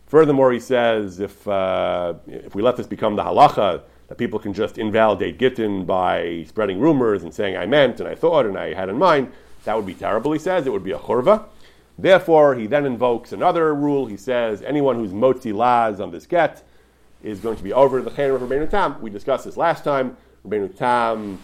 Furthermore, 0.06 0.52
he 0.52 0.60
says 0.60 1.22
if, 1.22 1.48
uh, 1.48 2.14
if 2.28 2.54
we 2.54 2.62
let 2.62 2.76
this 2.76 2.86
become 2.86 3.16
the 3.16 3.24
halacha, 3.24 3.82
that 4.10 4.18
people 4.18 4.38
can 4.38 4.54
just 4.54 4.78
invalidate 4.78 5.40
Gittin 5.40 5.86
by 5.86 6.44
spreading 6.48 6.78
rumors 6.78 7.24
and 7.24 7.34
saying 7.34 7.56
I 7.56 7.66
meant 7.66 8.02
and 8.02 8.10
I 8.10 8.16
thought 8.16 8.46
and 8.46 8.58
I 8.58 8.74
had 8.74 8.90
in 8.90 8.98
mind, 8.98 9.32
that 9.66 9.76
would 9.76 9.86
be 9.86 9.94
terrible, 9.94 10.32
he 10.32 10.40
says. 10.40 10.66
It 10.66 10.72
would 10.72 10.84
be 10.84 10.92
a 10.92 11.00
churva. 11.00 11.46
Therefore, 11.98 12.56
he 12.56 12.68
then 12.68 12.86
invokes 12.86 13.32
another 13.32 13.74
rule. 13.74 14.08
He 14.08 14.18
says 14.18 14.62
anyone 14.62 14.96
who's 14.96 15.12
motzi 15.12 15.54
laz 15.54 16.00
on 16.00 16.12
this 16.12 16.26
get 16.26 16.64
is 17.22 17.40
going 17.40 17.56
to 17.56 17.64
be 17.64 17.72
over 17.72 18.02
the 18.02 18.12
chayim 18.12 18.36
of 18.36 18.42
Rabbeinu 18.42 18.70
Tam. 18.70 19.02
We 19.02 19.10
discussed 19.10 19.46
this 19.46 19.58
last 19.58 19.84
time. 19.84 20.18
Rabbeinu 20.46 20.76
Tam 20.76 21.40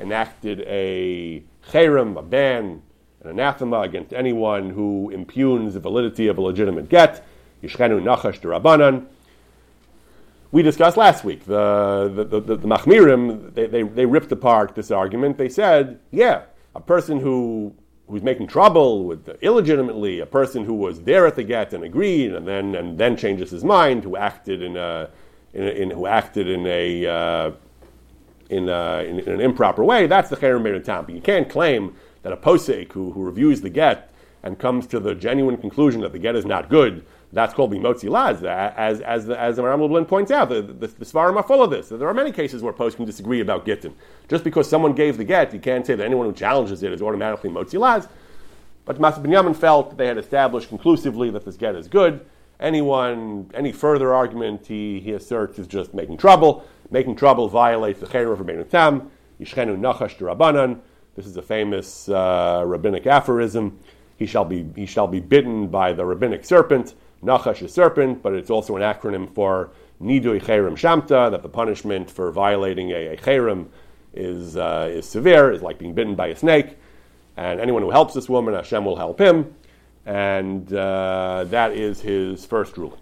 enacted 0.00 0.60
a 0.60 1.42
chayrim, 1.70 2.16
a 2.16 2.22
ban, 2.22 2.82
an 3.22 3.30
anathema 3.30 3.80
against 3.80 4.12
anyone 4.12 4.70
who 4.70 5.10
impugns 5.10 5.74
the 5.74 5.80
validity 5.80 6.28
of 6.28 6.38
a 6.38 6.40
legitimate 6.40 6.88
get. 6.88 7.26
Yishchenu 7.62 8.00
nachash 8.00 8.40
derabanan. 8.40 9.06
We 10.50 10.62
discussed 10.62 10.96
last 10.96 11.24
week 11.24 11.44
the 11.44 12.10
the, 12.14 12.24
the, 12.24 12.40
the, 12.40 12.56
the 12.56 12.68
Machmirim. 12.68 13.52
They, 13.52 13.66
they, 13.66 13.82
they 13.82 14.06
ripped 14.06 14.32
apart 14.32 14.74
this 14.74 14.90
argument. 14.90 15.36
They 15.36 15.48
said, 15.48 15.98
yeah, 16.10 16.42
a 16.78 16.80
person 16.80 17.18
who 17.18 17.74
who's 18.06 18.22
making 18.22 18.46
trouble 18.46 19.04
with 19.04 19.28
illegitimately, 19.42 20.20
a 20.20 20.26
person 20.26 20.64
who 20.64 20.72
was 20.72 21.02
there 21.02 21.26
at 21.26 21.36
the 21.36 21.42
get 21.42 21.74
and 21.74 21.84
agreed, 21.84 22.32
and 22.32 22.46
then 22.46 22.74
and 22.76 22.96
then 22.96 23.16
changes 23.16 23.50
his 23.50 23.64
mind, 23.64 24.04
who 24.04 24.16
acted 24.16 24.62
in 24.62 24.76
a, 24.76 25.10
in, 25.52 25.64
a, 25.64 25.70
in 25.70 25.90
who 25.90 26.06
acted 26.06 26.48
in 26.48 26.64
a 26.66 27.04
uh, 27.04 27.50
in, 28.48 28.68
a, 28.68 29.04
in, 29.04 29.18
in, 29.18 29.28
an 29.28 29.40
improper 29.40 29.84
way. 29.84 30.06
That's 30.06 30.30
the 30.30 30.36
cherem 30.36 30.62
bein 30.62 30.80
tam. 30.82 31.04
But 31.04 31.16
you 31.16 31.20
can't 31.20 31.50
claim 31.50 31.96
that 32.22 32.32
a 32.32 32.36
posek 32.36 32.92
who, 32.92 33.10
who 33.12 33.24
reviews 33.24 33.60
the 33.60 33.70
get 33.70 34.10
and 34.44 34.56
comes 34.56 34.86
to 34.86 35.00
the 35.00 35.14
genuine 35.16 35.56
conclusion 35.56 36.00
that 36.02 36.12
the 36.12 36.18
get 36.18 36.36
is 36.36 36.46
not 36.46 36.68
good 36.68 37.04
that's 37.32 37.52
called 37.52 37.70
being 37.70 37.82
motzi 37.82 38.08
laz. 38.08 38.42
As 38.42 39.00
as 39.00 39.28
as 39.28 39.56
the 39.56 39.62
Maram 39.62 39.80
Lublin 39.80 40.06
points 40.06 40.30
out, 40.30 40.48
the, 40.48 40.62
the, 40.62 40.86
the 40.86 41.04
Svarim 41.04 41.36
are 41.36 41.42
full 41.42 41.62
of 41.62 41.70
this. 41.70 41.88
There 41.90 42.08
are 42.08 42.14
many 42.14 42.32
cases 42.32 42.62
where 42.62 42.72
posts 42.72 42.96
can 42.96 43.04
disagree 43.04 43.40
about 43.40 43.66
gittin. 43.66 43.94
Just 44.28 44.44
because 44.44 44.68
someone 44.68 44.94
gave 44.94 45.18
the 45.18 45.24
get, 45.24 45.52
you 45.52 45.60
can't 45.60 45.86
say 45.86 45.94
that 45.94 46.04
anyone 46.04 46.26
who 46.26 46.32
challenges 46.32 46.82
it 46.82 46.92
is 46.92 47.02
automatically 47.02 47.50
motzi 47.50 47.78
laz. 47.78 48.08
But 48.86 48.98
Mas 48.98 49.18
Binyamin 49.18 49.54
felt 49.54 49.90
that 49.90 49.98
they 49.98 50.06
had 50.06 50.16
established 50.16 50.70
conclusively 50.70 51.28
that 51.30 51.44
this 51.44 51.56
get 51.56 51.74
is 51.74 51.88
good. 51.88 52.24
Anyone, 52.58 53.50
any 53.54 53.70
further 53.70 54.14
argument 54.14 54.66
he, 54.66 54.98
he 55.00 55.12
asserts 55.12 55.58
is 55.58 55.66
just 55.66 55.92
making 55.92 56.16
trouble. 56.16 56.64
Making 56.90 57.16
trouble 57.16 57.48
violates 57.48 58.00
the 58.00 58.08
Cher 58.08 58.32
of 58.32 58.38
Rabbeinu 58.38 58.68
Tam, 58.68 59.10
Yishchenu 59.38 59.78
Nachash 59.78 60.16
Rabbanan. 60.16 60.80
This 61.14 61.26
is 61.26 61.36
a 61.36 61.42
famous 61.42 62.08
uh, 62.08 62.62
rabbinic 62.64 63.06
aphorism. 63.06 63.78
He 64.16 64.24
shall 64.24 64.44
be 64.44 64.66
he 64.74 64.86
shall 64.86 65.06
be 65.06 65.20
bitten 65.20 65.68
by 65.68 65.92
the 65.92 66.04
rabbinic 66.06 66.44
serpent. 66.44 66.94
Nachash 67.22 67.62
is 67.62 67.72
serpent, 67.72 68.22
but 68.22 68.34
it's 68.34 68.50
also 68.50 68.76
an 68.76 68.82
acronym 68.82 69.32
for 69.34 69.70
Nidui 70.00 70.40
Cherem 70.42 70.76
Shamta, 70.76 71.30
that 71.30 71.42
the 71.42 71.48
punishment 71.48 72.10
for 72.10 72.30
violating 72.30 72.90
a, 72.90 73.08
a 73.08 73.16
Cherem 73.16 73.66
is, 74.14 74.56
uh, 74.56 74.88
is 74.90 75.08
severe, 75.08 75.50
is 75.50 75.62
like 75.62 75.78
being 75.78 75.94
bitten 75.94 76.14
by 76.14 76.28
a 76.28 76.36
snake. 76.36 76.76
And 77.36 77.60
anyone 77.60 77.82
who 77.82 77.90
helps 77.90 78.14
this 78.14 78.28
woman, 78.28 78.54
Hashem 78.54 78.84
will 78.84 78.96
help 78.96 79.20
him. 79.20 79.54
And 80.06 80.72
uh, 80.72 81.44
that 81.48 81.72
is 81.72 82.00
his 82.00 82.46
first 82.46 82.76
ruling. 82.76 83.00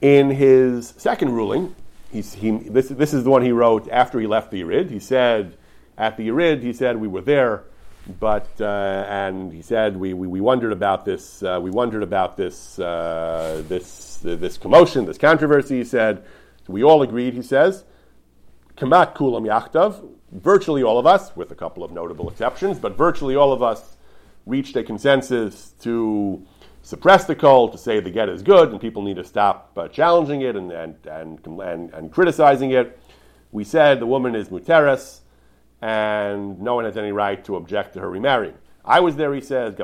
In 0.00 0.30
his 0.30 0.94
second 0.96 1.32
ruling, 1.32 1.74
he, 2.12 2.20
this, 2.20 2.88
this 2.88 3.12
is 3.12 3.24
the 3.24 3.30
one 3.30 3.42
he 3.42 3.52
wrote 3.52 3.88
after 3.90 4.20
he 4.20 4.26
left 4.26 4.50
the 4.50 4.62
Yerid. 4.62 4.90
He 4.90 5.00
said, 5.00 5.56
at 5.96 6.16
the 6.16 6.28
Yerid, 6.28 6.62
he 6.62 6.72
said, 6.72 6.98
we 6.98 7.08
were 7.08 7.20
there 7.20 7.64
but 8.08 8.48
uh, 8.60 9.04
and 9.08 9.52
he 9.52 9.62
said 9.62 9.96
we, 9.96 10.14
we, 10.14 10.26
we 10.26 10.40
wondered 10.40 10.72
about 10.72 11.04
this 11.04 11.42
uh, 11.42 11.58
we 11.62 11.70
wondered 11.70 12.02
about 12.02 12.36
this 12.36 12.78
uh, 12.78 13.62
this 13.68 14.18
this 14.22 14.56
commotion 14.56 15.04
this 15.04 15.18
controversy. 15.18 15.78
He 15.78 15.84
said 15.84 16.24
we 16.66 16.82
all 16.82 17.02
agreed 17.02 17.34
he 17.34 17.42
says 17.42 17.84
kamat 18.76 19.14
kulam 19.14 19.46
yachtav 19.46 20.08
virtually 20.32 20.82
all 20.82 20.98
of 20.98 21.06
us 21.06 21.34
with 21.36 21.50
a 21.50 21.54
couple 21.54 21.82
of 21.82 21.90
notable 21.90 22.28
exceptions 22.28 22.78
but 22.78 22.96
virtually 22.96 23.34
all 23.34 23.52
of 23.52 23.62
us 23.62 23.96
reached 24.46 24.76
a 24.76 24.82
consensus 24.82 25.72
to 25.80 26.46
suppress 26.82 27.24
the 27.26 27.34
call 27.34 27.68
to 27.68 27.76
say 27.76 28.00
the 28.00 28.10
get 28.10 28.28
is 28.28 28.42
good 28.42 28.70
and 28.70 28.80
people 28.80 29.02
need 29.02 29.16
to 29.16 29.24
stop 29.24 29.72
uh, 29.76 29.88
challenging 29.88 30.40
it 30.40 30.56
and 30.56 30.72
and, 30.72 30.96
and 31.06 31.46
and 31.46 31.92
and 31.92 32.12
criticizing 32.12 32.70
it. 32.70 32.98
We 33.52 33.64
said 33.64 34.00
the 34.00 34.06
woman 34.06 34.34
is 34.34 34.48
muteres 34.48 35.20
and 35.80 36.60
no 36.60 36.74
one 36.74 36.84
has 36.84 36.96
any 36.96 37.12
right 37.12 37.44
to 37.44 37.56
object 37.56 37.94
to 37.94 38.00
her 38.00 38.10
remarrying. 38.10 38.54
I 38.84 39.00
was 39.00 39.16
there, 39.16 39.34
he 39.34 39.40
says, 39.40 39.74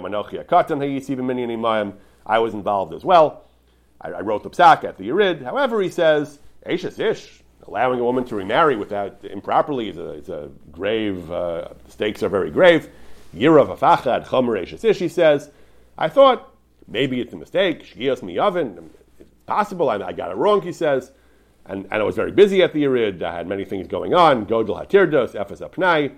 I 2.26 2.38
was 2.38 2.54
involved 2.54 2.94
as 2.94 3.04
well. 3.04 3.44
I, 4.00 4.08
I 4.12 4.20
wrote 4.20 4.42
the 4.42 4.50
psak 4.50 4.84
at 4.84 4.96
the 4.96 5.08
Yerid. 5.08 5.42
However, 5.42 5.80
he 5.82 5.90
says, 5.90 6.38
Eishes 6.66 6.98
ish, 6.98 7.42
allowing 7.66 8.00
a 8.00 8.04
woman 8.04 8.24
to 8.24 8.34
remarry 8.34 8.76
without 8.76 9.24
improperly 9.24 9.90
is 9.90 9.98
a, 9.98 10.10
is 10.12 10.28
a 10.28 10.50
grave, 10.72 11.30
uh, 11.30 11.68
stakes 11.88 12.22
are 12.22 12.28
very 12.28 12.50
grave. 12.50 12.88
Yirav 13.34 13.76
afachad 13.76 14.26
chomer 14.26 14.60
ish, 14.62 14.98
he 14.98 15.08
says, 15.08 15.50
I 15.98 16.08
thought 16.08 16.54
maybe 16.88 17.20
it's 17.20 17.32
a 17.32 17.36
mistake, 17.36 17.84
shgias 17.84 18.20
miyavin, 18.20 18.88
it's 19.18 19.34
possible, 19.46 19.90
I, 19.90 19.96
I 19.96 20.12
got 20.12 20.30
it 20.30 20.36
wrong, 20.36 20.62
he 20.62 20.72
says 20.72 21.12
and, 21.66 21.84
and 21.90 21.94
I 21.94 22.02
was 22.02 22.16
very 22.16 22.32
busy 22.32 22.62
at 22.62 22.72
the 22.72 22.84
Yerid. 22.84 23.22
I 23.22 23.34
had 23.34 23.46
many 23.46 23.64
things 23.64 23.88
going 23.88 24.14
on. 24.14 24.46
Godel 24.46 24.86
Hatirdos, 24.86 25.34
Ephes 25.34 25.60
Apnai. 25.60 26.12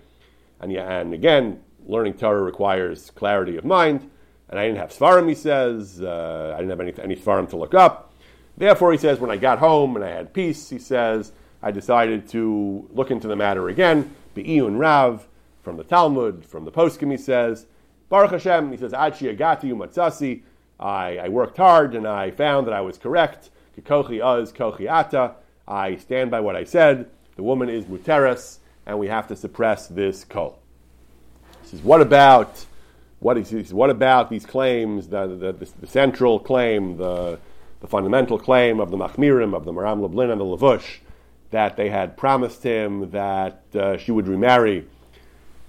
And, 0.61 0.72
and 0.72 1.14
again, 1.14 1.61
learning 1.87 2.14
Torah 2.14 2.42
requires 2.42 3.11
clarity 3.11 3.56
of 3.56 3.64
mind. 3.64 4.11
And 4.48 4.59
I 4.59 4.66
didn't 4.66 4.78
have 4.78 4.90
Svarim, 4.90 5.28
he 5.28 5.35
says. 5.35 6.02
Uh, 6.02 6.52
I 6.54 6.61
didn't 6.61 6.70
have 6.70 6.80
any, 6.80 6.94
any 7.02 7.16
Svarim 7.16 7.48
to 7.50 7.56
look 7.56 7.74
up. 7.74 8.12
Therefore, 8.56 8.92
he 8.92 8.98
says, 8.98 9.20
when 9.20 9.30
I 9.30 9.37
got 9.37 9.59
home 9.59 9.96
and 9.96 10.04
I 10.04 10.09
had 10.09 10.32
peace, 10.32 10.70
he 10.70 10.78
says, 10.78 11.32
I 11.62 11.70
decided 11.70 12.28
to 12.28 12.88
look 12.92 13.11
into 13.11 13.28
the 13.28 13.37
matter 13.37 13.68
again. 13.68 14.14
Be'iyun 14.35 14.78
Rav, 14.78 15.28
from 15.62 15.76
the 15.76 15.85
Talmud, 15.85 16.44
from 16.44 16.64
the 16.64 16.72
Poskim, 16.72 17.11
he 17.11 17.16
says, 17.16 17.66
Baruch 18.09 18.30
Hashem, 18.30 18.70
he 18.70 18.76
says, 18.76 18.92
Achi 18.92 19.26
Agati 19.26 19.64
Umatsasi. 19.64 20.42
I, 20.78 21.18
I 21.18 21.28
worked 21.28 21.56
hard 21.56 21.94
and 21.94 22.06
I 22.06 22.30
found 22.30 22.66
that 22.66 22.74
I 22.74 22.80
was 22.80 22.98
correct. 22.98 23.50
Kochi 23.82 24.20
az 24.20 24.52
kochi 24.52 24.88
ata. 24.88 25.36
I 25.68 25.96
stand 25.96 26.30
by 26.30 26.40
what 26.40 26.56
I 26.56 26.64
said. 26.64 27.10
The 27.36 27.42
woman 27.42 27.68
is 27.68 27.84
muteres, 27.84 28.58
and 28.86 28.98
we 28.98 29.08
have 29.08 29.26
to 29.28 29.36
suppress 29.36 29.88
this 29.88 30.24
kol. 30.24 30.58
He 31.62 31.68
says, 31.68 31.82
what 31.82 32.00
about 32.00 32.64
what 33.18 33.36
is 33.36 33.72
what 33.72 33.90
about 33.90 34.30
these 34.30 34.46
claims, 34.46 35.08
the, 35.08 35.26
the, 35.26 35.52
the, 35.52 35.68
the, 35.80 35.86
central 35.86 36.38
claim, 36.38 36.96
the, 36.96 37.38
the 37.80 37.86
fundamental 37.86 38.38
claim 38.38 38.78
of 38.78 38.90
the 38.90 38.96
Machmirim, 38.96 39.54
of 39.54 39.64
the 39.64 39.72
Maram 39.72 40.00
Lublin 40.00 40.30
and 40.30 40.40
the 40.40 40.44
Lavush, 40.44 40.98
that 41.50 41.76
they 41.76 41.88
had 41.88 42.16
promised 42.16 42.62
him 42.62 43.10
that 43.10 43.62
uh, 43.74 43.96
she 43.96 44.12
would 44.12 44.28
remarry, 44.28 44.86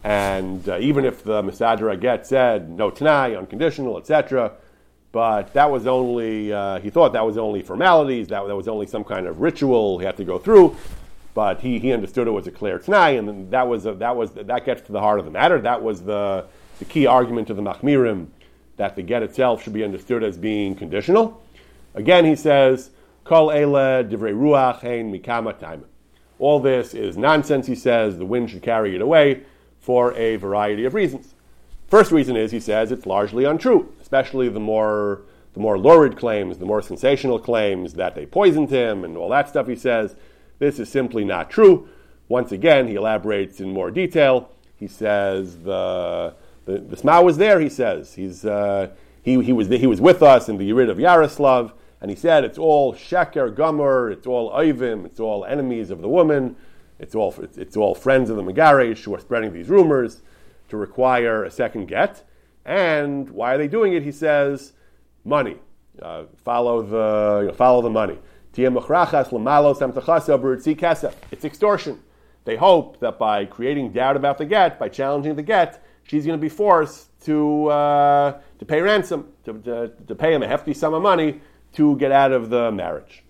and 0.04 0.68
uh, 0.70 0.78
even 0.80 1.06
if 1.06 1.24
the 1.24 1.42
Misadra 1.42 2.00
get 2.00 2.28
said 2.28 2.70
no 2.70 2.92
tanai, 2.92 3.36
unconditional, 3.36 3.98
etc., 3.98 4.54
but 5.12 5.54
that 5.54 5.72
was 5.72 5.88
only, 5.88 6.52
uh, 6.52 6.80
he 6.80 6.90
thought 6.90 7.14
that 7.14 7.26
was 7.26 7.38
only 7.38 7.62
formalities, 7.62 8.28
that, 8.28 8.46
that 8.48 8.56
was 8.56 8.68
only 8.68 8.88
some 8.88 9.04
kind 9.04 9.28
of 9.28 9.40
ritual 9.40 10.00
he 10.00 10.06
had 10.06 10.18
to 10.18 10.24
go 10.24 10.38
through. 10.38 10.76
But 11.34 11.62
he, 11.62 11.80
he 11.80 11.94
understood 11.94 12.28
it 12.28 12.32
was 12.32 12.48
a 12.48 12.52
clear 12.52 12.80
t'nai, 12.80 13.20
and 13.20 13.52
that, 13.52 13.68
was 13.68 13.86
a, 13.86 13.94
that, 13.96 14.16
was, 14.16 14.32
that 14.32 14.66
gets 14.66 14.82
to 14.84 14.92
the 14.92 15.00
heart 15.00 15.20
of 15.20 15.26
the 15.26 15.32
matter. 15.32 15.62
That 15.62 15.82
was 15.82 16.02
the, 16.02 16.46
the 16.80 16.86
key 16.86 17.06
argument 17.06 17.50
of 17.50 17.58
the 17.58 17.62
Machmirim, 17.62 18.28
that 18.78 18.96
the 18.96 19.04
get 19.04 19.24
itself 19.24 19.64
should 19.64 19.74
be 19.74 19.84
understood 19.84 20.24
as 20.24 20.38
being 20.38 20.76
conditional. 20.76 21.42
Again, 21.94 22.26
he 22.26 22.36
says, 22.36 22.90
Kol 23.24 23.52
ele 23.52 24.04
divrei 24.04 24.34
ruach 24.34 24.82
hein 24.82 25.12
mikama 25.12 25.58
time. 25.58 25.86
All 26.40 26.60
this 26.60 26.94
is 26.94 27.18
nonsense, 27.18 27.68
he 27.68 27.76
says. 27.76 28.18
The 28.18 28.26
wind 28.26 28.50
should 28.50 28.62
carry 28.62 28.96
it 28.96 29.02
away 29.02 29.44
for 29.80 30.14
a 30.14 30.36
variety 30.36 30.86
of 30.86 30.94
reasons. 30.94 31.34
First 31.88 32.12
reason 32.12 32.36
is, 32.36 32.52
he 32.52 32.60
says, 32.60 32.92
it's 32.92 33.06
largely 33.06 33.46
untrue, 33.46 33.94
especially 34.08 34.48
the 34.48 34.58
more 34.58 35.22
the 35.54 35.60
more 35.60 35.78
lurid 35.78 36.16
claims, 36.16 36.60
the 36.60 36.66
more 36.66 36.82
sensational 36.82 37.38
claims 37.40 37.96
that 37.96 38.16
they 38.16 38.26
poisoned 38.26 38.70
him 38.70 39.04
and 39.04 39.18
all 39.18 39.28
that 39.28 39.50
stuff 39.50 39.68
he 39.68 39.76
says. 39.76 40.16
This 40.60 40.80
is 40.80 40.88
simply 40.88 41.26
not 41.26 41.50
true. 41.50 41.90
Once 42.30 42.54
again, 42.54 42.88
he 42.88 42.96
elaborates 42.96 43.60
in 43.60 43.74
more 43.74 43.92
detail. 43.92 44.50
He 44.78 44.88
says 44.88 45.58
the 45.64 46.36
the, 46.64 46.78
the 46.78 46.96
Sma 46.96 47.22
was 47.22 47.36
there. 47.36 47.60
He 47.60 47.68
says 47.68 48.14
he's 48.14 48.46
uh, 48.46 48.92
he, 49.22 49.44
he 49.44 49.52
was 49.52 49.68
he 49.68 49.88
was 49.88 50.00
with 50.00 50.24
us 50.24 50.48
in 50.48 50.58
the 50.58 50.70
Yerid 50.70 50.90
of 50.90 51.02
Yaroslav, 51.02 51.74
and 52.00 52.10
he 52.10 52.16
said 52.16 52.46
it's 52.46 52.58
all 52.58 52.94
sheker 52.94 53.54
gomer, 53.54 54.10
it's 54.10 54.26
all 54.26 54.52
oivim, 54.52 55.06
it's 55.06 55.20
all 55.20 55.44
enemies 55.44 55.90
of 55.90 56.00
the 56.02 56.08
woman, 56.08 56.56
it's 56.98 57.14
all 57.14 57.36
it's, 57.42 57.58
it's 57.58 57.76
all 57.76 57.94
friends 57.94 58.30
of 58.30 58.38
the 58.38 58.44
Megarish 58.44 59.04
who 59.04 59.14
are 59.14 59.20
spreading 59.20 59.52
these 59.52 59.68
rumors 59.68 60.22
to 60.70 60.78
require 60.78 61.44
a 61.44 61.52
second 61.52 61.88
get. 61.90 62.24
And 62.68 63.30
why 63.30 63.56
are 63.56 63.58
they 63.58 63.70
doing 63.70 63.94
it? 63.94 64.04
He 64.04 64.12
says, 64.12 64.74
money. 65.24 65.56
Uh, 66.00 66.26
follow 66.44 66.84
the 66.84 67.40
you 67.42 67.48
know, 67.48 67.54
follow 67.54 67.82
the 67.82 67.90
money. 67.90 68.20
It's 71.32 71.46
extortion. 71.46 72.04
They 72.44 72.56
hope 72.56 73.00
that 73.00 73.18
by 73.18 73.46
creating 73.46 73.94
doubt 73.94 74.16
about 74.16 74.38
the 74.38 74.46
get, 74.46 74.78
by 74.78 74.90
challenging 74.90 75.36
the 75.36 75.44
get, 75.44 75.84
she's 76.04 76.26
going 76.26 76.38
to 76.38 76.42
be 76.42 76.50
forced 76.50 77.20
to, 77.22 77.68
uh, 77.68 78.40
to 78.60 78.66
pay 78.66 78.82
ransom, 78.82 79.32
to, 79.46 79.54
to, 79.60 79.92
to 80.08 80.16
pay 80.16 80.34
him 80.34 80.44
a 80.44 80.48
hefty 80.48 80.74
sum 80.74 80.94
of 80.94 81.02
money 81.02 81.42
to 81.74 81.96
get 81.98 82.12
out 82.12 82.32
of 82.32 82.50
the 82.50 82.72
marriage. 82.72 83.24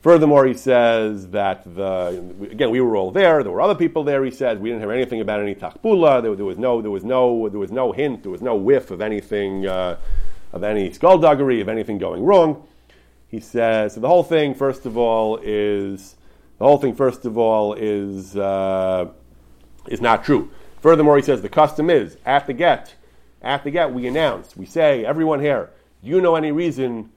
Furthermore, 0.00 0.46
he 0.46 0.54
says 0.54 1.28
that 1.30 1.64
the 1.74 2.22
again 2.50 2.70
we 2.70 2.80
were 2.80 2.96
all 2.96 3.10
there. 3.10 3.42
There 3.42 3.50
were 3.50 3.60
other 3.60 3.74
people 3.74 4.04
there. 4.04 4.24
He 4.24 4.30
said 4.30 4.60
we 4.60 4.68
didn't 4.68 4.82
hear 4.82 4.92
anything 4.92 5.20
about 5.20 5.40
any 5.40 5.56
takbula. 5.56 6.22
There, 6.22 6.36
there, 6.36 6.44
was 6.44 6.56
no 6.56 6.80
there 6.80 6.90
was 6.90 7.04
no 7.04 7.48
there 7.48 7.58
was 7.58 7.72
no 7.72 7.90
hint. 7.90 8.22
There 8.22 8.30
was 8.30 8.42
no 8.42 8.54
whiff 8.54 8.92
of 8.92 9.00
anything 9.00 9.66
uh, 9.66 9.98
of 10.52 10.62
any 10.62 10.92
skullduggery 10.92 11.60
of 11.60 11.68
anything 11.68 11.98
going 11.98 12.22
wrong. 12.22 12.64
He 13.26 13.40
says 13.40 13.94
so. 13.94 14.00
The 14.00 14.08
whole 14.08 14.22
thing, 14.22 14.54
first 14.54 14.86
of 14.86 14.96
all, 14.96 15.38
is 15.42 16.14
the 16.58 16.64
whole 16.64 16.78
thing. 16.78 16.94
First 16.94 17.24
of 17.24 17.36
all, 17.36 17.74
is 17.74 18.36
uh, 18.36 19.08
is 19.88 20.00
not 20.00 20.24
true. 20.24 20.50
Furthermore, 20.80 21.16
he 21.16 21.22
says 21.22 21.42
the 21.42 21.48
custom 21.48 21.90
is 21.90 22.16
at 22.24 22.46
the 22.46 22.52
get, 22.52 22.94
at 23.42 23.64
the 23.64 23.70
get 23.72 23.92
we 23.92 24.06
announce, 24.06 24.56
we 24.56 24.64
say, 24.64 25.04
everyone 25.04 25.40
here, 25.40 25.70
do 26.04 26.08
you 26.10 26.20
know 26.20 26.36
any 26.36 26.52
reason? 26.52 27.10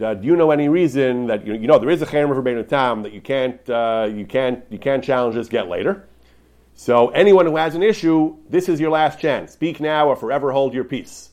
Uh, 0.00 0.14
do 0.14 0.26
you 0.26 0.34
know 0.34 0.50
any 0.50 0.68
reason 0.68 1.26
that 1.28 1.46
you, 1.46 1.54
you 1.54 1.68
know 1.68 1.78
there 1.78 1.90
is 1.90 2.02
a 2.02 2.06
cherem 2.06 2.28
for 2.34 2.42
Bein 2.42 2.64
Tam 2.66 3.02
that 3.02 3.12
you 3.12 3.20
can't 3.20 3.68
uh, 3.70 4.08
you 4.12 4.26
can't 4.26 4.64
you 4.70 4.78
can't 4.78 5.04
challenge 5.04 5.36
this 5.36 5.48
get 5.48 5.68
later? 5.68 6.08
So 6.74 7.08
anyone 7.10 7.46
who 7.46 7.56
has 7.56 7.76
an 7.76 7.82
issue, 7.84 8.36
this 8.48 8.68
is 8.68 8.80
your 8.80 8.90
last 8.90 9.20
chance. 9.20 9.52
Speak 9.52 9.78
now 9.78 10.08
or 10.08 10.16
forever 10.16 10.50
hold 10.50 10.74
your 10.74 10.82
peace. 10.82 11.30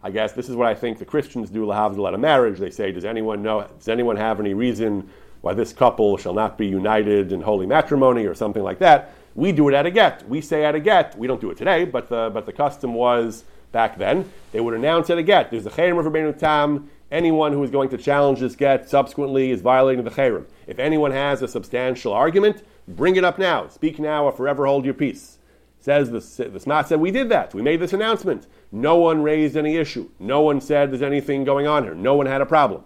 I 0.00 0.10
guess 0.10 0.32
this 0.32 0.48
is 0.48 0.54
what 0.54 0.68
I 0.68 0.74
think 0.74 0.98
the 0.98 1.04
Christians 1.04 1.50
do 1.50 1.66
lahavdil 1.66 2.06
at 2.06 2.14
a 2.14 2.18
marriage. 2.18 2.58
They 2.58 2.70
say, 2.70 2.92
does 2.92 3.04
anyone 3.04 3.42
know? 3.42 3.66
Does 3.78 3.88
anyone 3.88 4.16
have 4.16 4.38
any 4.38 4.54
reason 4.54 5.10
why 5.40 5.54
this 5.54 5.72
couple 5.72 6.16
shall 6.16 6.34
not 6.34 6.56
be 6.56 6.66
united 6.66 7.32
in 7.32 7.40
holy 7.40 7.66
matrimony 7.66 8.26
or 8.26 8.34
something 8.34 8.62
like 8.62 8.78
that? 8.78 9.14
We 9.34 9.50
do 9.50 9.68
it 9.68 9.74
at 9.74 9.86
a 9.86 9.90
get. 9.90 10.28
We 10.28 10.40
say 10.40 10.64
at 10.64 10.76
a 10.76 10.80
get. 10.80 11.18
We 11.18 11.26
don't 11.26 11.40
do 11.40 11.50
it 11.50 11.56
today, 11.56 11.84
but 11.84 12.08
the, 12.08 12.30
but 12.32 12.46
the 12.46 12.52
custom 12.52 12.94
was 12.94 13.44
back 13.72 13.98
then. 13.98 14.30
They 14.52 14.60
would 14.60 14.74
announce 14.74 15.10
at 15.10 15.18
a 15.18 15.22
get. 15.22 15.50
There's 15.50 15.66
a 15.66 15.70
cherem 15.70 15.98
of 15.98 16.06
Rabbeinu 16.06 16.38
Tam. 16.38 16.88
Anyone 17.14 17.52
who 17.52 17.62
is 17.62 17.70
going 17.70 17.90
to 17.90 17.96
challenge 17.96 18.40
this 18.40 18.56
get 18.56 18.90
subsequently 18.90 19.52
is 19.52 19.60
violating 19.60 20.02
the 20.02 20.10
cherem. 20.10 20.46
If 20.66 20.80
anyone 20.80 21.12
has 21.12 21.42
a 21.42 21.46
substantial 21.46 22.12
argument, 22.12 22.64
bring 22.88 23.14
it 23.14 23.22
up 23.22 23.38
now. 23.38 23.68
Speak 23.68 24.00
now 24.00 24.24
or 24.24 24.32
forever 24.32 24.66
hold 24.66 24.84
your 24.84 24.94
peace. 24.94 25.38
Says 25.78 26.10
the, 26.10 26.48
the 26.48 26.58
Smat 26.58 26.88
said, 26.88 26.98
We 26.98 27.12
did 27.12 27.28
that. 27.28 27.54
We 27.54 27.62
made 27.62 27.78
this 27.78 27.92
announcement. 27.92 28.48
No 28.72 28.96
one 28.96 29.22
raised 29.22 29.56
any 29.56 29.76
issue. 29.76 30.10
No 30.18 30.40
one 30.40 30.60
said 30.60 30.90
there's 30.90 31.02
anything 31.02 31.44
going 31.44 31.68
on 31.68 31.84
here. 31.84 31.94
No 31.94 32.16
one 32.16 32.26
had 32.26 32.40
a 32.40 32.46
problem. 32.46 32.82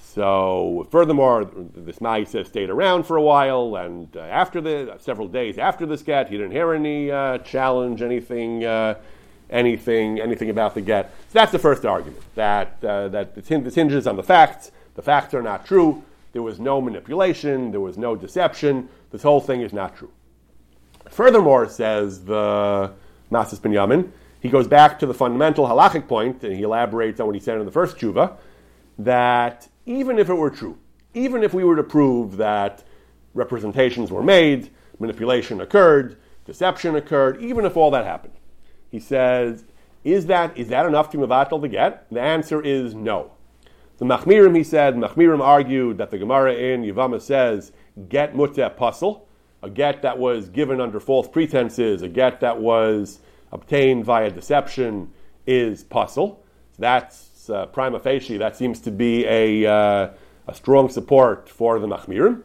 So, 0.00 0.86
furthermore, 0.92 1.50
this 1.74 2.00
Mai 2.00 2.22
says 2.22 2.46
stayed 2.46 2.70
around 2.70 3.06
for 3.06 3.16
a 3.16 3.22
while, 3.22 3.74
and 3.74 4.16
uh, 4.16 4.20
after 4.20 4.60
the 4.60 4.98
several 5.00 5.26
days 5.26 5.58
after 5.58 5.84
this 5.84 6.02
get, 6.02 6.28
he 6.28 6.36
didn't 6.36 6.52
hear 6.52 6.72
any 6.72 7.10
uh, 7.10 7.38
challenge, 7.38 8.02
anything, 8.02 8.64
uh, 8.64 8.94
anything, 9.50 10.20
anything 10.20 10.50
about 10.50 10.74
the 10.74 10.80
get. 10.80 11.10
So 11.28 11.38
that's 11.38 11.52
the 11.52 11.58
first 11.58 11.84
argument 11.84 12.22
that 12.34 12.82
uh, 12.84 13.08
that 13.08 13.34
this 13.34 13.74
hinges 13.74 14.06
on 14.06 14.16
the 14.16 14.22
facts. 14.22 14.70
The 14.94 15.02
facts 15.02 15.34
are 15.34 15.42
not 15.42 15.66
true. 15.66 16.02
There 16.32 16.42
was 16.42 16.58
no 16.58 16.80
manipulation. 16.80 17.70
There 17.70 17.80
was 17.80 17.96
no 17.96 18.16
deception. 18.16 18.88
This 19.10 19.22
whole 19.22 19.40
thing 19.40 19.60
is 19.62 19.72
not 19.72 19.96
true. 19.96 20.10
Furthermore, 21.08 21.68
says 21.68 22.24
the 22.24 22.92
Masas 23.30 23.60
Binyamin, 23.60 24.10
he 24.40 24.48
goes 24.48 24.68
back 24.68 24.98
to 24.98 25.06
the 25.06 25.14
fundamental 25.14 25.66
halachic 25.66 26.08
point, 26.08 26.42
and 26.44 26.54
he 26.54 26.62
elaborates 26.62 27.20
on 27.20 27.26
what 27.26 27.34
he 27.34 27.40
said 27.40 27.58
in 27.58 27.64
the 27.64 27.72
first 27.72 27.96
tshuva, 27.96 28.36
that 28.98 29.68
even 29.86 30.18
if 30.18 30.28
it 30.28 30.34
were 30.34 30.50
true, 30.50 30.78
even 31.14 31.42
if 31.42 31.54
we 31.54 31.64
were 31.64 31.76
to 31.76 31.82
prove 31.82 32.36
that 32.36 32.84
representations 33.34 34.10
were 34.10 34.22
made, 34.22 34.70
manipulation 34.98 35.60
occurred, 35.60 36.16
deception 36.44 36.96
occurred, 36.96 37.40
even 37.40 37.64
if 37.64 37.76
all 37.76 37.90
that 37.90 38.04
happened, 38.04 38.34
he 38.90 39.00
says, 39.00 39.64
is 40.04 40.26
that, 40.26 40.56
is 40.56 40.68
that 40.68 40.86
enough 40.86 41.10
to 41.10 41.18
mevatel 41.18 41.60
the 41.60 41.68
get? 41.68 42.08
The 42.10 42.20
answer 42.20 42.62
is 42.62 42.94
no. 42.94 43.32
The 43.98 44.04
Machmirim, 44.04 44.56
he 44.56 44.62
said, 44.62 44.94
Machmirim 44.94 45.40
argued 45.40 45.98
that 45.98 46.10
the 46.10 46.18
Gemara 46.18 46.54
in 46.54 46.82
Yavama 46.82 47.20
says, 47.20 47.72
get 48.08 48.34
muteh 48.34 48.76
pasul, 48.76 49.22
a 49.62 49.70
get 49.70 50.02
that 50.02 50.18
was 50.18 50.48
given 50.48 50.80
under 50.80 51.00
false 51.00 51.26
pretenses, 51.26 52.02
a 52.02 52.08
get 52.08 52.40
that 52.40 52.60
was 52.60 53.20
obtained 53.52 54.04
via 54.04 54.30
deception 54.30 55.10
is 55.46 55.82
pasul. 55.82 56.38
That's 56.78 57.48
uh, 57.48 57.66
prima 57.66 57.98
facie, 57.98 58.36
that 58.36 58.54
seems 58.54 58.80
to 58.80 58.90
be 58.90 59.24
a, 59.24 59.64
uh, 59.66 60.10
a 60.46 60.54
strong 60.54 60.90
support 60.90 61.48
for 61.48 61.78
the 61.78 61.86
Machmirim. 61.86 62.42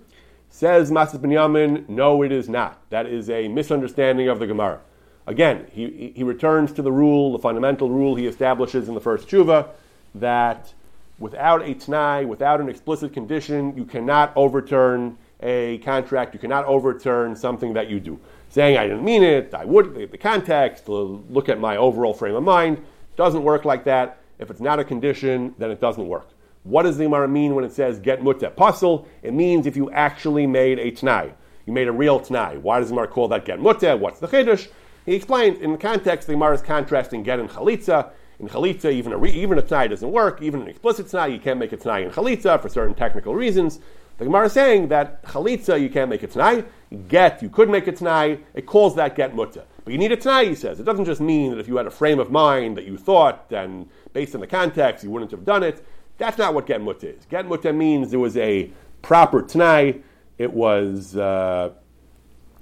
Says 0.49 0.89
Masas 0.89 1.19
Binyamin, 1.19 1.87
no, 1.89 2.23
it 2.23 2.31
is 2.31 2.49
not. 2.49 2.89
That 2.89 3.05
is 3.05 3.29
a 3.29 3.47
misunderstanding 3.49 4.29
of 4.29 4.39
the 4.39 4.47
Gemara. 4.47 4.81
Again, 5.27 5.67
he, 5.71 6.11
he 6.15 6.23
returns 6.23 6.71
to 6.73 6.81
the 6.81 6.91
rule, 6.91 7.31
the 7.31 7.39
fundamental 7.39 7.89
rule 7.89 8.15
he 8.15 8.27
establishes 8.27 8.87
in 8.87 8.95
the 8.95 9.01
first 9.01 9.27
tshuva, 9.27 9.69
that 10.15 10.73
without 11.19 11.61
a 11.61 11.75
t'nai, 11.75 12.27
without 12.27 12.59
an 12.59 12.69
explicit 12.69 13.13
condition, 13.13 13.75
you 13.77 13.85
cannot 13.85 14.33
overturn 14.35 15.17
a 15.41 15.77
contract, 15.79 16.33
you 16.33 16.39
cannot 16.39 16.65
overturn 16.65 17.35
something 17.35 17.73
that 17.73 17.89
you 17.89 17.99
do. 17.99 18.19
Saying 18.49 18.77
I 18.77 18.83
didn't 18.87 19.05
mean 19.05 19.23
it, 19.23 19.53
I 19.53 19.63
would, 19.65 19.95
the, 19.95 20.05
the 20.05 20.17
context, 20.17 20.89
look 20.89 21.49
at 21.49 21.59
my 21.59 21.77
overall 21.77 22.13
frame 22.13 22.35
of 22.35 22.43
mind, 22.43 22.83
doesn't 23.15 23.43
work 23.43 23.65
like 23.65 23.83
that. 23.85 24.17
If 24.39 24.49
it's 24.49 24.59
not 24.59 24.79
a 24.79 24.83
condition, 24.83 25.53
then 25.57 25.69
it 25.69 25.79
doesn't 25.79 26.07
work. 26.07 26.27
What 26.63 26.83
does 26.83 26.97
the 26.97 27.05
Gemara 27.05 27.27
mean 27.27 27.55
when 27.55 27.63
it 27.63 27.71
says 27.71 27.99
get 27.99 28.21
muteh 28.21 28.53
pasul? 28.53 29.05
It 29.23 29.33
means 29.33 29.65
if 29.65 29.75
you 29.75 29.91
actually 29.91 30.47
made 30.47 30.79
a 30.79 30.91
t'nai. 30.91 31.31
You 31.65 31.73
made 31.73 31.87
a 31.87 31.91
real 31.91 32.19
t'nai. 32.19 32.59
Why 32.59 32.79
does 32.79 32.89
the 32.89 32.95
Gemara 32.95 33.07
call 33.07 33.27
that 33.29 33.45
get 33.45 33.59
muteh? 33.59 33.97
What's 33.97 34.19
the 34.19 34.27
chiddush? 34.27 34.67
He 35.05 35.15
explains 35.15 35.59
in 35.59 35.71
the 35.71 35.77
context 35.77 36.27
the 36.27 36.33
Gemara 36.33 36.55
is 36.55 36.61
contrasting 36.61 37.23
get 37.23 37.39
and 37.39 37.49
chalitza. 37.49 38.11
In 38.39 38.47
chalitza, 38.47 38.91
even 38.91 39.13
a, 39.13 39.17
re, 39.17 39.31
even 39.31 39.57
a 39.57 39.61
t'nai 39.61 39.89
doesn't 39.89 40.11
work. 40.11 40.41
Even 40.41 40.61
an 40.61 40.67
explicit 40.67 41.07
t'nai, 41.07 41.31
you 41.31 41.39
can't 41.39 41.59
make 41.59 41.73
a 41.73 41.77
t'nai 41.77 42.03
in 42.03 42.11
chalitza 42.11 42.61
for 42.61 42.69
certain 42.69 42.95
technical 42.95 43.35
reasons. 43.35 43.79
The 44.17 44.25
Gemara 44.25 44.45
is 44.45 44.53
saying 44.53 44.89
that 44.89 45.23
chalitza, 45.23 45.81
you 45.81 45.89
can't 45.89 46.09
make 46.09 46.23
a 46.23 46.27
t'nai. 46.27 46.65
Get, 47.07 47.41
you 47.41 47.49
could 47.49 47.69
make 47.69 47.87
a 47.87 47.91
t'nai. 47.91 48.41
It 48.53 48.65
calls 48.65 48.95
that 48.95 49.15
get 49.15 49.33
muteh. 49.33 49.63
But 49.83 49.93
you 49.93 49.97
need 49.97 50.11
a 50.11 50.17
t'nai, 50.17 50.49
he 50.49 50.55
says. 50.55 50.79
It 50.79 50.83
doesn't 50.83 51.05
just 51.05 51.21
mean 51.21 51.51
that 51.51 51.59
if 51.59 51.67
you 51.67 51.77
had 51.77 51.87
a 51.87 51.91
frame 51.91 52.19
of 52.19 52.31
mind 52.31 52.77
that 52.77 52.85
you 52.85 52.97
thought 52.97 53.45
and 53.51 53.89
based 54.13 54.35
on 54.35 54.41
the 54.41 54.47
context, 54.47 55.03
you 55.03 55.09
wouldn't 55.09 55.31
have 55.31 55.45
done 55.45 55.63
it. 55.63 55.83
That's 56.17 56.37
not 56.37 56.53
what 56.53 56.67
get 56.67 56.81
mut 56.81 57.03
is. 57.03 57.25
Get 57.25 57.47
mut 57.47 57.63
means 57.73 58.11
there 58.11 58.19
was 58.19 58.37
a 58.37 58.69
proper 59.01 59.41
t'nai. 59.41 60.01
It 60.37 60.53
was 60.53 61.15
uh, 61.15 61.71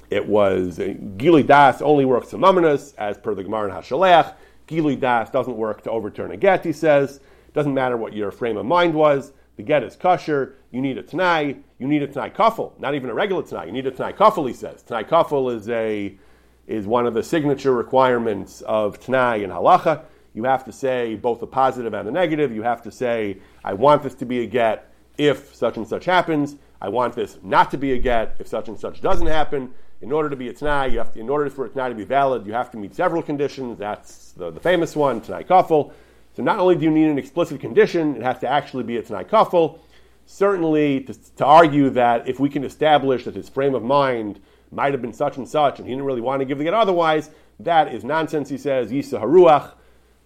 it 0.09 0.27
was 0.27 0.79
uh, 0.79 0.93
gili 1.17 1.43
das 1.43 1.81
only 1.81 2.05
works 2.05 2.29
to 2.29 2.37
mamanas 2.37 2.93
as 2.97 3.17
per 3.17 3.35
the 3.35 3.43
Gemara 3.43 3.69
in 3.69 3.75
Hashalech. 3.75 4.33
Gili 4.67 4.95
das 4.95 5.29
doesn't 5.29 5.57
work 5.57 5.81
to 5.83 5.91
overturn 5.91 6.31
a 6.31 6.37
get. 6.37 6.65
He 6.65 6.73
says 6.73 7.19
doesn't 7.53 7.73
matter 7.73 7.97
what 7.97 8.13
your 8.13 8.31
frame 8.31 8.57
of 8.57 8.65
mind 8.65 8.93
was. 8.93 9.33
The 9.57 9.63
get 9.63 9.83
is 9.83 9.95
kosher. 9.95 10.55
You 10.71 10.81
need 10.81 10.97
a 10.97 11.03
t'nai. 11.03 11.61
You 11.79 11.87
need 11.87 12.03
a 12.03 12.07
t'nai 12.07 12.33
kafel. 12.33 12.79
Not 12.79 12.95
even 12.95 13.09
a 13.09 13.13
regular 13.13 13.43
t'nai. 13.43 13.65
You 13.65 13.71
need 13.71 13.87
a 13.87 13.91
t'nai 13.91 14.15
kafel. 14.15 14.47
He 14.47 14.53
says 14.53 14.83
t'nai 14.83 15.07
kafel 15.07 15.53
is 15.53 15.69
a 15.69 16.17
is 16.67 16.85
one 16.85 17.07
of 17.07 17.13
the 17.13 17.23
signature 17.23 17.73
requirements 17.73 18.61
of 18.61 18.99
t'nai 18.99 19.43
in 19.43 19.49
halacha. 19.49 20.03
You 20.33 20.43
have 20.43 20.63
to 20.65 20.71
say 20.71 21.15
both 21.15 21.39
the 21.39 21.47
positive 21.47 21.93
and 21.93 22.07
the 22.07 22.11
negative. 22.11 22.53
You 22.53 22.61
have 22.61 22.81
to 22.83 22.91
say, 22.91 23.37
I 23.63 23.73
want 23.73 24.03
this 24.03 24.13
to 24.15 24.25
be 24.25 24.43
a 24.43 24.45
get 24.45 24.91
if 25.17 25.53
such 25.55 25.77
and 25.77 25.87
such 25.87 26.05
happens. 26.05 26.55
I 26.81 26.89
want 26.89 27.15
this 27.15 27.37
not 27.43 27.71
to 27.71 27.77
be 27.77 27.93
a 27.93 27.97
get 27.97 28.35
if 28.39 28.47
such 28.47 28.67
and 28.67 28.79
such 28.79 29.01
doesn't 29.01 29.27
happen. 29.27 29.73
In 30.01 30.13
order 30.13 30.29
to 30.29 30.35
be 30.35 30.47
a 30.47 30.53
t'nai, 30.53 30.91
you 30.91 30.97
have 30.99 31.13
to, 31.13 31.19
in 31.19 31.29
order 31.29 31.49
for 31.49 31.65
a 31.65 31.69
t'nai 31.69 31.89
to 31.89 31.95
be 31.95 32.05
valid, 32.05 32.45
you 32.47 32.53
have 32.53 32.71
to 32.71 32.77
meet 32.77 32.95
several 32.95 33.21
conditions. 33.21 33.77
That's 33.77 34.31
the, 34.31 34.49
the 34.49 34.59
famous 34.59 34.95
one, 34.95 35.19
t'nai 35.19 35.45
kafel. 35.45 35.91
So 36.35 36.43
not 36.43 36.59
only 36.59 36.75
do 36.75 36.85
you 36.85 36.91
need 36.91 37.09
an 37.09 37.17
explicit 37.17 37.59
condition, 37.59 38.15
it 38.15 38.21
has 38.21 38.39
to 38.39 38.47
actually 38.47 38.83
be 38.83 38.97
a 38.97 39.03
t'nai 39.03 39.25
kafel. 39.27 39.79
Certainly, 40.25 41.01
to, 41.01 41.13
to 41.35 41.45
argue 41.45 41.89
that 41.89 42.29
if 42.29 42.39
we 42.39 42.49
can 42.49 42.63
establish 42.63 43.25
that 43.25 43.35
his 43.35 43.49
frame 43.49 43.75
of 43.75 43.83
mind 43.83 44.39
might 44.71 44.93
have 44.93 45.01
been 45.01 45.11
such 45.11 45.37
and 45.37 45.49
such, 45.49 45.79
and 45.79 45.87
he 45.87 45.93
didn't 45.93 46.05
really 46.05 46.21
want 46.21 46.39
to 46.39 46.45
give 46.45 46.59
the 46.59 46.63
get 46.63 46.73
otherwise, 46.73 47.31
that 47.59 47.93
is 47.93 48.03
nonsense, 48.03 48.47
he 48.47 48.57
says. 48.57 48.91
Yisa 48.91 49.19
haruach 49.21 49.73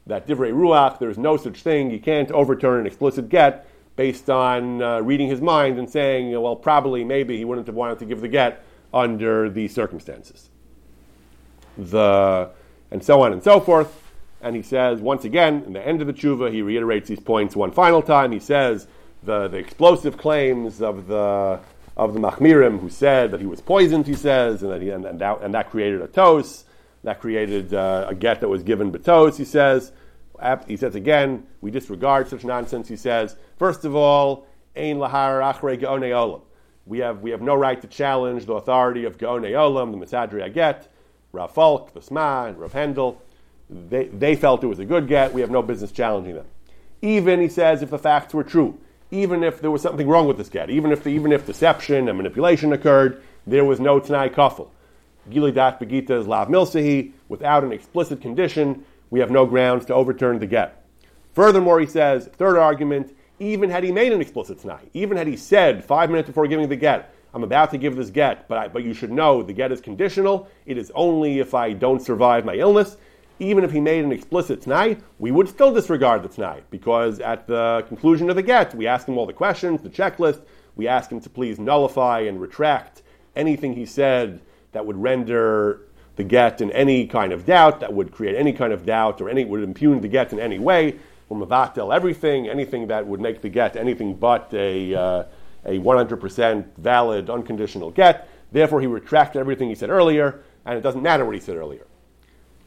that 0.05 0.27
divrei 0.27 0.51
ruach, 0.51 0.99
there 0.99 1.09
is 1.09 1.17
no 1.17 1.37
such 1.37 1.63
thing. 1.63 1.89
You 1.89 1.99
can't 1.99 2.29
overturn 2.31 2.81
an 2.81 2.85
explicit 2.85 3.29
get 3.29 3.65
based 3.95 4.29
on 4.29 4.81
uh, 4.81 4.99
reading 4.99 5.29
his 5.29 5.39
mind 5.41 5.79
and 5.79 5.89
saying, 5.89 6.29
well, 6.39 6.55
probably, 6.55 7.03
maybe 7.03 7.37
he 7.37 7.45
wouldn't 7.45 7.67
have 7.67 7.75
wanted 7.75 7.99
to 7.99 8.05
give 8.05 8.21
the 8.21 8.27
get 8.27 8.65
under 8.93 9.49
these 9.49 9.73
circumstances. 9.73 10.49
The 11.77 12.49
and 12.91 13.03
so 13.03 13.21
on 13.21 13.33
and 13.33 13.43
so 13.43 13.59
forth. 13.59 13.99
And 14.41 14.55
he 14.55 14.61
says 14.61 14.99
once 14.99 15.25
again 15.25 15.63
in 15.65 15.73
the 15.73 15.85
end 15.85 16.01
of 16.01 16.07
the 16.07 16.13
tshuva, 16.13 16.51
he 16.51 16.61
reiterates 16.61 17.07
these 17.07 17.19
points 17.19 17.55
one 17.55 17.71
final 17.71 18.01
time. 18.01 18.31
He 18.31 18.39
says 18.39 18.87
the, 19.23 19.47
the 19.47 19.57
explosive 19.57 20.17
claims 20.17 20.81
of 20.81 21.07
the 21.07 21.59
of 21.95 22.13
the 22.13 22.19
Machmirim 22.19 22.79
who 22.79 22.89
said 22.89 23.31
that 23.31 23.39
he 23.39 23.45
was 23.45 23.61
poisoned. 23.61 24.07
He 24.07 24.15
says 24.15 24.63
and 24.63 24.71
that 24.71 24.81
he, 24.81 24.89
and, 24.89 25.05
and, 25.05 25.19
that, 25.19 25.41
and 25.41 25.53
that 25.53 25.69
created 25.69 26.01
a 26.01 26.07
tos. 26.07 26.65
That 27.03 27.19
created 27.19 27.73
uh, 27.73 28.05
a 28.09 28.15
get 28.15 28.39
that 28.41 28.47
was 28.47 28.63
given 28.63 28.91
betos, 28.91 29.35
he 29.35 29.43
says. 29.43 29.91
He 30.67 30.77
says 30.77 30.95
again, 30.95 31.45
we 31.61 31.69
disregard 31.69 32.27
such 32.27 32.43
nonsense. 32.43 32.87
He 32.87 32.95
says, 32.95 33.35
first 33.57 33.85
of 33.85 33.95
all, 33.95 34.47
ein 34.75 34.97
lahar 34.97 35.41
achrei 35.41 35.79
geonei 35.79 36.11
olam. 36.11 36.41
We 36.85 36.99
have, 36.99 37.21
we 37.21 37.31
have 37.31 37.41
no 37.41 37.55
right 37.55 37.81
to 37.81 37.87
challenge 37.87 38.45
the 38.45 38.53
authority 38.53 39.05
of 39.05 39.17
geonei 39.17 39.51
olam, 39.51 39.91
the 39.91 40.05
Misadri 40.05 40.47
Aget, 40.47 40.87
Rav 41.31 41.51
Falk, 41.53 41.93
the 41.93 42.01
Sma, 42.01 42.45
and 42.47 42.57
Rav 42.57 42.73
Hendel. 42.73 43.17
They, 43.69 44.05
they 44.05 44.35
felt 44.35 44.63
it 44.63 44.67
was 44.67 44.79
a 44.79 44.85
good 44.85 45.07
get. 45.07 45.33
We 45.33 45.41
have 45.41 45.49
no 45.49 45.61
business 45.61 45.91
challenging 45.91 46.35
them. 46.35 46.45
Even, 47.01 47.39
he 47.39 47.47
says, 47.47 47.81
if 47.81 47.89
the 47.89 47.97
facts 47.97 48.33
were 48.33 48.43
true, 48.43 48.77
even 49.11 49.43
if 49.43 49.61
there 49.61 49.71
was 49.71 49.81
something 49.81 50.07
wrong 50.07 50.27
with 50.27 50.37
this 50.37 50.49
get, 50.49 50.69
even 50.69 50.91
if, 50.91 51.03
the, 51.03 51.09
even 51.09 51.31
if 51.31 51.45
deception 51.45 52.07
and 52.07 52.17
manipulation 52.17 52.73
occurred, 52.73 53.23
there 53.47 53.65
was 53.65 53.79
no 53.79 53.99
Tanai 53.99 54.29
Kafel. 54.29 54.69
Gilidat 55.29 55.79
Begita 55.79 56.19
is 56.19 56.27
Lav 56.27 56.49
Milsahi. 56.49 57.13
Without 57.29 57.63
an 57.63 57.71
explicit 57.71 58.21
condition, 58.21 58.85
we 59.09 59.19
have 59.19 59.31
no 59.31 59.45
grounds 59.45 59.85
to 59.85 59.93
overturn 59.93 60.39
the 60.39 60.47
get. 60.47 60.85
Furthermore, 61.33 61.79
he 61.79 61.85
says, 61.85 62.27
third 62.33 62.57
argument, 62.57 63.15
even 63.39 63.69
had 63.69 63.83
he 63.83 63.91
made 63.91 64.11
an 64.13 64.21
explicit 64.21 64.59
Tanai, 64.59 64.89
even 64.93 65.17
had 65.17 65.27
he 65.27 65.35
said 65.35 65.83
five 65.83 66.09
minutes 66.09 66.27
before 66.27 66.47
giving 66.47 66.69
the 66.69 66.75
get, 66.75 67.13
I'm 67.33 67.43
about 67.43 67.71
to 67.71 67.77
give 67.77 67.95
this 67.95 68.11
get, 68.11 68.47
but, 68.47 68.57
I, 68.57 68.67
but 68.67 68.83
you 68.83 68.93
should 68.93 69.11
know 69.11 69.41
the 69.41 69.53
get 69.53 69.71
is 69.71 69.81
conditional. 69.81 70.47
It 70.65 70.77
is 70.77 70.91
only 70.93 71.39
if 71.39 71.53
I 71.53 71.73
don't 71.73 72.01
survive 72.01 72.45
my 72.45 72.55
illness. 72.55 72.97
Even 73.39 73.63
if 73.63 73.71
he 73.71 73.79
made 73.79 74.05
an 74.05 74.11
explicit 74.11 74.61
t'nai, 74.61 75.01
we 75.17 75.31
would 75.31 75.49
still 75.49 75.73
disregard 75.73 76.21
the 76.21 76.29
t'nai 76.29 76.61
because 76.69 77.19
at 77.19 77.47
the 77.47 77.83
conclusion 77.87 78.29
of 78.29 78.35
the 78.35 78.43
get, 78.43 78.75
we 78.75 78.85
ask 78.85 79.07
him 79.07 79.17
all 79.17 79.25
the 79.25 79.33
questions, 79.33 79.81
the 79.81 79.89
checklist. 79.89 80.43
We 80.75 80.87
ask 80.87 81.11
him 81.11 81.19
to 81.21 81.29
please 81.29 81.59
nullify 81.59 82.21
and 82.21 82.39
retract 82.39 83.01
anything 83.35 83.73
he 83.73 83.87
said 83.87 84.39
that 84.71 84.85
would 84.85 84.97
render 84.97 85.81
the 86.15 86.23
get 86.23 86.61
in 86.61 86.71
any 86.71 87.07
kind 87.07 87.33
of 87.33 87.45
doubt, 87.45 87.79
that 87.79 87.91
would 87.91 88.11
create 88.11 88.35
any 88.35 88.53
kind 88.53 88.71
of 88.71 88.85
doubt 88.85 89.19
or 89.19 89.29
any 89.29 89.43
would 89.43 89.63
impugn 89.63 90.01
the 90.01 90.07
get 90.07 90.31
in 90.31 90.39
any 90.39 90.59
way. 90.59 90.99
Or 91.29 91.37
mavatel 91.37 91.95
everything, 91.95 92.47
anything 92.47 92.87
that 92.87 93.07
would 93.07 93.21
make 93.21 93.41
the 93.41 93.49
get 93.49 93.75
anything 93.75 94.15
but 94.15 94.53
a 94.53 94.93
uh, 94.93 95.23
a 95.65 95.79
100% 95.79 96.65
valid, 96.77 97.29
unconditional 97.29 97.91
get. 97.91 98.27
Therefore, 98.51 98.81
he 98.81 98.87
retracted 98.87 99.39
everything 99.39 99.69
he 99.69 99.75
said 99.75 99.89
earlier, 99.89 100.43
and 100.65 100.77
it 100.77 100.81
doesn't 100.81 101.01
matter 101.01 101.25
what 101.25 101.35
he 101.35 101.41
said 101.41 101.55
earlier. 101.55 101.87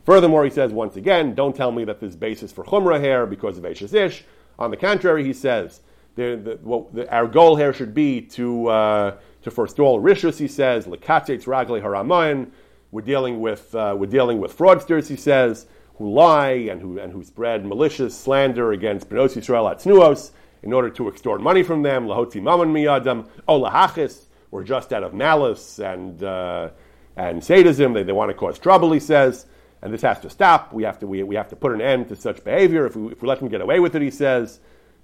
Furthermore, 0.05 0.45
he 0.45 0.51
says 0.51 0.73
once 0.73 0.97
again, 0.97 1.35
don't 1.35 1.55
tell 1.55 1.73
me 1.73 1.85
that 1.85 2.01
there's 2.01 2.17
basis 2.17 2.53
for 2.53 2.65
chumrah 2.65 3.01
here 3.01 3.27
because 3.27 3.59
of 3.59 3.65
Eshes 3.65 3.93
Ish. 3.93 4.25
On 4.59 4.71
the 4.71 4.77
contrary, 4.77 5.25
he 5.25 5.33
says, 5.33 5.81
the, 6.15 6.37
the, 6.37 6.59
well, 6.63 6.89
the, 6.93 7.13
our 7.13 7.27
goal 7.27 7.57
here 7.57 7.73
should 7.73 7.93
be 7.93 8.23
to, 8.23 8.69
uh, 8.69 9.17
to 9.43 9.51
forestall 9.51 10.01
rishus, 10.01 10.39
he 10.39 10.49
says, 10.49 10.87
lekatetz 10.87 11.45
ragle 11.45 11.83
haramayan. 11.83 12.51
We're 12.93 13.03
dealing 13.03 13.41
with, 13.41 13.75
uh, 13.75 13.95
we're 13.99 14.07
dealing 14.07 14.41
with 14.41 14.57
fraudsters, 14.57 15.09
he 15.09 15.17
says, 15.17 15.67
who 15.99 16.13
lie 16.13 16.69
and 16.71 16.81
who, 16.81 16.99
and 16.99 17.13
who 17.13 17.25
spread 17.25 17.65
malicious 17.65 18.19
slander 18.19 18.73
against 18.73 19.09
Benos 19.09 19.35
Yisrael 19.35 19.71
at 19.71 19.79
Snuos 19.79 20.31
in 20.63 20.73
order 20.73 20.91
to 20.91 21.09
extort 21.09 21.41
money 21.41 21.63
from 21.63 21.83
them, 21.83 22.07
lahotzi 22.07 22.43
mammon 22.43 22.73
miyadam, 22.73 23.29
o 23.49 23.61
lahachis, 23.61 24.25
or 24.51 24.63
just 24.63 24.93
out 24.93 25.03
of 25.03 25.15
malice 25.15 25.79
and, 25.79 26.23
uh, 26.23 26.69
and 27.17 27.43
sadism, 27.43 27.93
they, 27.93 28.03
they 28.03 28.13
want 28.13 28.31
to 28.31 28.35
cause 28.35 28.59
trouble, 28.59 28.93
he 28.93 29.01
says, 29.01 29.47
and 29.83 29.93
this 29.93 30.03
has 30.03 30.21
to 30.21 30.31
stop. 30.31 30.73
We 30.73 30.83
have 30.85 30.99
to, 31.01 31.07
we, 31.07 31.23
we 31.23 31.37
have 31.37 31.49
to 31.51 31.57
put 31.57 31.73
an 31.73 31.81
end 31.81 32.09
to 32.09 32.17
such 32.17 32.43
behavior. 32.43 32.87
If 32.87 32.97
we, 32.97 33.13
if 33.13 33.23
we 33.23 33.29
let 33.29 33.39
them 33.39 33.49
get 33.49 33.61
away 33.61 33.81
with 33.81 33.95
it, 33.95 34.03
he 34.03 34.11
says, 34.11 34.61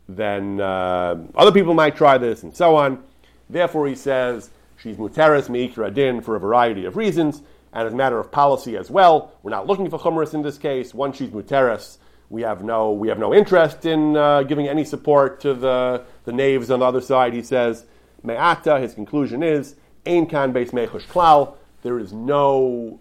then 0.09 0.61
uh, 0.61 1.17
other 1.35 1.53
people 1.53 1.75
might 1.75 1.97
try 1.97 2.19
this, 2.19 2.43
and 2.43 2.55
so 2.55 2.77
on. 2.77 3.03
Therefore, 3.49 3.87
he 3.87 3.95
says, 3.95 4.51
she's 4.79 4.97
muteris 4.97 5.49
meikra 5.49 5.93
din 5.93 6.21
for 6.21 6.37
a 6.37 6.41
variety 6.41 6.85
of 6.85 6.97
reasons, 6.97 7.43
and 7.73 7.87
as 7.87 7.93
a 7.93 7.97
matter 7.97 8.19
of 8.19 8.31
policy 8.31 8.77
as 8.77 8.91
well. 8.91 9.33
We're 9.43 9.51
not 9.51 9.67
looking 9.67 9.89
for 9.89 9.99
chumras 9.99 10.35
in 10.35 10.43
this 10.43 10.59
case. 10.59 10.93
Once 10.95 11.17
she's 11.17 11.31
muteris, 11.31 11.99
we 12.29 12.43
have 12.43 12.63
no, 12.63 12.93
we 12.93 13.09
have 13.09 13.19
no 13.19 13.35
interest 13.35 13.85
in 13.87 14.17
uh, 14.17 14.43
giving 14.43 14.69
any 14.69 14.85
support 14.85 15.41
to 15.41 15.55
the, 15.55 16.05
the 16.25 16.33
knaves 16.33 16.71
on 16.71 16.81
the 16.81 16.87
other 16.87 17.01
side. 17.01 17.33
He 17.35 17.43
says, 17.43 17.85
Me'ata, 18.23 18.79
his 18.79 18.95
conclusion 18.95 19.43
is, 19.43 19.75
Ein 20.07 20.27
kan 20.27 20.53
beis 20.53 20.71
mechush 20.71 21.07
klal. 21.07 21.57
There 21.83 21.99
is 21.99 22.13
no, 22.13 23.01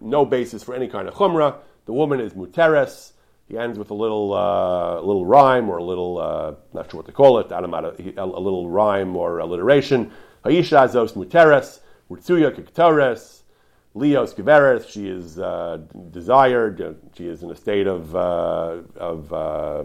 no 0.00 0.24
basis 0.24 0.62
for 0.62 0.74
any 0.74 0.88
kind 0.88 1.08
of 1.08 1.14
chumrah. 1.14 1.56
The 1.86 1.92
woman 1.92 2.20
is 2.20 2.32
muteres. 2.32 3.12
He 3.48 3.58
ends 3.58 3.78
with 3.78 3.90
a 3.90 3.94
little, 3.94 4.32
uh, 4.32 5.00
little 5.00 5.26
rhyme 5.26 5.68
or 5.68 5.78
a 5.78 5.84
little, 5.84 6.18
uh, 6.18 6.54
not 6.72 6.90
sure 6.90 6.98
what 6.98 7.06
to 7.06 7.12
call 7.12 7.38
it, 7.38 7.50
a, 7.50 7.60
little 7.60 8.68
rhyme 8.68 9.16
or 9.16 9.38
alliteration. 9.40 10.10
Haisha 10.44 10.88
azos 10.88 11.12
muteres, 11.12 11.80
urtsuya 12.10 12.50
kiktores, 12.50 13.41
Leos 13.94 14.32
Geveres, 14.32 14.88
she 14.88 15.08
is 15.08 15.38
uh, 15.38 15.78
desired, 16.10 16.80
uh, 16.80 16.92
she 17.14 17.26
is 17.26 17.42
in 17.42 17.50
a 17.50 17.56
state 17.56 17.86
of, 17.86 18.16
uh, 18.16 18.78
of 18.96 19.32
uh, 19.32 19.84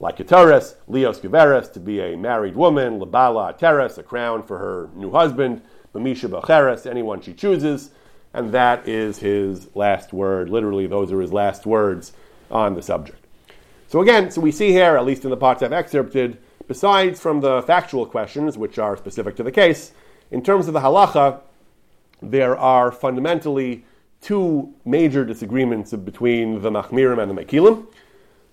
like 0.00 0.16
Keteres, 0.16 0.76
Leos 0.86 1.20
Geveres, 1.20 1.70
to 1.74 1.80
be 1.80 2.00
a 2.00 2.16
married 2.16 2.56
woman, 2.56 2.98
Labala 2.98 3.56
Teres, 3.56 3.98
a 3.98 4.02
crown 4.02 4.42
for 4.42 4.58
her 4.58 4.88
new 4.94 5.10
husband, 5.10 5.60
Bamisha 5.94 6.28
Bacheres, 6.30 6.86
anyone 6.86 7.20
she 7.20 7.34
chooses, 7.34 7.90
and 8.32 8.52
that 8.52 8.88
is 8.88 9.18
his 9.18 9.74
last 9.76 10.12
word. 10.12 10.48
Literally, 10.48 10.86
those 10.86 11.12
are 11.12 11.20
his 11.20 11.32
last 11.32 11.66
words 11.66 12.12
on 12.50 12.74
the 12.74 12.82
subject. 12.82 13.26
So 13.88 14.00
again, 14.00 14.30
so 14.30 14.40
we 14.40 14.52
see 14.52 14.70
here, 14.70 14.96
at 14.96 15.04
least 15.04 15.24
in 15.24 15.30
the 15.30 15.36
parts 15.36 15.62
I've 15.62 15.72
excerpted, 15.72 16.38
besides 16.66 17.20
from 17.20 17.40
the 17.40 17.62
factual 17.62 18.06
questions, 18.06 18.56
which 18.56 18.78
are 18.78 18.96
specific 18.96 19.36
to 19.36 19.42
the 19.42 19.52
case, 19.52 19.92
in 20.30 20.42
terms 20.42 20.66
of 20.66 20.74
the 20.74 20.80
halacha, 20.80 21.40
there 22.22 22.56
are 22.56 22.90
fundamentally 22.90 23.84
two 24.20 24.74
major 24.84 25.24
disagreements 25.24 25.92
between 25.92 26.60
the 26.60 26.70
Machmirim 26.70 27.22
and 27.22 27.30
the 27.30 27.42
Mekilim. 27.42 27.86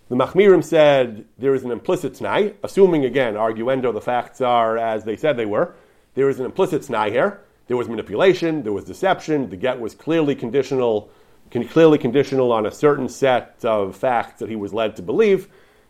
The 0.09 0.15
Machmirim 0.15 0.63
said 0.63 1.25
there 1.37 1.55
is 1.55 1.63
an 1.63 1.71
implicit 1.71 2.13
t'nai, 2.13 2.53
assuming 2.63 3.05
again, 3.05 3.33
arguendo, 3.33 3.91
the 3.91 4.01
facts 4.01 4.39
are 4.41 4.77
as 4.77 5.03
they 5.03 5.15
said 5.15 5.37
they 5.37 5.47
were. 5.47 5.73
There 6.13 6.29
is 6.29 6.39
an 6.39 6.45
implicit 6.45 6.83
t'nai 6.83 7.09
here. 7.09 7.41
There 7.67 7.75
was 7.75 7.89
manipulation, 7.89 8.61
there 8.61 8.73
was 8.73 8.85
deception, 8.85 9.49
the 9.49 9.57
get 9.57 9.79
was 9.79 9.95
clearly 9.95 10.35
conditional, 10.35 11.09
clearly 11.49 11.97
conditional 11.97 12.51
on 12.51 12.67
a 12.67 12.71
certain 12.71 13.09
set 13.09 13.57
of 13.63 13.95
facts 13.95 14.39
that 14.39 14.49
he 14.49 14.55
was 14.55 14.71
led 14.71 14.95
to 14.97 15.01
believe. 15.01 15.47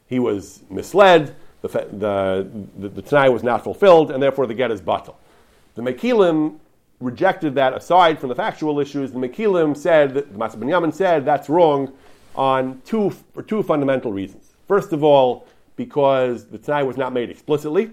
He 0.08 0.20
was 0.20 0.62
misled, 0.70 1.36
the, 1.62 1.68
the, 1.68 2.48
the, 2.78 2.90
the 2.90 3.02
t'nai 3.02 3.34
was 3.34 3.44
not 3.44 3.66
fulfilled, 3.66 4.12
and 4.12 4.24
therefore 4.24 4.48
the 4.48 4.54
get 4.54 4.72
is 4.72 4.80
batal. 4.80 5.16
The 5.74 5.82
Mekilim 5.82 6.60
rejected 7.00 7.56
that 7.56 7.74
aside 7.74 8.20
from 8.20 8.30
the 8.30 8.36
factual 8.36 8.80
issues. 8.80 9.12
The 9.12 9.20
Mekilim 9.20 9.76
said, 9.76 10.14
the 10.14 10.22
Yamin 10.24 10.94
said 10.94 11.26
that's 11.26 11.50
wrong 11.50 11.94
on 12.36 12.82
two, 12.86 13.12
for 13.34 13.44
two 13.44 13.64
fundamental 13.64 14.12
reasons. 14.12 14.54
First 14.68 14.94
of 14.94 15.04
all, 15.04 15.48
because 15.76 16.46
the 16.46 16.58
Tanai 16.58 16.84
was 16.84 16.98
not 16.98 17.14
made 17.14 17.30
explicitly. 17.30 17.92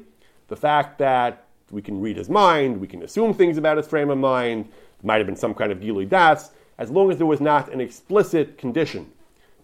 The 0.49 0.57
fact 0.57 0.99
that 0.99 1.47
we 1.71 1.83
can 1.83 2.01
read 2.01 2.17
his 2.17 2.29
mind, 2.29 2.81
we 2.81 2.87
can 2.87 3.03
assume 3.03 3.35
things 3.35 3.59
about 3.59 3.77
his 3.77 3.87
frame 3.87 4.11
of 4.11 4.19
mind, 4.19 4.69
might 5.03 5.17
have 5.17 5.27
been 5.27 5.37
some 5.37 5.55
kind 5.55 5.73
of 5.73 5.81
Gilui 5.81 6.09
Das, 6.09 6.51
as 6.79 6.91
long 6.91 7.11
as 7.11 7.17
there 7.17 7.27
was 7.27 7.41
not 7.41 7.73
an 7.73 7.81
explicit 7.81 8.59
condition 8.59 9.11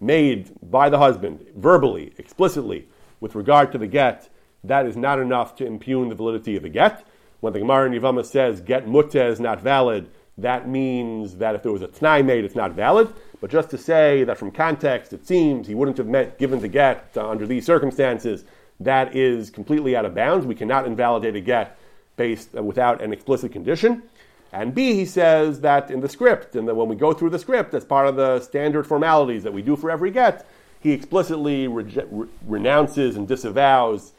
made 0.00 0.50
by 0.70 0.88
the 0.88 0.98
husband, 0.98 1.44
verbally, 1.56 2.12
explicitly, 2.18 2.86
with 3.20 3.34
regard 3.34 3.72
to 3.72 3.78
the 3.78 3.86
get, 3.86 4.28
that 4.64 4.86
is 4.86 4.96
not 4.96 5.18
enough 5.18 5.54
to 5.56 5.66
impugn 5.66 6.08
the 6.08 6.14
validity 6.14 6.56
of 6.56 6.62
the 6.62 6.68
get. 6.68 7.06
When 7.40 7.52
the 7.52 7.60
Gemara 7.60 7.86
in 7.86 7.92
Yavama 7.92 8.24
says 8.24 8.60
get 8.60 8.86
muteh 8.86 9.30
is 9.30 9.40
not 9.40 9.60
valid, 9.60 10.08
that 10.38 10.68
means 10.68 11.36
that 11.36 11.54
if 11.54 11.62
there 11.62 11.72
was 11.72 11.82
a 11.82 11.88
t'nai 11.88 12.24
made, 12.24 12.44
it's 12.44 12.54
not 12.54 12.72
valid. 12.72 13.12
But 13.40 13.50
just 13.50 13.70
to 13.70 13.78
say 13.78 14.24
that 14.24 14.38
from 14.38 14.50
context, 14.50 15.12
it 15.12 15.26
seems 15.26 15.66
he 15.66 15.74
wouldn't 15.74 15.98
have 15.98 16.06
meant 16.06 16.38
given 16.38 16.60
the 16.60 16.68
get 16.68 17.10
uh, 17.16 17.28
under 17.28 17.46
these 17.46 17.64
circumstances, 17.64 18.44
that 18.80 19.14
is 19.16 19.50
completely 19.50 19.96
out 19.96 20.04
of 20.04 20.14
bounds. 20.14 20.46
We 20.46 20.54
cannot 20.54 20.86
invalidate 20.86 21.36
a 21.36 21.40
get 21.40 21.78
based 22.16 22.56
uh, 22.56 22.62
without 22.62 23.02
an 23.02 23.12
explicit 23.12 23.52
condition. 23.52 24.04
And 24.52 24.74
B, 24.74 24.94
he 24.94 25.04
says 25.04 25.60
that 25.60 25.90
in 25.90 26.00
the 26.00 26.08
script, 26.08 26.56
and 26.56 26.66
that 26.68 26.74
when 26.74 26.88
we 26.88 26.96
go 26.96 27.12
through 27.12 27.30
the 27.30 27.38
script 27.38 27.74
as 27.74 27.84
part 27.84 28.06
of 28.06 28.16
the 28.16 28.40
standard 28.40 28.86
formalities 28.86 29.42
that 29.42 29.52
we 29.52 29.62
do 29.62 29.76
for 29.76 29.90
every 29.90 30.10
get, 30.10 30.46
he 30.80 30.92
explicitly 30.92 31.68
re- 31.68 32.28
renounces 32.46 33.16
and 33.16 33.28
disavows 33.28 34.12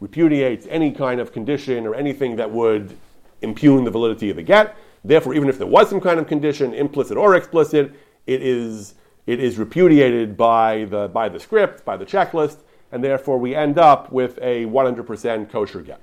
repudiates 0.00 0.66
any 0.68 0.92
kind 0.92 1.20
of 1.20 1.32
condition 1.32 1.86
or 1.86 1.94
anything 1.94 2.36
that 2.36 2.50
would 2.50 2.96
impugn 3.42 3.84
the 3.84 3.90
validity 3.90 4.30
of 4.30 4.36
the 4.36 4.42
get. 4.42 4.76
Therefore, 5.04 5.34
even 5.34 5.48
if 5.48 5.58
there 5.58 5.66
was 5.66 5.88
some 5.88 6.00
kind 6.00 6.18
of 6.18 6.26
condition, 6.26 6.74
implicit 6.74 7.16
or 7.16 7.34
explicit, 7.34 7.92
it 8.26 8.42
is, 8.42 8.94
it 9.26 9.40
is 9.40 9.58
repudiated 9.58 10.36
by 10.36 10.84
the, 10.84 11.08
by 11.08 11.28
the 11.28 11.38
script, 11.38 11.84
by 11.84 11.96
the 11.96 12.04
checklist, 12.04 12.58
and 12.92 13.02
therefore 13.02 13.38
we 13.38 13.54
end 13.54 13.78
up 13.78 14.10
with 14.12 14.38
a 14.38 14.66
100% 14.66 15.50
kosher 15.50 15.82
get. 15.82 16.00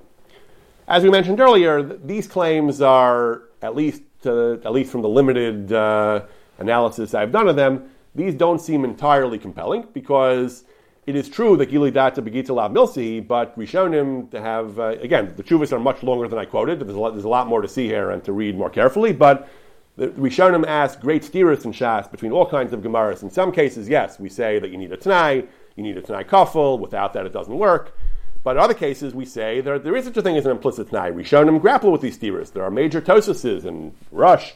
As 0.86 1.02
we 1.02 1.10
mentioned 1.10 1.40
earlier, 1.40 1.82
these 1.82 2.26
claims 2.26 2.80
are, 2.80 3.42
at 3.62 3.74
least, 3.74 4.02
uh, 4.26 4.54
at 4.54 4.72
least 4.72 4.90
from 4.90 5.02
the 5.02 5.08
limited 5.08 5.72
uh, 5.72 6.22
analysis 6.58 7.14
I've 7.14 7.32
done 7.32 7.48
of 7.48 7.56
them, 7.56 7.90
these 8.14 8.34
don't 8.34 8.60
seem 8.60 8.84
entirely 8.84 9.38
compelling 9.38 9.88
because 9.92 10.64
it 11.06 11.16
is 11.16 11.28
true 11.28 11.56
that 11.58 11.66
Gili 11.66 11.90
Data 11.90 12.22
Begita 12.22 12.50
Lav 12.50 12.72
Milsi, 12.72 13.26
but 13.26 13.56
Rishonim 13.58 14.30
to 14.30 14.40
have, 14.40 14.78
uh, 14.78 14.88
again, 15.00 15.34
the 15.36 15.42
Chuvas 15.42 15.72
are 15.72 15.78
much 15.78 16.02
longer 16.02 16.28
than 16.28 16.38
I 16.38 16.46
quoted. 16.46 16.80
There's 16.80 16.94
a, 16.94 16.98
lot, 16.98 17.10
there's 17.10 17.24
a 17.24 17.28
lot 17.28 17.46
more 17.46 17.60
to 17.60 17.68
see 17.68 17.86
here 17.86 18.10
and 18.10 18.24
to 18.24 18.32
read 18.32 18.56
more 18.56 18.70
carefully, 18.70 19.12
but 19.12 19.48
the 19.96 20.08
Rishonim 20.08 20.66
ask 20.66 21.00
great 21.00 21.22
steerers 21.22 21.64
and 21.64 21.74
Shas 21.74 22.10
between 22.10 22.32
all 22.32 22.46
kinds 22.46 22.72
of 22.72 22.80
Gemaras. 22.80 23.22
In 23.22 23.30
some 23.30 23.52
cases, 23.52 23.88
yes, 23.88 24.18
we 24.18 24.28
say 24.28 24.58
that 24.58 24.70
you 24.70 24.78
need 24.78 24.92
a 24.92 24.96
Tanai, 24.96 25.44
you 25.76 25.82
need 25.82 25.98
a 25.98 26.02
Tanai 26.02 26.24
Kafel, 26.24 26.80
without 26.80 27.12
that 27.12 27.26
it 27.26 27.32
doesn't 27.32 27.56
work. 27.56 27.96
But 28.42 28.56
in 28.56 28.62
other 28.62 28.74
cases, 28.74 29.14
we 29.14 29.24
say 29.24 29.60
there, 29.60 29.78
there 29.78 29.96
is 29.96 30.04
such 30.04 30.16
a 30.16 30.22
thing 30.22 30.36
as 30.36 30.46
an 30.46 30.52
implicit 30.52 30.90
Tanai. 30.90 31.10
Rishonim 31.10 31.60
grapple 31.60 31.92
with 31.92 32.00
these 32.00 32.18
steerers. 32.18 32.52
There 32.52 32.64
are 32.64 32.70
major 32.70 33.00
Tososes 33.00 33.64
and 33.64 33.94
Rush 34.10 34.54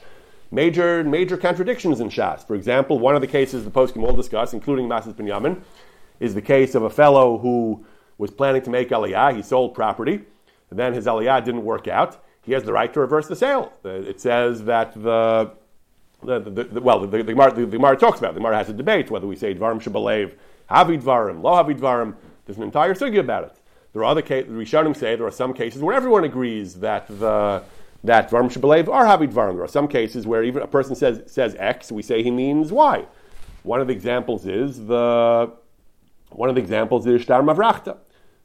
major 0.50 1.04
major 1.04 1.36
contradictions 1.36 2.00
in 2.00 2.08
Shas. 2.08 2.46
For 2.46 2.54
example, 2.54 2.98
one 2.98 3.14
of 3.14 3.20
the 3.20 3.26
cases 3.26 3.64
the 3.64 3.70
poskim 3.70 3.98
will 3.98 4.16
discuss, 4.16 4.52
including 4.52 4.88
Masas 4.88 5.14
Binyamin, 5.14 5.60
is 6.20 6.34
the 6.34 6.42
case 6.42 6.74
of 6.74 6.82
a 6.82 6.90
fellow 6.90 7.38
who 7.38 7.84
was 8.18 8.30
planning 8.30 8.62
to 8.62 8.70
make 8.70 8.90
aliyah. 8.90 9.36
He 9.36 9.42
sold 9.42 9.74
property, 9.74 10.20
and 10.70 10.78
then 10.78 10.92
his 10.92 11.06
aliyah 11.06 11.44
didn't 11.44 11.64
work 11.64 11.88
out. 11.88 12.24
He 12.42 12.52
has 12.52 12.64
the 12.64 12.72
right 12.72 12.92
to 12.94 13.00
reverse 13.00 13.28
the 13.28 13.36
sale. 13.36 13.72
It 13.84 14.20
says 14.20 14.64
that 14.64 14.94
the 14.94 15.52
the, 16.22 16.40
the, 16.40 16.64
the, 16.64 16.80
well, 16.80 17.00
the, 17.00 17.06
the, 17.06 17.22
Gemara, 17.22 17.52
the, 17.54 17.64
the 17.64 17.76
Gemara 17.76 17.96
talks 17.96 18.18
about 18.18 18.30
it. 18.30 18.34
The 18.34 18.40
Gemara 18.40 18.56
has 18.56 18.68
a 18.68 18.72
debate 18.72 19.08
whether 19.10 19.26
we 19.26 19.36
say 19.36 19.54
Dvarim 19.54 19.80
Shabalev, 19.80 20.34
Havid 20.68 21.02
Dvarim, 21.02 21.42
Lo 21.42 21.52
Havid 21.52 21.78
Dvarim. 21.78 22.16
There's 22.44 22.56
an 22.56 22.64
entire 22.64 22.94
sugi 22.94 23.20
about 23.20 23.44
it. 23.44 23.52
There 23.92 24.02
are 24.02 24.06
other 24.06 24.22
cases, 24.22 24.50
Rishonim 24.50 24.96
say 24.96 25.14
there 25.14 25.26
are 25.26 25.30
some 25.30 25.54
cases 25.54 25.80
where 25.80 25.94
everyone 25.94 26.24
agrees 26.24 26.74
that 26.80 27.06
the 27.06 27.62
that 28.04 28.30
Dvarim 28.30 28.52
Shabalev 28.52 28.88
are 28.88 29.04
Havid 29.04 29.32
Dvarim. 29.32 29.54
There 29.54 29.64
are 29.64 29.68
some 29.68 29.88
cases 29.88 30.26
where 30.26 30.42
even 30.42 30.62
a 30.62 30.66
person 30.66 30.94
says, 30.94 31.22
says 31.26 31.56
X, 31.58 31.90
we 31.90 32.02
say 32.02 32.22
he 32.22 32.30
means 32.30 32.72
Y. 32.72 33.04
One 33.62 33.80
of 33.80 33.88
the 33.88 33.92
examples 33.92 34.46
is 34.46 34.86
the 34.86 35.52
one 36.30 36.48
of 36.48 36.54
the 36.54 36.60
examples 36.60 37.06
is 37.06 37.22
Shtar 37.22 37.42
Mavrachta. 37.42 37.96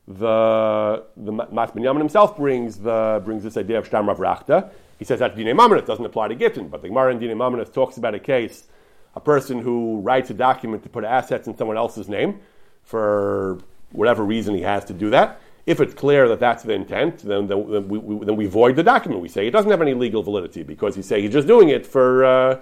The 0.07 1.05
the 1.15 1.31
Mas 1.31 1.71
himself 1.71 2.35
brings 2.35 2.77
the 2.77 3.21
brings 3.23 3.43
this 3.43 3.55
idea 3.57 3.77
of 3.77 3.85
Shtar 3.85 4.03
Mavrachta. 4.03 4.71
He 4.99 5.05
says 5.05 5.19
that 5.19 5.35
Dine 5.35 5.55
Mamonis 5.55 5.85
doesn't 5.85 6.05
apply 6.05 6.29
to 6.29 6.35
Gittin, 6.35 6.69
but 6.69 6.81
the 6.81 6.87
Gemara 6.87 7.13
in 7.13 7.19
Dine 7.19 7.65
talks 7.65 7.97
about 7.97 8.13
a 8.13 8.19
case, 8.19 8.67
a 9.15 9.19
person 9.19 9.59
who 9.59 9.99
writes 10.01 10.29
a 10.29 10.33
document 10.33 10.83
to 10.83 10.89
put 10.89 11.03
assets 11.03 11.47
in 11.47 11.57
someone 11.57 11.77
else's 11.77 12.07
name 12.07 12.39
for 12.83 13.59
whatever 13.91 14.23
reason 14.23 14.55
he 14.55 14.61
has 14.61 14.85
to 14.85 14.93
do 14.93 15.09
that. 15.11 15.39
If 15.65 15.79
it's 15.79 15.93
clear 15.93 16.27
that 16.27 16.41
that's 16.41 16.63
the 16.63 16.73
intent, 16.73 17.19
then, 17.19 17.47
then, 17.47 17.87
we, 17.87 17.97
we, 17.97 18.25
then 18.25 18.35
we 18.35 18.47
void 18.47 18.75
the 18.75 18.83
document. 18.83 19.21
We 19.21 19.29
say 19.29 19.47
it 19.47 19.51
doesn't 19.51 19.71
have 19.71 19.81
any 19.81 19.93
legal 19.93 20.21
validity 20.21 20.63
because 20.63 20.97
you 20.97 21.03
say 21.03 21.21
he's 21.21 21.31
just 21.31 21.47
doing 21.47 21.69
it 21.69 21.85
for, 21.85 22.25
uh, 22.25 22.61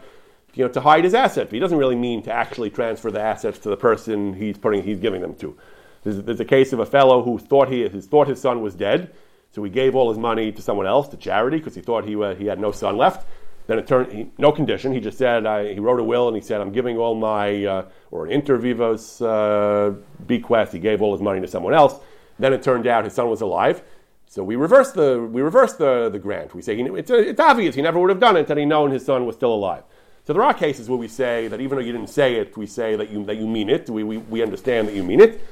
you 0.53 0.65
know, 0.65 0.71
to 0.71 0.81
hide 0.81 1.03
his 1.03 1.13
asset. 1.13 1.51
He 1.51 1.59
doesn't 1.59 1.77
really 1.77 1.95
mean 1.95 2.21
to 2.23 2.31
actually 2.31 2.69
transfer 2.69 3.11
the 3.11 3.21
assets 3.21 3.59
to 3.59 3.69
the 3.69 3.77
person 3.77 4.33
he's 4.33 4.57
putting, 4.57 4.83
he's 4.83 4.99
giving 4.99 5.21
them 5.21 5.35
to. 5.35 5.57
There's, 6.03 6.21
there's 6.23 6.39
a 6.39 6.45
case 6.45 6.73
of 6.73 6.79
a 6.79 6.85
fellow 6.85 7.23
who 7.23 7.37
thought 7.37 7.69
he 7.69 7.87
his, 7.87 8.07
thought 8.07 8.27
his 8.27 8.41
son 8.41 8.61
was 8.61 8.75
dead, 8.75 9.13
so 9.51 9.63
he 9.63 9.69
gave 9.69 9.95
all 9.95 10.09
his 10.09 10.17
money 10.17 10.51
to 10.51 10.61
someone 10.61 10.87
else, 10.87 11.07
to 11.09 11.17
charity, 11.17 11.57
because 11.57 11.75
he 11.75 11.81
thought 11.81 12.05
he, 12.05 12.21
uh, 12.21 12.35
he 12.35 12.45
had 12.45 12.59
no 12.59 12.71
son 12.71 12.97
left. 12.97 13.27
Then 13.67 13.79
it 13.79 13.87
turned, 13.87 14.11
he, 14.11 14.29
no 14.37 14.51
condition. 14.51 14.93
He 14.93 14.99
just 14.99 15.17
said, 15.17 15.45
I, 15.45 15.73
he 15.73 15.79
wrote 15.79 15.99
a 15.99 16.03
will 16.03 16.27
and 16.27 16.35
he 16.35 16.41
said, 16.41 16.59
I'm 16.59 16.71
giving 16.71 16.97
all 16.97 17.15
my, 17.15 17.65
uh, 17.65 17.85
or 18.09 18.25
an 18.25 18.31
inter 18.31 18.57
vivos 18.57 19.21
uh, 19.21 19.93
bequest. 20.25 20.73
He 20.73 20.79
gave 20.79 21.01
all 21.01 21.13
his 21.13 21.21
money 21.21 21.39
to 21.41 21.47
someone 21.47 21.73
else. 21.73 21.95
Then 22.39 22.53
it 22.53 22.63
turned 22.63 22.87
out 22.87 23.05
his 23.05 23.13
son 23.13 23.29
was 23.29 23.41
alive. 23.41 23.83
So 24.25 24.43
we 24.43 24.55
reversed 24.55 24.95
the, 24.95 25.21
we 25.21 25.41
reversed 25.41 25.77
the, 25.77 26.09
the 26.09 26.19
grant. 26.19 26.55
We 26.55 26.61
say 26.61 26.75
he, 26.75 26.83
it's, 26.83 27.11
it's 27.11 27.39
obvious 27.39 27.75
he 27.75 27.81
never 27.81 27.99
would 27.99 28.09
have 28.09 28.19
done 28.19 28.35
it 28.37 28.47
had 28.47 28.57
he 28.57 28.65
known 28.65 28.89
his 28.89 29.05
son 29.05 29.25
was 29.25 29.35
still 29.35 29.53
alive. 29.53 29.83
So 30.31 30.35
there 30.35 30.43
are 30.43 30.53
cases 30.53 30.87
where 30.87 30.97
we 30.97 31.09
say 31.09 31.49
that 31.49 31.59
even 31.59 31.77
though 31.77 31.83
you 31.83 31.91
didn't 31.91 32.07
say 32.07 32.35
it, 32.35 32.55
we 32.55 32.65
say 32.65 32.95
that 32.95 33.09
you, 33.09 33.25
that 33.25 33.35
you 33.35 33.45
mean 33.45 33.69
it. 33.69 33.89
We, 33.89 34.05
we, 34.05 34.17
we 34.17 34.41
understand 34.41 34.87
that 34.87 34.95
you 34.95 35.03
mean 35.03 35.19
it. 35.19 35.45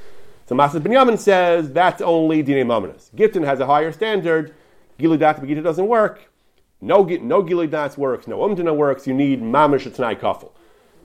So 0.46 0.54
Masas 0.54 0.80
Binyamin 0.80 1.18
says 1.18 1.70
that's 1.70 2.00
only 2.00 2.42
Dine 2.42 2.66
Mamonis. 2.66 3.14
Gittin 3.14 3.42
has 3.42 3.60
a 3.60 3.66
higher 3.66 3.92
standard. 3.92 4.54
Giludat 4.98 5.38
Begita 5.38 5.62
doesn't 5.62 5.86
work. 5.86 6.30
No, 6.80 7.02
no 7.02 7.42
Giludat 7.42 7.98
works. 7.98 8.26
No 8.26 8.38
Umdina 8.38 8.74
works. 8.74 9.06
You 9.06 9.12
need 9.12 9.42
Mamish 9.42 9.86
Atnai 9.86 10.18
Kafel. 10.18 10.52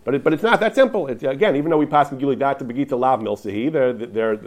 But, 0.06 0.16
it, 0.16 0.24
but 0.24 0.32
it's 0.32 0.44
not 0.44 0.62
that 0.62 0.74
simple. 0.74 1.08
Again, 1.08 1.58
even 1.58 1.70
though 1.70 1.78
we 1.78 1.86
pass 1.86 2.10
Giludat 2.12 2.60
to 2.60 2.64
Begita 2.64 2.98
Lav 2.98 3.20
Milsahi, 3.20 3.74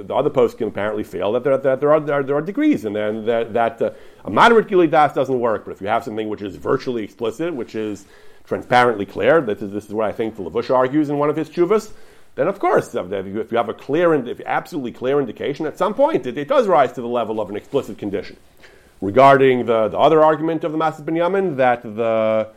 the 0.07 0.15
other 0.15 0.31
posts 0.31 0.57
can 0.57 0.69
apparently 0.69 1.05
fail 1.05 1.33
that 1.33 1.45
there, 1.45 1.59
that 1.59 1.81
there, 1.81 1.93
are, 1.93 2.01
there, 2.01 2.15
are, 2.15 2.23
there 2.23 2.37
are 2.37 2.41
degrees. 2.41 2.87
And 2.87 2.97
that, 2.97 3.53
that 3.53 3.83
uh, 3.83 3.91
a 4.25 4.31
moderate 4.31 4.69
Giludat 4.69 5.13
doesn't 5.13 5.39
work. 5.39 5.67
But 5.67 5.73
if 5.73 5.83
you 5.83 5.89
have 5.89 6.03
something 6.03 6.31
which 6.31 6.41
is 6.41 6.57
virtually 6.57 7.05
explicit, 7.05 7.53
which 7.55 7.75
is 7.75 8.07
transparently 8.49 9.05
clear, 9.05 9.43
this 9.43 9.61
is, 9.61 9.71
this 9.71 9.85
is 9.85 9.93
what 9.93 10.07
I 10.07 10.13
think 10.13 10.35
the 10.35 10.43
Lavush 10.43 10.75
argues 10.75 11.11
in 11.11 11.19
one 11.19 11.29
of 11.29 11.37
his 11.37 11.51
chuvas, 11.51 11.93
then 12.35 12.49
of 12.49 12.59
course, 12.59 12.95
if 12.95 13.27
you 13.27 13.57
have 13.57 13.69
a 13.69 13.75
clear, 13.75 14.15
if 14.15 14.41
absolutely 14.47 14.93
clear 14.93 15.21
indication, 15.21 15.67
at 15.67 15.77
some 15.77 15.93
point 15.93 16.27
it, 16.27 16.39
it, 16.39 16.49
does 16.49 16.67
rise 16.67 16.93
to 16.93 17.03
the 17.03 17.09
level 17.09 17.41
of 17.41 17.51
an 17.51 17.57
explicit 17.57 17.99
condition. 17.99 18.37
Regarding 19.01 19.67
the, 19.67 19.89
the 19.89 19.99
other 19.99 20.25
argument 20.25 20.65
of 20.65 20.73
the 20.73 20.79
Masas 20.79 21.03
Binyamin, 21.05 21.57
that 21.57 21.83
the 21.83 22.49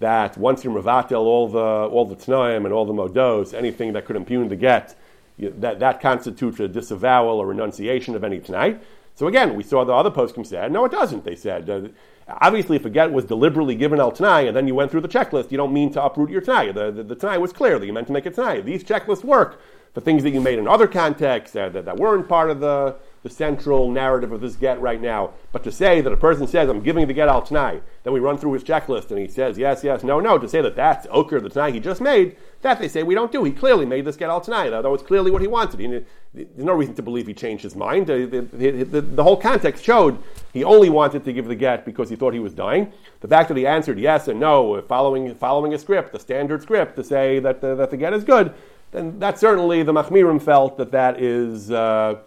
that 0.00 0.36
once 0.38 0.62
you 0.62 0.70
mavatel 0.70 1.22
all 1.22 1.48
the 1.48 1.58
all 1.58 2.04
the 2.04 2.14
tnaim 2.14 2.64
and 2.64 2.72
all 2.72 2.84
the 2.84 2.92
modos, 2.92 3.52
anything 3.52 3.94
that 3.94 4.04
could 4.04 4.14
impugn 4.14 4.48
the 4.48 4.56
get, 4.56 4.94
that 5.38 5.80
that 5.80 6.00
constitutes 6.00 6.60
a 6.60 6.68
disavowal 6.68 7.38
or 7.38 7.46
renunciation 7.46 8.14
of 8.14 8.22
any 8.22 8.38
t'nai. 8.38 8.78
So 9.14 9.26
again, 9.26 9.56
we 9.56 9.64
saw 9.64 9.84
the 9.84 9.92
other 9.92 10.10
poskim 10.10 10.46
said, 10.46 10.70
no, 10.70 10.84
it 10.84 10.92
doesn't. 10.92 11.24
They 11.24 11.34
said 11.34 11.68
uh, 11.68 11.88
Obviously, 12.28 12.76
if 12.76 12.84
a 12.84 12.90
get 12.90 13.10
was 13.10 13.24
deliberately 13.24 13.74
given 13.74 13.98
al 13.98 14.12
Tanai 14.12 14.46
and 14.46 14.56
then 14.56 14.66
you 14.66 14.74
went 14.74 14.90
through 14.90 15.00
the 15.00 15.08
checklist, 15.08 15.50
you 15.50 15.56
don't 15.56 15.72
mean 15.72 15.90
to 15.92 16.02
uproot 16.02 16.30
your 16.30 16.42
Tanai. 16.42 16.72
The, 16.72 16.90
the, 16.90 17.02
the 17.02 17.14
Tanai 17.14 17.38
was 17.38 17.52
clear 17.52 17.78
that 17.78 17.86
you 17.86 17.92
meant 17.92 18.06
to 18.08 18.12
make 18.12 18.26
a 18.26 18.30
Tanai. 18.30 18.60
These 18.60 18.84
checklists 18.84 19.24
work 19.24 19.60
for 19.94 20.00
things 20.00 20.22
that 20.22 20.30
you 20.30 20.40
made 20.40 20.58
in 20.58 20.68
other 20.68 20.86
contexts 20.86 21.56
uh, 21.56 21.70
that, 21.70 21.86
that 21.86 21.96
weren't 21.96 22.28
part 22.28 22.50
of 22.50 22.60
the, 22.60 22.96
the 23.22 23.30
central 23.30 23.90
narrative 23.90 24.32
of 24.32 24.40
this 24.40 24.56
get 24.56 24.80
right 24.80 25.00
now. 25.00 25.32
But 25.52 25.64
to 25.64 25.72
say 25.72 26.00
that 26.00 26.12
a 26.12 26.16
person 26.16 26.46
says, 26.46 26.68
I'm 26.68 26.82
giving 26.82 27.06
the 27.06 27.14
get 27.14 27.28
al 27.28 27.42
t'nai, 27.42 27.80
then 28.04 28.12
we 28.12 28.20
run 28.20 28.38
through 28.38 28.52
his 28.52 28.64
checklist 28.64 29.10
and 29.10 29.18
he 29.18 29.28
says, 29.28 29.58
yes, 29.58 29.82
yes, 29.82 30.02
no, 30.04 30.20
no, 30.20 30.38
to 30.38 30.48
say 30.48 30.62
that 30.62 30.76
that's 30.76 31.06
Oker, 31.10 31.40
the 31.40 31.50
t'nai 31.50 31.72
he 31.72 31.80
just 31.80 32.00
made, 32.00 32.36
that 32.62 32.78
they 32.78 32.88
say 32.88 33.02
we 33.02 33.14
don't 33.14 33.32
do. 33.32 33.44
He 33.44 33.52
clearly 33.52 33.86
made 33.86 34.04
this 34.04 34.16
get 34.16 34.30
al 34.30 34.40
t'nai, 34.40 34.72
although 34.72 34.94
it's 34.94 35.02
clearly 35.02 35.30
what 35.30 35.42
he 35.42 35.48
wanted. 35.48 35.80
He, 35.80 36.04
there's 36.34 36.64
no 36.64 36.74
reason 36.74 36.94
to 36.94 37.02
believe 37.02 37.26
he 37.26 37.34
changed 37.34 37.62
his 37.62 37.74
mind. 37.74 38.06
The, 38.06 38.26
the, 38.26 38.84
the, 38.84 39.00
the, 39.00 39.22
whole 39.22 39.36
context 39.36 39.82
showed 39.82 40.18
he 40.52 40.62
only 40.62 40.90
wanted 40.90 41.24
to 41.24 41.32
give 41.32 41.46
the 41.46 41.54
get 41.54 41.84
because 41.84 42.10
he 42.10 42.16
thought 42.16 42.34
he 42.34 42.40
was 42.40 42.52
dying. 42.52 42.92
The 43.20 43.28
fact 43.28 43.48
that 43.48 43.56
he 43.56 43.66
answered 43.66 43.98
yes 43.98 44.28
and 44.28 44.38
no, 44.38 44.80
following, 44.82 45.34
following 45.34 45.74
a 45.74 45.78
script, 45.78 46.12
the 46.12 46.20
standard 46.20 46.62
script, 46.62 46.96
to 46.96 47.04
say 47.04 47.38
that 47.40 47.60
the, 47.60 47.74
that 47.74 47.90
the 47.90 47.96
get 47.96 48.12
is 48.12 48.24
good, 48.24 48.54
then 48.90 49.18
that 49.18 49.38
certainly 49.38 49.82
the 49.82 49.92
Machmirim 49.92 50.40
felt 50.40 50.76
that 50.78 50.92
that 50.92 51.20
is, 51.20 51.70
uh, 51.70 52.18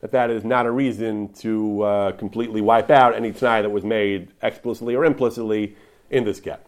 that, 0.00 0.12
that 0.12 0.30
is 0.30 0.44
not 0.44 0.66
a 0.66 0.70
reason 0.70 1.32
to 1.34 1.82
uh, 1.82 2.12
completely 2.12 2.60
wipe 2.60 2.90
out 2.90 3.14
any 3.14 3.32
Tanai 3.32 3.62
that 3.62 3.70
was 3.70 3.84
made 3.84 4.32
explicitly 4.42 4.94
or 4.94 5.04
implicitly 5.04 5.76
in 6.10 6.24
this 6.24 6.40
get. 6.40 6.66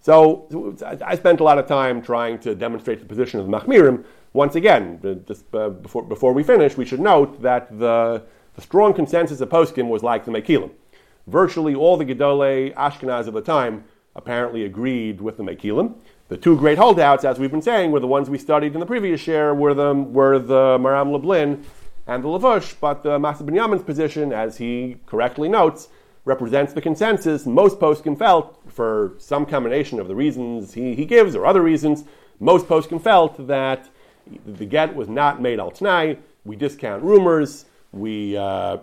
So 0.00 0.76
I 1.04 1.14
spent 1.14 1.38
a 1.40 1.44
lot 1.44 1.58
of 1.58 1.66
time 1.66 2.02
trying 2.02 2.40
to 2.40 2.54
demonstrate 2.56 2.98
the 2.98 3.06
position 3.06 3.38
of 3.38 3.46
the 3.46 3.52
Machmirim. 3.52 4.04
Once 4.32 4.56
again, 4.56 5.22
just 5.28 5.44
uh, 5.54 5.68
before, 5.68 6.02
before 6.02 6.32
we 6.32 6.42
finish, 6.42 6.76
we 6.76 6.84
should 6.84 6.98
note 6.98 7.40
that 7.42 7.78
the, 7.78 8.22
the 8.56 8.62
strong 8.62 8.94
consensus 8.94 9.40
of 9.40 9.48
Poskim 9.48 9.88
was 9.88 10.02
like 10.02 10.24
the 10.24 10.32
Mekilim. 10.32 10.70
Virtually 11.28 11.74
all 11.74 11.96
the 11.96 12.04
Gedolei 12.04 12.74
Ashkenaz 12.74 13.28
of 13.28 13.34
the 13.34 13.40
time 13.40 13.84
apparently 14.16 14.64
agreed 14.64 15.20
with 15.20 15.36
the 15.36 15.44
Mekilim. 15.44 15.94
The 16.28 16.36
two 16.36 16.56
great 16.56 16.78
holdouts, 16.78 17.24
as 17.24 17.38
we've 17.38 17.50
been 17.50 17.62
saying, 17.62 17.92
were 17.92 18.00
the 18.00 18.06
ones 18.08 18.28
we 18.28 18.38
studied 18.38 18.74
in 18.74 18.80
the 18.80 18.86
previous 18.86 19.24
year, 19.26 19.54
were 19.54 19.74
the, 19.74 19.94
were 19.94 20.38
the 20.38 20.78
Maram 20.78 21.12
Lublin 21.12 21.64
and 22.06 22.24
the 22.24 22.28
Lavush, 22.28 22.74
but 22.80 23.02
the 23.02 23.18
Masas 23.18 23.42
Binyamin's 23.42 23.82
position, 23.82 24.32
as 24.32 24.58
he 24.58 24.96
correctly 25.06 25.48
notes, 25.48 25.88
represents 26.24 26.72
the 26.72 26.80
consensus 26.80 27.46
most 27.46 27.78
poskim 27.78 28.16
felt 28.16 28.60
for 28.68 29.14
some 29.18 29.44
combination 29.44 29.98
of 29.98 30.08
the 30.08 30.14
reasons 30.14 30.74
he, 30.74 30.94
he 30.94 31.04
gives 31.04 31.34
or 31.34 31.46
other 31.46 31.62
reasons. 31.62 32.04
Most 32.38 32.66
poskim 32.66 33.02
felt 33.02 33.46
that 33.46 33.88
the 34.46 34.64
get 34.64 34.94
was 34.94 35.08
not 35.08 35.40
made 35.40 35.58
al 35.58 35.70
tnai. 35.70 36.18
We 36.44 36.56
discount 36.56 37.02
rumors. 37.02 37.66
We 37.92 38.36
uh, 38.36 38.78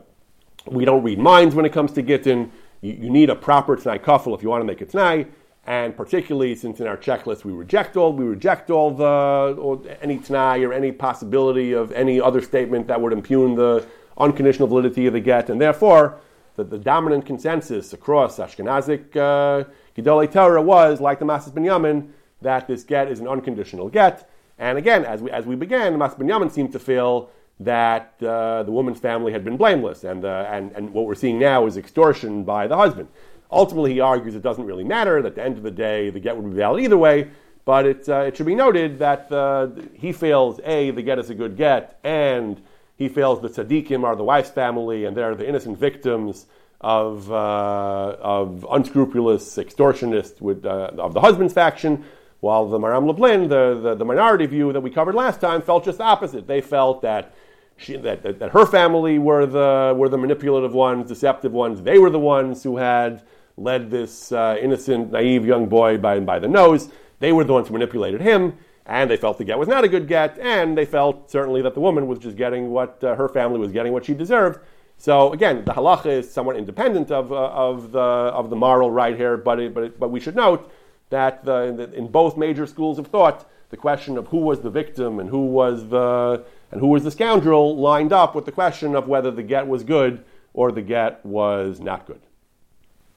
we 0.66 0.86
don't 0.86 1.04
read 1.04 1.20
minds 1.20 1.56
when 1.56 1.66
it 1.66 1.74
comes 1.74 1.92
to 1.94 2.02
gittin. 2.02 2.52
You, 2.82 2.94
you 2.94 3.10
need 3.10 3.30
a 3.30 3.36
proper 3.36 3.78
tnai 3.78 4.00
kafel 4.00 4.36
if 4.36 4.44
you 4.44 4.50
want 4.50 4.62
to 4.62 4.66
make 4.66 4.82
a 4.82 4.86
tnai. 4.86 5.28
And 5.66 5.95
particularly 5.95 6.55
since 6.55 6.80
in 6.80 6.88
our 6.88 6.97
checklist 6.97 7.43
we 7.43 7.51
reject 7.51 7.95
all, 7.95 8.14
we 8.14 8.26
reject 8.26 8.70
all 8.70 8.91
the 8.91 9.55
or 9.60 9.82
any 10.01 10.18
tnai 10.18 10.68
or 10.68 10.74
any 10.74 10.91
possibility 10.91 11.74
of 11.74 11.91
any 11.91 12.20
other 12.20 12.41
statement 12.41 12.88
that 12.88 12.99
would 12.99 13.14
impugn 13.14 13.55
the 13.55 13.86
unconditional 14.18 14.68
validity 14.68 15.05
of 15.05 15.14
the 15.14 15.20
get, 15.20 15.49
and 15.49 15.62
therefore 15.62 16.20
the, 16.55 16.64
the 16.64 16.78
dominant 16.78 17.26
consensus 17.26 17.93
across 17.93 18.38
Ashkenazic 18.38 19.16
uh, 19.16 19.70
Gedolei 19.95 20.32
Torah 20.32 20.62
was, 20.62 20.99
like 20.99 21.20
the 21.20 21.26
Masas 21.26 21.51
Binyamin, 21.51 22.10
that 22.41 22.68
this 22.68 22.84
get 22.84 23.10
is 23.10 23.20
an 23.20 23.28
unconditional 23.28 23.89
get. 23.89 24.30
And 24.57 24.78
again, 24.78 25.05
as 25.05 25.22
we, 25.22 25.32
as 25.32 25.45
we 25.45 25.55
began, 25.55 25.93
the 25.93 25.99
Masas 25.99 26.18
Binyamin 26.18 26.51
seemed 26.51 26.74
to 26.74 26.80
feel 26.80 27.30
that 27.62 28.16
uh, 28.22 28.64
the 28.64 28.72
woman's 28.72 28.99
family 28.99 29.32
had 29.32 29.43
been 29.43 29.57
blameless, 29.57 30.03
and, 30.03 30.26
uh, 30.26 30.47
and, 30.49 30.72
and 30.74 30.93
what 30.93 31.05
we're 31.05 31.16
seeing 31.16 31.39
now 31.39 31.66
is 31.66 31.78
extortion 31.78 32.43
by 32.43 32.68
the 32.68 32.76
husband. 32.76 33.07
Ultimately, 33.52 33.93
he 33.93 34.00
argues 34.00 34.36
it 34.36 34.43
doesn't 34.43 34.66
really 34.66 34.84
matter, 34.84 35.22
that 35.22 35.30
at 35.30 35.36
the 35.36 35.43
end 35.43 35.58
of 35.58 35.64
the 35.64 35.72
day, 35.72 36.10
the 36.10 36.20
get 36.20 36.38
would 36.38 36.50
be 36.50 36.56
valid 36.56 36.84
either 36.84 36.97
way, 36.97 37.30
but 37.66 37.86
it, 37.86 38.08
uh, 38.08 38.22
it 38.22 38.38
should 38.38 38.45
be 38.45 38.56
noted 38.56 39.00
that 39.00 39.32
uh, 39.32 39.68
he 39.93 40.12
fails 40.12 40.60
A, 40.64 40.91
the 40.91 41.02
get 41.02 41.20
is 41.20 41.30
a 41.30 41.36
good 41.36 41.58
get, 41.58 42.00
and 42.04 42.62
he 42.95 43.10
fails 43.10 43.41
the 43.41 43.50
tzaddikim 43.50 44.04
are 44.04 44.16
the 44.16 44.24
wife's 44.24 44.50
family 44.50 45.06
and 45.06 45.16
they're 45.16 45.34
the 45.34 45.47
innocent 45.47 45.80
victims 45.80 46.45
of, 46.82 47.32
uh, 47.32 48.16
of 48.20 48.66
unscrupulous 48.70 49.58
extortionists 49.58 50.41
with, 50.41 50.66
uh, 50.66 50.91
of 50.97 51.14
the 51.14 51.22
husband's 51.22 51.54
faction, 51.54 52.06
while 52.41 52.68
the 52.68 52.78
Maram 52.78 53.06
Lublin, 53.06 53.50
the, 53.50 53.80
the, 53.82 53.95
the, 53.95 54.06
minority 54.06 54.45
view 54.45 54.72
that 54.72 54.82
we 54.82 54.89
covered 54.89 55.16
last 55.16 55.41
time, 55.41 55.62
felt 55.62 55.84
just 55.84 55.97
the 55.97 56.04
opposite. 56.04 56.47
They 56.47 56.62
felt 56.62 57.02
that, 57.02 57.34
she, 57.76 57.97
that, 57.97 58.24
that, 58.24 58.39
that, 58.39 58.52
her 58.52 58.66
family 58.66 59.20
were 59.20 59.45
the, 59.45 59.93
were 59.97 60.08
the 60.08 60.18
manipulative 60.18 60.74
ones, 60.74 61.10
deceptive 61.10 61.52
ones. 61.52 61.82
They 61.82 62.00
were 62.00 62.10
the 62.10 62.20
ones 62.20 62.64
who 62.64 62.78
had 62.78 63.24
led 63.60 63.91
this 63.91 64.32
uh, 64.32 64.57
innocent, 64.62 65.12
naive 65.12 65.45
young 65.45 65.68
boy 65.68 65.97
by, 65.97 66.20
by 66.20 66.39
the 66.39 66.47
nose. 66.47 66.89
They 67.20 67.32
were 67.34 67.43
the 67.43 67.53
ones 67.53 67.68
who 67.68 67.74
manipulated 67.74 68.22
him, 68.22 68.57
and 68.86 69.10
they 69.10 69.18
felt 69.18 69.38
the 69.38 69.43
get 69.43 69.60
was 69.60 69.68
not 69.68 69.84
a 69.84 69.88
good 69.88 70.07
get, 70.07 70.39
and 70.39 70.78
they 70.78 70.86
felt 70.86 71.30
certainly 71.30 71.62
that 71.62 71.74
the 71.74 71.80
woman 71.80 72.07
was 72.07 72.20
just 72.20 72.38
getting 72.38 72.70
what 72.70 73.03
uh, 73.03 73.16
her 73.16 73.28
family 73.28 73.60
was 73.60 73.72
getting 73.72 73.93
what 73.93 74.05
she 74.05 74.14
deserved. 74.14 74.60
So 74.97 75.32
again, 75.32 75.64
the 75.64 75.74
halacha 75.74 76.07
is 76.07 76.32
somewhat 76.32 76.57
independent 76.57 77.12
of, 77.12 77.32
uh, 77.32 77.36
of, 77.36 77.91
the, 77.91 77.99
of 77.99 78.49
the 78.49 78.55
moral 78.55 78.91
right 78.91 79.16
here, 79.16 79.38
but, 79.38 79.60
it, 79.60 79.74
but, 79.74 79.84
it, 79.84 79.99
but 79.99 80.10
we 80.10 80.20
should 80.20 80.36
note 80.36 80.72
that 81.10 81.45
the, 81.45 81.91
in 81.93 82.07
both 82.07 82.38
major 82.38 82.66
schools 82.66 82.99
of 82.99 83.07
thought, 83.07 83.49
the 83.70 83.78
question 83.78 84.18
of 84.18 84.28
who 84.28 84.38
was 84.38 84.62
the 84.62 84.70
victim 84.70 85.20
and 85.20 85.30
who 85.30 85.45
was 85.45 85.88
the, 85.89 86.43
and 86.72 86.82
who 86.82 86.88
was 86.88 87.03
the 87.03 87.12
scoundrel 87.12 87.78
lined 87.78 88.12
up 88.12 88.36
with 88.36 88.45
the 88.45 88.51
question 88.51 88.95
of 88.95 89.07
whether 89.07 89.32
the 89.32 89.43
get 89.43 89.68
was 89.68 89.84
good 89.84 90.24
or 90.53 90.72
the 90.72 90.82
get 90.82 91.24
was 91.26 91.80
not 91.80 92.05
good. 92.05 92.22